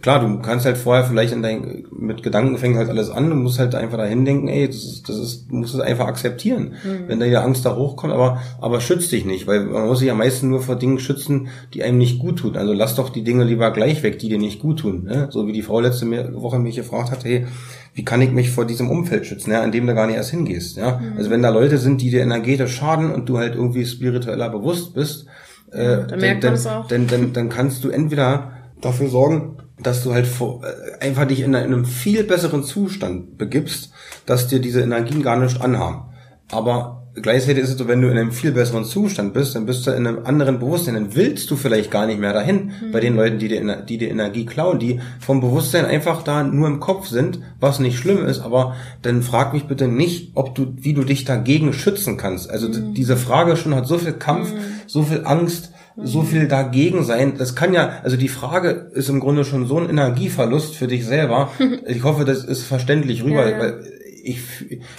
klar, 0.00 0.20
du 0.20 0.38
kannst 0.40 0.66
halt 0.66 0.76
vorher 0.76 1.04
vielleicht 1.04 1.32
in 1.32 1.42
dein, 1.42 1.84
mit 1.90 2.22
Gedanken 2.22 2.58
fängt 2.58 2.76
halt 2.76 2.88
alles 2.88 3.10
an, 3.10 3.30
du 3.30 3.36
musst 3.36 3.58
halt 3.58 3.74
einfach 3.74 3.98
dahin 3.98 4.24
denken, 4.24 4.48
ey, 4.48 4.66
das 4.66 4.84
ist, 4.84 5.08
das 5.08 5.16
ist, 5.18 5.50
du 5.50 5.56
musst 5.56 5.74
es 5.74 5.80
einfach 5.80 6.06
akzeptieren, 6.06 6.74
mhm. 6.84 7.08
wenn 7.08 7.20
da 7.20 7.26
die 7.26 7.36
Angst 7.36 7.64
da 7.64 7.74
hochkommt, 7.74 8.12
aber, 8.12 8.40
aber 8.60 8.80
schützt 8.80 9.12
dich 9.12 9.24
nicht, 9.24 9.46
weil 9.46 9.64
man 9.64 9.86
muss 9.86 9.98
sich 9.98 10.08
ja 10.08 10.14
meistens 10.14 10.48
nur 10.48 10.60
vor 10.60 10.76
Dingen 10.76 10.98
schützen, 10.98 11.48
die 11.74 11.82
einem 11.82 11.98
nicht 11.98 12.18
gut 12.18 12.38
tun. 12.38 12.56
Also 12.56 12.72
lass 12.72 12.94
doch 12.94 13.10
die 13.10 13.24
Dinge 13.24 13.44
lieber 13.44 13.70
gleich 13.72 14.02
weg, 14.02 14.18
die 14.18 14.28
dir 14.28 14.38
nicht 14.38 14.60
gut 14.60 14.80
tun, 14.80 15.04
ne? 15.04 15.28
So 15.30 15.46
wie 15.46 15.52
die 15.52 15.62
Frau 15.62 15.80
letzte 15.80 16.06
Woche 16.34 16.58
mich 16.58 16.76
gefragt 16.76 17.10
hat, 17.10 17.24
hey, 17.24 17.46
wie 17.94 18.04
kann 18.04 18.22
ich 18.22 18.30
mich 18.30 18.50
vor 18.50 18.64
diesem 18.64 18.90
Umfeld 18.90 19.26
schützen, 19.26 19.50
ja, 19.50 19.64
in 19.64 19.72
dem 19.72 19.86
du 19.86 19.94
gar 19.94 20.06
nicht 20.06 20.16
erst 20.16 20.30
hingehst, 20.30 20.76
ja? 20.76 20.98
Mhm. 20.98 21.16
Also 21.16 21.30
wenn 21.30 21.42
da 21.42 21.50
Leute 21.50 21.78
sind, 21.78 22.00
die 22.00 22.10
dir 22.10 22.22
energetisch 22.22 22.76
schaden 22.76 23.10
und 23.12 23.28
du 23.28 23.38
halt 23.38 23.54
irgendwie 23.54 23.84
spiritueller 23.84 24.48
bewusst 24.50 24.94
bist, 24.94 25.26
äh, 25.72 26.06
dann, 26.06 26.40
dann, 26.40 26.58
dann, 26.88 27.06
dann, 27.06 27.32
dann 27.32 27.48
kannst 27.48 27.84
du 27.84 27.90
entweder 27.90 28.52
dafür 28.80 29.08
sorgen, 29.08 29.56
dass 29.80 30.02
du 30.02 30.12
halt 30.12 30.26
vor, 30.26 30.62
äh, 30.64 31.04
einfach 31.04 31.26
dich 31.26 31.40
in 31.40 31.54
einem 31.54 31.84
viel 31.84 32.24
besseren 32.24 32.64
Zustand 32.64 33.38
begibst, 33.38 33.90
dass 34.26 34.48
dir 34.48 34.60
diese 34.60 34.80
Energien 34.80 35.22
gar 35.22 35.38
nicht 35.38 35.60
anhaben. 35.60 36.04
Aber 36.50 36.98
gleichzeitig 37.14 37.64
ist 37.64 37.70
es 37.70 37.78
so, 37.78 37.88
wenn 37.88 38.00
du 38.00 38.08
in 38.08 38.18
einem 38.18 38.32
viel 38.32 38.52
besseren 38.52 38.84
Zustand 38.84 39.34
bist, 39.34 39.54
dann 39.54 39.66
bist 39.66 39.86
du 39.86 39.90
in 39.90 40.06
einem 40.06 40.24
anderen 40.24 40.58
Bewusstsein, 40.58 40.94
dann 40.94 41.14
willst 41.14 41.50
du 41.50 41.56
vielleicht 41.56 41.90
gar 41.90 42.06
nicht 42.06 42.20
mehr 42.20 42.32
dahin 42.32 42.72
mhm. 42.80 42.92
bei 42.92 43.00
den 43.00 43.16
Leuten, 43.16 43.38
die 43.38 43.48
dir, 43.48 43.82
die 43.82 43.98
dir 43.98 44.10
Energie 44.10 44.46
klauen, 44.46 44.78
die 44.78 45.00
vom 45.20 45.40
Bewusstsein 45.40 45.84
einfach 45.84 46.22
da 46.22 46.42
nur 46.42 46.68
im 46.68 46.80
Kopf 46.80 47.08
sind, 47.08 47.40
was 47.60 47.80
nicht 47.80 47.98
schlimm 47.98 48.24
ist, 48.24 48.40
aber 48.40 48.76
dann 49.02 49.22
frag 49.22 49.52
mich 49.52 49.64
bitte 49.64 49.88
nicht, 49.88 50.32
ob 50.34 50.54
du, 50.54 50.74
wie 50.76 50.94
du 50.94 51.04
dich 51.04 51.24
dagegen 51.24 51.72
schützen 51.72 52.16
kannst. 52.16 52.50
Also 52.50 52.68
mhm. 52.68 52.94
diese 52.94 53.16
Frage 53.16 53.56
schon 53.56 53.74
hat 53.74 53.86
so 53.86 53.98
viel 53.98 54.14
Kampf, 54.14 54.52
mhm. 54.52 54.58
so 54.86 55.02
viel 55.02 55.22
Angst, 55.24 55.72
so 56.02 56.22
viel 56.22 56.48
dagegen 56.48 57.04
sein. 57.04 57.34
Das 57.36 57.54
kann 57.54 57.74
ja, 57.74 58.00
also 58.02 58.16
die 58.16 58.28
Frage 58.28 58.90
ist 58.92 59.08
im 59.08 59.20
Grunde 59.20 59.44
schon 59.44 59.66
so 59.66 59.78
ein 59.78 59.88
Energieverlust 59.88 60.76
für 60.76 60.86
dich 60.86 61.06
selber. 61.06 61.50
Ich 61.86 62.02
hoffe, 62.02 62.24
das 62.24 62.44
ist 62.44 62.64
verständlich 62.64 63.24
rüber, 63.24 63.48
ja. 63.48 63.58
weil 63.58 63.84
ich, 64.22 64.40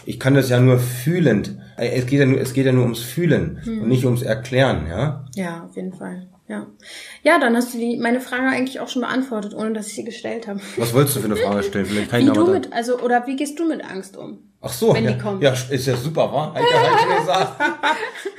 ich 0.06 0.20
kann 0.20 0.34
das 0.34 0.50
ja 0.50 0.60
nur 0.60 0.80
fühlend. 0.80 1.58
Es 1.78 2.06
geht 2.06 2.20
ja 2.20 2.26
nur, 2.26 2.40
es 2.40 2.54
geht 2.54 2.66
ja 2.66 2.72
nur 2.72 2.84
ums 2.84 3.00
Fühlen 3.00 3.60
hm. 3.64 3.84
und 3.84 3.90
nicht 3.90 4.06
ums 4.06 4.22
Erklären, 4.22 4.88
ja? 4.90 5.26
Ja, 5.36 5.66
auf 5.66 5.76
jeden 5.76 5.94
Fall. 5.94 6.28
Ja. 6.50 6.66
Ja, 7.22 7.40
dann 7.40 7.56
hast 7.56 7.76
du 7.76 7.78
die, 7.78 7.98
meine 7.98 8.20
Frage 8.20 8.48
eigentlich 8.48 8.80
auch 8.80 8.88
schon 8.88 9.04
beantwortet, 9.04 9.54
ohne 9.54 9.72
dass 9.72 9.88
ich 9.88 9.94
sie 9.94 10.04
gestellt 10.04 10.48
habe. 10.48 10.60
Was 10.78 10.96
wolltest 10.96 11.16
du 11.16 11.20
für 11.20 11.28
eine 11.28 11.36
Frage 11.36 11.62
stellen? 11.62 11.86
Vielleicht 11.86 12.10
kann 12.10 12.26
wie 12.26 12.32
du 12.32 12.48
mit, 12.48 12.74
also, 12.74 13.00
oder 13.00 13.28
wie 13.28 13.36
gehst 13.36 13.60
du 13.60 13.68
mit 13.68 13.84
Angst 13.86 14.18
um? 14.18 14.40
Ach 14.62 14.74
so, 14.74 14.94
wenn 14.94 15.06
ja, 15.06 15.12
die 15.12 15.18
kommt. 15.20 15.42
ja, 15.42 15.54
ist 15.54 15.86
ja 15.86 15.96
super, 15.96 16.34
wa? 16.34 16.54
Ja, 16.60 17.56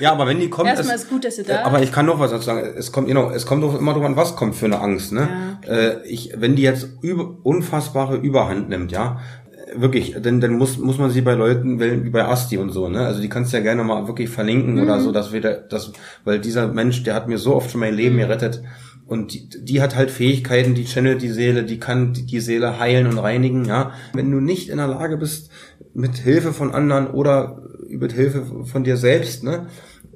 ja, 0.01 0.13
aber 0.13 0.27
wenn 0.27 0.39
die 0.39 0.51
kommt, 0.51 0.69
erstmal 0.69 0.97
ist 0.97 1.09
gut, 1.09 1.25
dass 1.25 1.37
du 1.37 1.45
da. 1.45 1.63
Aber 1.63 1.83
ich 1.83 1.93
kann 1.93 2.05
noch 2.05 2.19
was 2.19 2.31
dazu 2.31 2.45
sagen. 2.45 2.75
Es 2.77 2.93
kommt, 2.93 3.07
genau, 3.07 3.31
es 3.31 3.47
kommt 3.47 3.63
doch 3.63 3.79
immer 3.79 3.95
daran, 3.95 4.17
was 4.17 4.37
kommt 4.37 4.55
für 4.55 4.67
eine 4.67 4.81
Angst, 4.81 5.13
ne? 5.13 5.59
Ja, 5.67 5.73
äh, 5.73 6.07
ich, 6.07 6.35
wenn 6.37 6.57
die 6.57 6.63
jetzt 6.63 6.89
über, 7.01 7.37
unfassbare 7.43 8.17
Überhand 8.17 8.69
nimmt, 8.69 8.93
ja, 8.93 9.21
wirklich, 9.75 10.17
denn 10.21 10.41
dann 10.41 10.55
muss 10.55 10.79
muss 10.79 10.99
man 10.99 11.11
sie 11.11 11.21
bei 11.21 11.35
Leuten 11.35 11.79
wählen 11.81 12.05
wie 12.05 12.11
bei 12.11 12.25
Asti 12.25 12.59
und 12.59 12.71
so, 12.71 12.89
ne? 12.89 13.01
Also 13.01 13.21
die 13.21 13.29
kannst 13.29 13.53
du 13.53 13.57
ja 13.57 13.63
gerne 13.63 13.85
mal 13.85 14.07
wirklich 14.07 14.29
verlinken 14.29 14.75
mhm. 14.75 14.83
oder 14.83 15.01
so, 15.01 15.13
dass 15.13 15.33
wir 15.33 15.41
da, 15.41 15.55
das, 15.55 15.93
weil 16.25 16.41
dieser 16.41 16.69
Mensch, 16.69 17.03
der 17.03 17.15
hat 17.15 17.29
mir 17.29 17.39
so 17.39 17.55
oft 17.55 17.71
schon 17.71 17.81
mein 17.81 17.95
Leben 17.95 18.17
mhm. 18.17 18.21
gerettet 18.21 18.63
und 19.07 19.33
die, 19.33 19.49
die 19.49 19.83
hat 19.83 19.97
halt 19.97 20.11
Fähigkeiten, 20.11 20.75
die 20.75 20.85
channelt 20.85 21.23
die 21.23 21.31
Seele, 21.31 21.65
die 21.65 21.81
kann 21.81 22.13
die, 22.13 22.27
die 22.27 22.41
Seele 22.41 22.79
heilen 22.79 23.07
und 23.07 23.19
reinigen, 23.19 23.65
ja? 23.65 23.93
Wenn 24.13 24.31
du 24.31 24.41
nicht 24.41 24.69
in 24.69 24.79
der 24.79 24.89
Lage 24.89 25.17
bist, 25.17 25.51
mit 25.95 26.17
Hilfe 26.17 26.53
von 26.53 26.73
anderen 26.73 27.09
oder 27.09 27.63
mit 27.89 28.13
Hilfe 28.13 28.65
von 28.65 28.85
dir 28.85 28.97
selbst, 28.97 29.43
ne, 29.43 29.67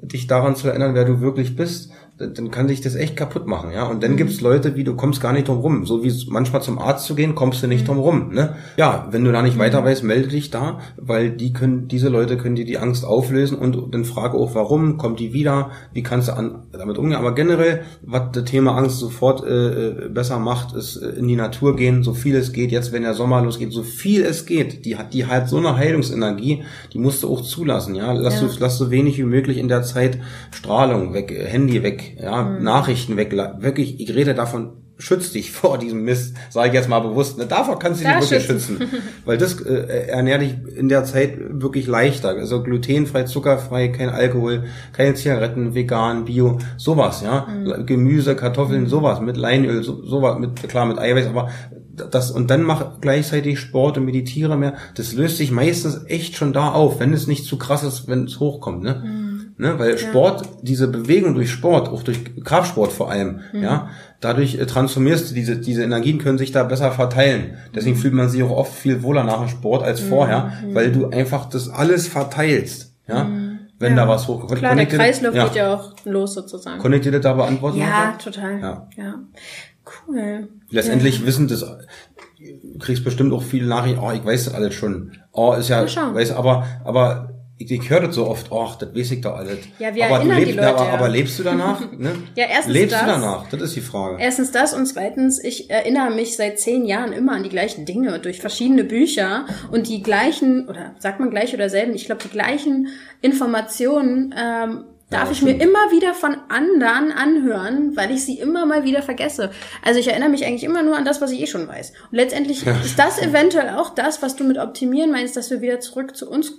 dich 0.01 0.27
daran 0.27 0.55
zu 0.55 0.67
erinnern, 0.67 0.95
wer 0.95 1.05
du 1.05 1.21
wirklich 1.21 1.55
bist, 1.55 1.91
dann 2.17 2.49
kann 2.49 2.69
sich 2.69 2.79
das 2.79 2.95
echt 2.95 3.17
kaputt 3.17 3.45
machen, 3.45 3.71
ja. 3.73 3.85
Und 3.85 4.01
dann 4.01 4.13
mhm. 4.13 4.17
gibt's 4.17 4.39
Leute, 4.39 4.77
wie 4.77 4.85
du 4.85 4.95
kommst 4.95 5.19
gar 5.19 5.33
nicht 5.33 5.49
drum 5.49 5.57
rum. 5.57 5.85
So 5.85 6.01
wie 6.03 6.13
manchmal 6.29 6.61
zum 6.61 6.79
Arzt 6.79 7.05
zu 7.05 7.13
gehen, 7.13 7.35
kommst 7.35 7.61
du 7.61 7.67
nicht 7.67 7.81
mhm. 7.81 7.87
drum 7.87 7.99
rum, 7.99 8.33
ne? 8.33 8.55
Ja, 8.77 9.09
wenn 9.11 9.25
du 9.25 9.33
da 9.33 9.41
nicht 9.41 9.57
weiter 9.57 9.81
mhm. 9.81 9.85
weißt, 9.85 10.03
melde 10.03 10.29
dich 10.29 10.49
da, 10.49 10.79
weil 10.95 11.31
die 11.31 11.51
können, 11.51 11.89
diese 11.89 12.07
Leute 12.07 12.37
können 12.37 12.55
dir 12.55 12.63
die 12.63 12.77
Angst 12.77 13.03
auflösen 13.03 13.57
und 13.57 13.93
dann 13.93 14.05
frage 14.05 14.37
auch, 14.37 14.55
warum, 14.55 14.97
kommt 14.97 15.19
die 15.19 15.33
wieder, 15.33 15.71
wie 15.91 16.03
kannst 16.03 16.29
du 16.29 16.37
an, 16.37 16.63
damit 16.71 16.97
umgehen. 16.97 17.17
Aber 17.17 17.35
generell, 17.35 17.81
was 18.01 18.31
das 18.31 18.45
Thema 18.45 18.77
Angst 18.77 18.99
sofort 18.99 19.43
äh, 19.43 20.05
äh 20.05 20.09
besser 20.09 20.39
macht, 20.39 20.73
ist 20.73 20.95
äh, 20.95 21.09
in 21.19 21.27
die 21.27 21.35
Natur 21.35 21.75
gehen, 21.75 22.01
so 22.01 22.13
viel 22.13 22.35
es 22.35 22.53
geht. 22.53 22.71
Jetzt, 22.71 22.93
wenn 22.93 23.03
der 23.03 23.13
Sommer 23.13 23.41
losgeht, 23.41 23.73
so 23.73 23.83
viel 23.83 24.23
es 24.23 24.45
geht. 24.45 24.85
Die 24.85 24.95
hat, 24.95 25.13
die 25.13 25.25
hat 25.25 25.49
so 25.49 25.57
eine 25.57 25.75
Heilungsenergie, 25.75 26.63
die 26.93 26.97
musst 26.97 27.23
du 27.23 27.29
auch 27.29 27.41
zulassen, 27.41 27.95
ja. 27.95 28.13
Lass 28.13 28.41
ja. 28.41 28.47
du, 28.47 28.53
lass 28.59 28.77
so 28.77 28.89
wenig 28.89 29.17
wie 29.17 29.23
möglich 29.23 29.57
in 29.57 29.67
der 29.67 29.83
Zeit 29.83 30.17
Strahlung 30.51 31.13
weg, 31.13 31.35
Handy 31.45 31.83
weg, 31.83 32.04
ja, 32.19 32.43
mhm. 32.43 32.63
Nachrichten 32.63 33.17
weg, 33.17 33.35
wirklich, 33.59 33.99
ich 33.99 34.13
rede 34.13 34.33
davon, 34.33 34.73
schütz 34.97 35.31
dich 35.31 35.51
vor 35.51 35.77
diesem 35.77 36.03
Mist, 36.03 36.35
sage 36.49 36.69
ich 36.69 36.73
jetzt 36.73 36.89
mal 36.89 36.99
bewusst. 36.99 37.37
Ne, 37.37 37.45
davor 37.45 37.79
kannst 37.79 38.01
du 38.01 38.05
dich 38.05 38.15
wirklich 38.15 38.45
schützen. 38.45 38.77
schützen. 38.77 39.01
Weil 39.25 39.37
das 39.37 39.59
äh, 39.61 40.07
ernährt 40.07 40.41
dich 40.41 40.55
in 40.75 40.89
der 40.89 41.03
Zeit 41.03 41.37
wirklich 41.39 41.87
leichter. 41.87 42.29
Also 42.29 42.63
glutenfrei, 42.63 43.23
zuckerfrei, 43.23 43.89
kein 43.89 44.09
Alkohol, 44.09 44.63
keine 44.93 45.15
Zigaretten, 45.15 45.75
vegan, 45.75 46.25
bio, 46.25 46.59
sowas, 46.77 47.21
ja. 47.21 47.47
Mhm. 47.47 47.85
Gemüse, 47.85 48.35
Kartoffeln, 48.35 48.83
mhm. 48.83 48.87
sowas, 48.87 49.19
mit 49.19 49.37
Leinöl, 49.37 49.83
so, 49.83 50.03
sowas, 50.03 50.39
mit, 50.39 50.67
klar, 50.69 50.85
mit 50.85 50.99
Eiweiß, 50.99 51.27
aber 51.27 51.49
das, 51.95 52.31
und 52.31 52.49
dann 52.51 52.63
mach 52.63 52.99
gleichzeitig 52.99 53.57
Sport 53.59 53.97
und 53.97 54.05
meditiere 54.05 54.57
mehr. 54.57 54.73
Das 54.95 55.13
löst 55.13 55.37
sich 55.37 55.51
meistens 55.51 56.01
echt 56.07 56.35
schon 56.35 56.51
da 56.51 56.71
auf, 56.71 56.99
wenn 56.99 57.13
es 57.13 57.27
nicht 57.27 57.45
zu 57.45 57.57
krass 57.57 57.83
ist, 57.83 58.09
wenn 58.09 58.25
es 58.25 58.39
hochkommt, 58.39 58.83
ne? 58.83 59.01
Mhm. 59.05 59.24
Ne? 59.57 59.79
Weil 59.79 59.97
Sport, 59.97 60.45
ja. 60.45 60.51
diese 60.63 60.87
Bewegung 60.89 61.33
durch 61.33 61.49
Sport, 61.49 61.87
auch 61.87 62.03
durch 62.03 62.19
Kraftsport 62.43 62.91
vor 62.91 63.09
allem, 63.09 63.39
mhm. 63.53 63.63
ja, 63.63 63.89
dadurch 64.19 64.55
äh, 64.55 64.65
transformierst 64.65 65.31
du 65.31 65.33
diese, 65.33 65.57
diese 65.57 65.83
Energien 65.83 66.17
können 66.17 66.37
sich 66.37 66.51
da 66.51 66.63
besser 66.63 66.91
verteilen. 66.91 67.55
Deswegen 67.73 67.95
mhm. 67.95 68.01
fühlt 68.01 68.13
man 68.13 68.27
sich 68.27 68.43
auch 68.43 68.51
oft 68.51 68.73
viel 68.73 69.01
wohler 69.01 69.23
nach 69.23 69.39
dem 69.39 69.47
Sport 69.47 69.83
als 69.83 70.01
mhm. 70.01 70.09
vorher, 70.09 70.51
mhm. 70.61 70.75
weil 70.75 70.91
du 70.91 71.07
einfach 71.07 71.45
das 71.45 71.69
alles 71.69 72.07
verteilst, 72.07 72.93
ja. 73.07 73.23
Mhm. 73.23 73.59
Wenn 73.77 73.97
ja. 73.97 74.05
da 74.05 74.07
was 74.07 74.29
hochkommt. 74.29 74.59
Klar, 74.59 74.73
der 74.73 74.85
Kreislauf 74.85 75.35
ja. 75.35 75.43
geht 75.45 75.55
ja 75.55 75.73
auch 75.73 75.93
los 76.05 76.33
sozusagen. 76.33 76.79
Connected 76.79 77.25
da 77.25 77.33
beantworten? 77.33 77.77
Ja, 77.77 78.15
total. 78.17 78.61
Ja. 78.61 78.87
ja. 78.95 79.15
Cool. 80.07 80.47
Letztendlich 80.69 81.25
wissen 81.25 81.49
das, 81.49 81.59
du 81.59 82.79
kriegst 82.79 83.03
bestimmt 83.03 83.33
auch 83.33 83.43
viele 83.43 83.67
Nachrichten, 83.67 83.99
oh, 83.99 84.11
ich 84.11 84.23
weiß 84.23 84.45
das 84.45 84.53
alles 84.53 84.73
schon. 84.73 85.11
Oh, 85.33 85.53
ist 85.53 85.67
ja, 85.67 85.85
weiß, 85.85 86.31
aber, 86.31 86.65
aber 86.85 87.34
ich, 87.57 87.71
ich 87.71 87.89
höre 87.89 88.01
das 88.01 88.15
so 88.15 88.27
oft, 88.27 88.51
ach, 88.51 88.75
das 88.75 88.93
weiß 88.93 89.11
ich 89.11 89.21
doch 89.21 89.37
alles. 89.37 89.59
Ja, 89.79 89.95
wir 89.95 90.05
aber, 90.05 90.19
du 90.19 90.29
lebst, 90.29 90.47
die 90.47 90.51
Leute, 90.51 90.67
aber, 90.67 90.85
ja. 90.85 90.93
aber 90.93 91.09
lebst 91.09 91.39
du 91.39 91.43
danach? 91.43 91.91
Ne? 91.91 92.13
ja, 92.35 92.47
erstens 92.49 92.73
lebst 92.73 92.93
das. 92.93 93.01
du 93.01 93.07
danach? 93.07 93.49
Das 93.49 93.61
ist 93.61 93.75
die 93.77 93.81
Frage. 93.81 94.17
Erstens 94.21 94.51
das 94.51 94.73
und 94.73 94.85
zweitens, 94.85 95.41
ich 95.41 95.69
erinnere 95.69 96.11
mich 96.13 96.35
seit 96.35 96.59
zehn 96.59 96.85
Jahren 96.85 97.13
immer 97.13 97.31
an 97.31 97.43
die 97.43 97.49
gleichen 97.49 97.85
Dinge 97.85 98.19
durch 98.19 98.41
verschiedene 98.41 98.83
Bücher 98.83 99.45
und 99.71 99.87
die 99.87 100.03
gleichen, 100.03 100.67
oder 100.67 100.95
sagt 100.99 101.21
man 101.21 101.29
gleich 101.29 101.53
oder 101.53 101.69
selben, 101.69 101.95
ich 101.95 102.05
glaube, 102.05 102.23
die 102.23 102.29
gleichen 102.29 102.89
Informationen 103.21 104.35
ähm, 104.37 104.83
darf 105.09 105.27
ja, 105.27 105.31
ich 105.31 105.41
mir 105.41 105.53
immer 105.53 105.91
wieder 105.91 106.13
von 106.13 106.35
anderen 106.49 107.13
anhören, 107.13 107.95
weil 107.95 108.11
ich 108.11 108.25
sie 108.25 108.37
immer 108.37 108.65
mal 108.65 108.83
wieder 108.83 109.01
vergesse. 109.01 109.51
Also 109.81 110.01
ich 110.01 110.09
erinnere 110.09 110.29
mich 110.29 110.45
eigentlich 110.45 110.65
immer 110.65 110.83
nur 110.83 110.97
an 110.97 111.05
das, 111.05 111.21
was 111.21 111.31
ich 111.31 111.41
eh 111.41 111.47
schon 111.47 111.69
weiß. 111.69 111.93
Und 112.11 112.17
letztendlich 112.17 112.65
ist 112.65 112.99
das 112.99 113.21
eventuell 113.21 113.69
auch 113.69 113.95
das, 113.95 114.21
was 114.21 114.35
du 114.35 114.43
mit 114.43 114.57
optimieren 114.57 115.11
meinst, 115.11 115.37
dass 115.37 115.51
wir 115.51 115.61
wieder 115.61 115.79
zurück 115.79 116.17
zu 116.17 116.29
uns 116.29 116.53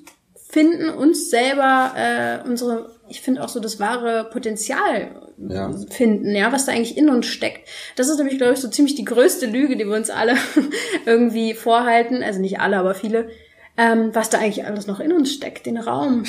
finden, 0.56 0.88
uns 0.88 1.28
selber 1.28 1.92
äh, 1.94 2.48
unsere, 2.48 2.88
ich 3.10 3.20
finde 3.20 3.44
auch 3.44 3.50
so 3.50 3.60
das 3.60 3.78
wahre 3.78 4.24
Potenzial 4.30 5.10
ja. 5.36 5.70
finden, 5.90 6.34
ja, 6.34 6.50
was 6.50 6.64
da 6.64 6.72
eigentlich 6.72 6.96
in 6.96 7.10
uns 7.10 7.26
steckt. 7.26 7.68
Das 7.96 8.08
ist 8.08 8.16
nämlich, 8.16 8.38
glaube 8.38 8.54
ich, 8.54 8.60
so 8.60 8.68
ziemlich 8.68 8.94
die 8.94 9.04
größte 9.04 9.44
Lüge, 9.44 9.76
die 9.76 9.84
wir 9.84 9.94
uns 9.94 10.08
alle 10.08 10.34
irgendwie 11.04 11.52
vorhalten, 11.52 12.22
also 12.22 12.40
nicht 12.40 12.58
alle, 12.58 12.78
aber 12.78 12.94
viele, 12.94 13.28
ähm, 13.76 14.14
was 14.14 14.30
da 14.30 14.38
eigentlich 14.38 14.64
alles 14.64 14.86
noch 14.86 14.98
in 14.98 15.12
uns 15.12 15.30
steckt, 15.30 15.66
den 15.66 15.76
Raum 15.76 16.24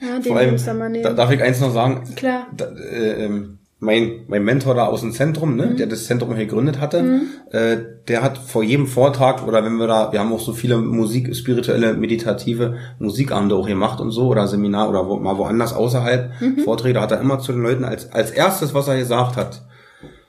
Ja, 0.00 0.14
den 0.14 0.22
Vor 0.22 0.36
allem, 0.36 0.56
er 0.64 0.74
mal 0.74 0.88
nehmen. 0.88 1.02
da, 1.02 1.12
darf 1.12 1.32
ich 1.32 1.42
eins 1.42 1.58
noch 1.58 1.72
sagen? 1.72 2.04
Klar. 2.14 2.46
Da, 2.56 2.66
äh, 2.66 3.24
ähm, 3.24 3.58
mein, 3.82 4.20
mein 4.28 4.44
Mentor 4.44 4.76
da 4.76 4.86
aus 4.86 5.00
dem 5.00 5.10
Zentrum, 5.12 5.56
ne, 5.56 5.74
der 5.74 5.88
das 5.88 6.04
Zentrum 6.06 6.34
hier 6.36 6.46
gegründet 6.46 6.78
hatte, 6.80 7.20
äh, 7.50 7.76
der 8.06 8.22
hat 8.22 8.38
vor 8.38 8.62
jedem 8.62 8.86
Vortrag 8.86 9.46
oder 9.46 9.64
wenn 9.64 9.74
wir 9.76 9.88
da, 9.88 10.12
wir 10.12 10.20
haben 10.20 10.32
auch 10.32 10.40
so 10.40 10.52
viele 10.52 10.78
Musik, 10.78 11.34
spirituelle, 11.34 11.94
meditative 11.94 12.76
Musikabende 13.00 13.56
auch 13.56 13.66
gemacht 13.66 14.00
und 14.00 14.12
so 14.12 14.28
oder 14.28 14.46
Seminar 14.46 14.88
oder 14.88 15.06
wo, 15.08 15.16
mal 15.16 15.36
woanders 15.36 15.72
außerhalb. 15.74 16.30
Vorträge, 16.64 16.94
da 16.94 17.00
hat 17.02 17.10
er 17.12 17.20
immer 17.20 17.40
zu 17.40 17.50
den 17.52 17.62
Leuten 17.62 17.82
als, 17.84 18.12
als 18.12 18.30
erstes, 18.30 18.72
was 18.72 18.86
er 18.86 18.96
gesagt 18.98 19.36
hat, 19.36 19.62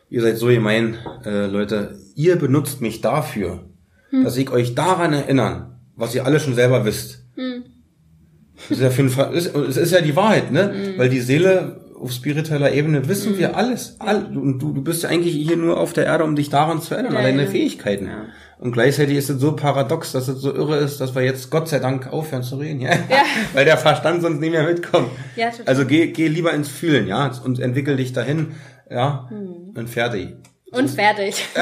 ihr 0.10 0.22
seid 0.24 0.38
so 0.38 0.47
gemein, 0.47 0.95
äh, 1.24 1.45
Leute, 1.45 1.95
ihr 2.16 2.36
benutzt 2.38 2.82
mich 2.82 3.01
dafür, 3.01 3.66
dass 4.24 4.36
ich 4.38 4.49
euch 4.51 4.74
daran 4.76 5.14
erinnern, 5.14 5.76
was 5.95 6.14
ihr 6.16 6.26
alle 6.26 6.39
schon 6.39 6.56
selber 6.56 6.86
wisst. 6.86 7.24
Das 8.70 8.78
ist 8.78 8.82
ja 8.84 8.89
für 8.89 9.01
ein, 9.04 9.34
ist- 9.34 9.56
es 9.56 9.78
ist 9.78 9.91
ja 9.91 10.01
die 10.01 10.16
Wahrheit, 10.16 10.51
ne? 10.51 10.72
Weil 10.97 11.10
die 11.10 11.20
Seele 11.20 11.82
auf 12.04 12.12
spiritueller 12.12 12.74
Ebene 12.74 13.08
wissen 13.08 13.38
wir 13.38 13.56
alles. 13.56 13.95
All, 13.99 14.26
und 14.26 14.60
du, 14.60 14.74
du 14.74 14.82
bist 14.84 15.04
ja 15.04 15.10
eigentlich 15.10 15.34
hier 15.34 15.56
nur 15.56 15.80
auf 15.80 15.93
der 15.93 16.06
Erde, 16.06 16.26
um 16.26 16.36
dich 16.36 16.49
daran 16.49 16.82
zu 16.82 16.93
erinnern, 16.93 17.14
Ja, 17.14 17.20
an 17.20 17.26
deine 17.26 17.43
ja. 17.45 17.49
Fähigkeiten. 17.49 18.10
Und 18.60 18.74
gleichzeitig 18.74 19.18
ist 19.18 19.30
es 19.30 19.39
so 19.39 19.56
paradox, 19.56 20.12
dass 20.12 20.28
es 20.28 20.41
so 20.41 20.54
irre 20.54 20.78
ist, 20.78 20.99
dass 20.99 21.16
wir 21.16 21.24
jetzt 21.24 21.49
Gott 21.49 21.70
sei 21.70 21.80
Dank 21.80 22.12
aufhören 22.12 22.43
zu 22.43 22.58
reden, 22.58 22.82
ja? 22.82 22.91
Weil 23.54 23.66
der 23.66 23.78
Verstand 23.78 24.22
sonst 24.22 24.39
nicht 24.39 24.51
mehr 24.51 24.64
mitkommt. 24.64 25.10
Ja, 25.36 25.49
total. 25.49 25.66
also 25.68 25.86
geh, 25.86 26.08
geh 26.08 26.28
lieber 26.28 26.54
ins 26.54 26.70
Fühlen, 26.70 27.08
ja, 27.08 27.32
und 27.43 27.60
entwickel 27.60 27.95
dich 27.95 28.14
dahin, 28.14 28.56
ja, 28.89 29.30
und 29.32 29.89
fertig. 29.89 30.36
Und 30.72 30.89
fertig. 30.89 31.45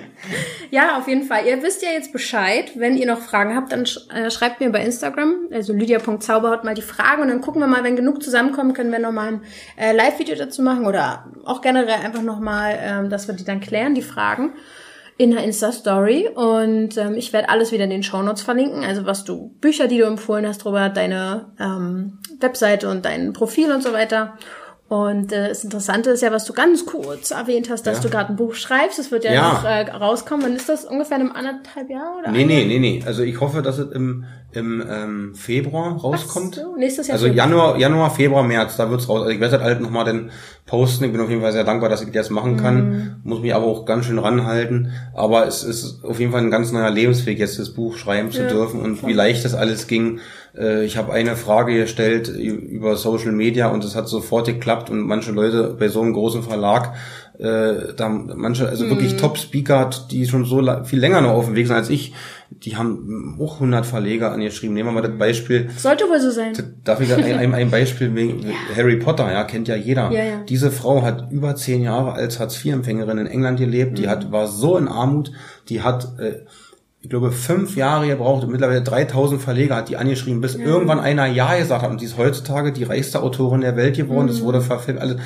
ja, 0.74 0.98
auf 0.98 1.08
jeden 1.08 1.22
Fall. 1.22 1.46
Ihr 1.46 1.62
wisst 1.62 1.84
ja 1.84 1.90
jetzt 1.92 2.12
Bescheid. 2.12 2.72
Wenn 2.74 2.98
ihr 2.98 3.06
noch 3.06 3.20
Fragen 3.20 3.56
habt, 3.56 3.72
dann 3.72 3.86
sch 3.86 4.10
äh, 4.12 4.32
schreibt 4.32 4.60
mir 4.60 4.72
bei 4.72 4.84
Instagram, 4.84 5.50
also 5.52 5.72
lydia.zauberhaut 5.72 6.64
mal 6.64 6.74
die 6.74 6.82
Fragen 6.82 7.22
und 7.22 7.28
dann 7.28 7.42
gucken 7.42 7.62
wir 7.62 7.68
mal, 7.68 7.84
wenn 7.84 7.96
genug 7.96 8.24
zusammenkommen, 8.24 8.74
können 8.74 8.92
wir 8.92 8.98
nochmal 8.98 9.34
ein 9.34 9.42
äh, 9.78 9.96
Live-Video 9.96 10.36
dazu 10.36 10.64
machen 10.64 10.88
oder 10.88 11.32
auch 11.46 11.62
generell 11.62 12.04
einfach 12.04 12.24
nochmal, 12.24 12.80
ähm, 12.82 13.12
dass 13.12 13.28
wir 13.28 13.36
die 13.36 13.46
dann 13.46 13.60
klären, 13.60 13.94
die 13.94 14.02
Fragen 14.02 14.54
in 15.18 15.30
der 15.30 15.44
Insta-Story 15.44 16.30
und 16.34 16.98
ähm, 16.98 17.14
ich 17.18 17.34
werde 17.34 17.50
alles 17.50 17.72
wieder 17.72 17.84
in 17.84 17.92
den 17.92 18.02
Shownotes 18.02 18.42
verlinken, 18.42 18.84
also 18.84 19.06
was 19.06 19.26
du, 19.26 19.50
Bücher, 19.62 19.88
die 19.88 20.00
du 20.00 20.06
empfohlen 20.06 20.48
hast, 20.48 20.66
Robert, 20.66 20.98
deine 20.98 21.54
ähm, 21.60 22.18
Webseite 22.40 22.90
und 22.90 23.06
dein 23.06 23.34
Profil 23.34 23.72
und 23.72 23.84
so 23.84 23.94
weiter. 23.94 24.40
Und 24.90 25.32
äh, 25.32 25.48
das 25.50 25.64
Interessante 25.64 26.12
ist 26.12 26.22
ja, 26.22 26.32
was 26.32 26.46
du 26.46 26.54
ganz 26.54 26.86
kurz 26.86 27.32
erwähnt 27.32 27.70
hast, 27.72 27.88
dass 27.88 27.98
Ja. 27.98 28.04
du 28.04 28.10
gerade 28.10 28.30
ein 28.30 28.36
Buch 28.36 28.54
schreibst. 28.54 29.00
Das 29.00 29.10
wird 29.12 29.24
ja, 29.24 29.34
Ja. 29.34 29.54
noch 29.54 29.64
äh, 29.64 29.90
rauskommen. 29.90 30.46
Wann 30.46 30.56
ist 30.56 30.70
das? 30.70 30.86
Ungefähr 30.86 31.18
in 31.18 31.24
einem 31.24 31.32
anderthalb 31.36 31.90
Jahr 31.90 32.18
oder? 32.20 32.32
Nee, 32.32 32.46
nee, 32.46 32.66
nee, 32.66 32.78
nee. 32.80 33.02
Also 33.06 33.24
ich 33.24 33.40
hoffe, 33.42 33.62
dass 33.64 33.80
es 33.80 33.92
im, 33.92 34.26
im 34.52 34.84
ähm, 34.88 35.34
Februar 35.36 35.98
rauskommt. 35.98 36.58
Ach 36.60 36.64
so, 36.66 36.76
nächstes 36.76 37.08
Jahr 37.08 37.14
Also 37.16 37.26
Februar. 37.26 37.48
Januar, 37.48 37.78
Januar, 37.80 38.12
Februar, 38.12 38.44
März, 38.44 38.76
da 38.78 38.90
wird's 38.92 39.10
raus. 39.10 39.22
Also 39.22 39.32
ich 39.32 39.40
werde 39.40 39.62
halt 39.64 39.82
nochmal 39.82 40.06
den 40.06 40.30
posten. 40.68 41.06
Ich 41.06 41.12
bin 41.12 41.22
auf 41.22 41.30
jeden 41.30 41.42
Fall 41.42 41.54
sehr 41.54 41.64
dankbar, 41.64 41.90
dass 41.90 42.04
ich 42.04 42.12
das 42.12 42.30
machen 42.30 42.58
kann. 42.58 42.90
Mhm. 42.90 43.16
Muss 43.24 43.40
mich 43.42 43.56
aber 43.56 43.66
auch 43.66 43.86
ganz 43.86 44.06
schön 44.06 44.20
ranhalten. 44.20 44.92
Aber 45.16 45.48
es 45.48 45.64
ist 45.64 46.04
auf 46.04 46.20
jeden 46.20 46.32
Fall 46.34 46.42
ein 46.42 46.52
ganz 46.52 46.72
neuer 46.72 46.92
Lebensweg, 46.92 47.40
jetzt 47.40 47.58
das 47.58 47.72
Buch 47.72 47.98
schreiben 47.98 48.32
zu 48.32 48.42
Ja, 48.44 48.48
dürfen 48.50 48.80
und 48.82 49.08
wie 49.08 49.14
leicht 49.14 49.44
das 49.44 49.56
alles 49.56 49.88
ging. 49.88 50.20
Äh, 50.58 50.86
Ich 50.86 50.98
habe 50.98 51.12
eine 51.14 51.36
Frage 51.36 51.76
gestellt 51.76 52.28
über 52.30 52.96
Social 52.96 53.32
Media 53.32 53.68
und 53.70 53.84
es 53.84 53.96
hat 53.96 54.08
sofort 54.08 54.48
geklappt 54.48 54.90
und 54.90 55.02
manche 55.02 55.32
Leute 55.32 55.76
bei 55.80 55.88
so 55.88 56.02
einem 56.02 56.14
großen 56.14 56.44
Verlag, 56.44 56.94
äh, 57.40 57.94
da 57.98 58.10
manche, 58.10 58.68
also 58.70 58.86
Mhm. 58.86 58.90
wirklich 58.92 59.16
Top-Speaker, 59.18 59.90
die 60.12 60.28
schon 60.28 60.46
so 60.46 60.62
viel 60.84 61.00
länger 61.00 61.22
noch 61.22 61.32
auf 61.32 61.46
dem 61.46 61.56
Weg 61.56 61.66
sind 61.68 61.76
als 61.76 61.90
ich, 61.90 62.14
die 62.52 62.78
haben 62.78 63.36
auch 63.42 63.60
100 63.60 63.86
Verleger 63.88 64.32
angeschrieben. 64.32 64.76
Nehmen 64.76 64.90
wir 64.90 64.94
mal 64.94 65.02
das 65.08 65.18
Beispiel, 65.18 65.70
Sollte 65.76 66.04
wohl 66.06 66.20
so 66.22 66.30
sein. 66.30 66.54
Darf 66.84 67.02
ich 67.02 67.12
ein, 67.12 67.24
ein, 67.24 67.56
ein 67.56 67.72
Beispiel 67.72 68.14
wegen 68.16 68.46
Harry 68.76 68.98
Potter, 68.98 69.32
ja, 69.32 69.44
kennt 69.46 69.68
ja 69.68 69.76
jeder. 69.76 70.12
Ja, 70.12 70.24
ja. 70.24 70.42
Diese 70.48 70.70
Frau 70.70 71.02
hat 71.02 71.32
über 71.32 71.56
zehn 71.56 71.82
Jahre 71.82 72.14
als 72.14 72.40
Hartz-IV-Empfängerin 72.40 73.18
in 73.18 73.26
England 73.28 73.58
gelebt, 73.60 73.94
Mhm. 73.94 73.96
die 73.96 74.08
hat, 74.08 74.32
war 74.32 74.48
so 74.48 74.78
in 74.78 74.88
Armut, 74.88 75.32
die 75.70 75.82
hat, 75.82 76.08
äh, 76.20 76.46
ich 77.04 77.10
glaube, 77.10 77.32
fünf 77.34 77.76
Jahre 77.76 78.08
gebraucht 78.08 78.46
und 78.46 78.52
mittlerweile 78.52 78.82
3000 78.82 79.42
Verleger 79.42 79.76
hat 79.76 79.90
die 79.90 79.98
angeschrieben, 79.98 80.40
bis 80.40 80.56
irgendwann 80.56 81.02
einer 81.02 81.26
Ja 81.28 81.54
gesagt 81.58 81.84
hat 81.84 81.92
und 81.92 82.00
die 82.00 82.06
ist 82.06 82.18
heutzutage 82.18 82.72
die 82.72 82.86
reichste 82.86 83.22
Autorin 83.22 83.60
der 83.62 83.76
Welt 83.76 83.98
geworden, 83.98 84.24
Mhm. 84.26 84.30
das 84.30 84.42
wurde 84.42 84.62
verfilmt, 84.62 85.02
alles. 85.02 85.18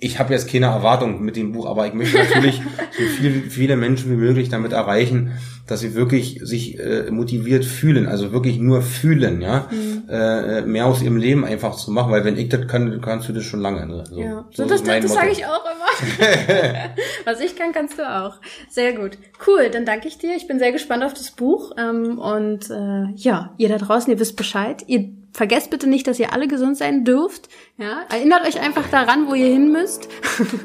Ich 0.00 0.20
habe 0.20 0.32
jetzt 0.32 0.48
keine 0.48 0.66
Erwartung 0.66 1.24
mit 1.24 1.34
dem 1.34 1.50
Buch, 1.52 1.66
aber 1.66 1.86
ich 1.88 1.94
möchte 1.94 2.18
natürlich 2.18 2.60
so 2.96 3.02
viel, 3.20 3.48
viele 3.48 3.76
Menschen 3.76 4.12
wie 4.12 4.16
möglich 4.16 4.48
damit 4.50 4.72
erreichen, 4.72 5.32
dass 5.66 5.80
sie 5.80 5.94
wirklich 5.94 6.40
sich 6.44 6.78
äh, 6.78 7.10
motiviert 7.10 7.64
fühlen, 7.64 8.06
also 8.06 8.30
wirklich 8.30 8.58
nur 8.60 8.82
fühlen, 8.82 9.40
ja, 9.40 9.66
Mhm. 9.72 9.97
Äh, 10.08 10.62
mehr 10.62 10.86
aus 10.86 11.02
ihrem 11.02 11.16
Leben 11.16 11.44
einfach 11.44 11.76
zu 11.76 11.90
machen, 11.90 12.10
weil 12.10 12.24
wenn 12.24 12.36
ich 12.36 12.48
das 12.48 12.66
kann, 12.66 13.00
kannst 13.00 13.28
du 13.28 13.32
das 13.32 13.44
schon 13.44 13.60
lange. 13.60 13.86
Ne? 13.86 14.04
So, 14.08 14.20
Ja, 14.20 14.44
so 14.50 14.64
das, 14.64 14.82
das 14.82 15.02
Motto. 15.02 15.08
sage 15.14 15.30
ich 15.30 15.44
auch 15.46 15.64
immer. 15.64 16.18
Was 17.24 17.40
ich 17.40 17.56
kann, 17.56 17.72
kannst 17.72 17.98
du 17.98 18.02
auch. 18.08 18.36
Sehr 18.70 18.94
gut. 18.94 19.18
Cool, 19.46 19.68
dann 19.70 19.84
danke 19.84 20.08
ich 20.08 20.18
dir. 20.18 20.34
Ich 20.36 20.46
bin 20.48 20.58
sehr 20.58 20.72
gespannt 20.72 21.04
auf 21.04 21.14
das 21.14 21.30
Buch. 21.32 21.72
Ähm, 21.78 22.18
und 22.18 22.70
äh, 22.70 23.12
ja, 23.16 23.52
ihr 23.58 23.68
da 23.68 23.76
draußen, 23.78 24.12
ihr 24.12 24.18
wisst 24.18 24.36
Bescheid. 24.36 24.82
Ihr 24.86 25.10
vergesst 25.32 25.70
bitte 25.70 25.88
nicht, 25.88 26.06
dass 26.06 26.18
ihr 26.18 26.32
alle 26.32 26.48
gesund 26.48 26.76
sein 26.76 27.04
dürft. 27.04 27.48
Ja, 27.76 28.00
erinnert 28.10 28.46
euch 28.46 28.60
einfach 28.60 28.88
daran, 28.90 29.28
wo 29.28 29.34
ihr 29.34 29.46
hin 29.46 29.70
müsst. 29.72 30.08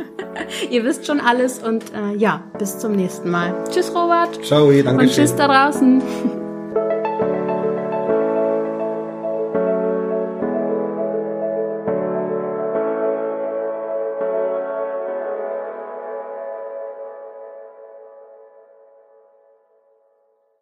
ihr 0.71 0.83
wisst 0.83 1.05
schon 1.05 1.19
alles 1.19 1.59
und 1.59 1.83
äh, 1.93 2.15
ja, 2.15 2.43
bis 2.57 2.79
zum 2.79 2.93
nächsten 2.93 3.29
Mal. 3.29 3.53
Tschüss, 3.69 3.93
Robert. 3.93 4.43
Ciao, 4.45 4.71
danke 4.71 5.03
Und 5.03 5.11
schön. 5.11 5.25
tschüss 5.25 5.35
da 5.35 5.47
draußen. 5.47 6.42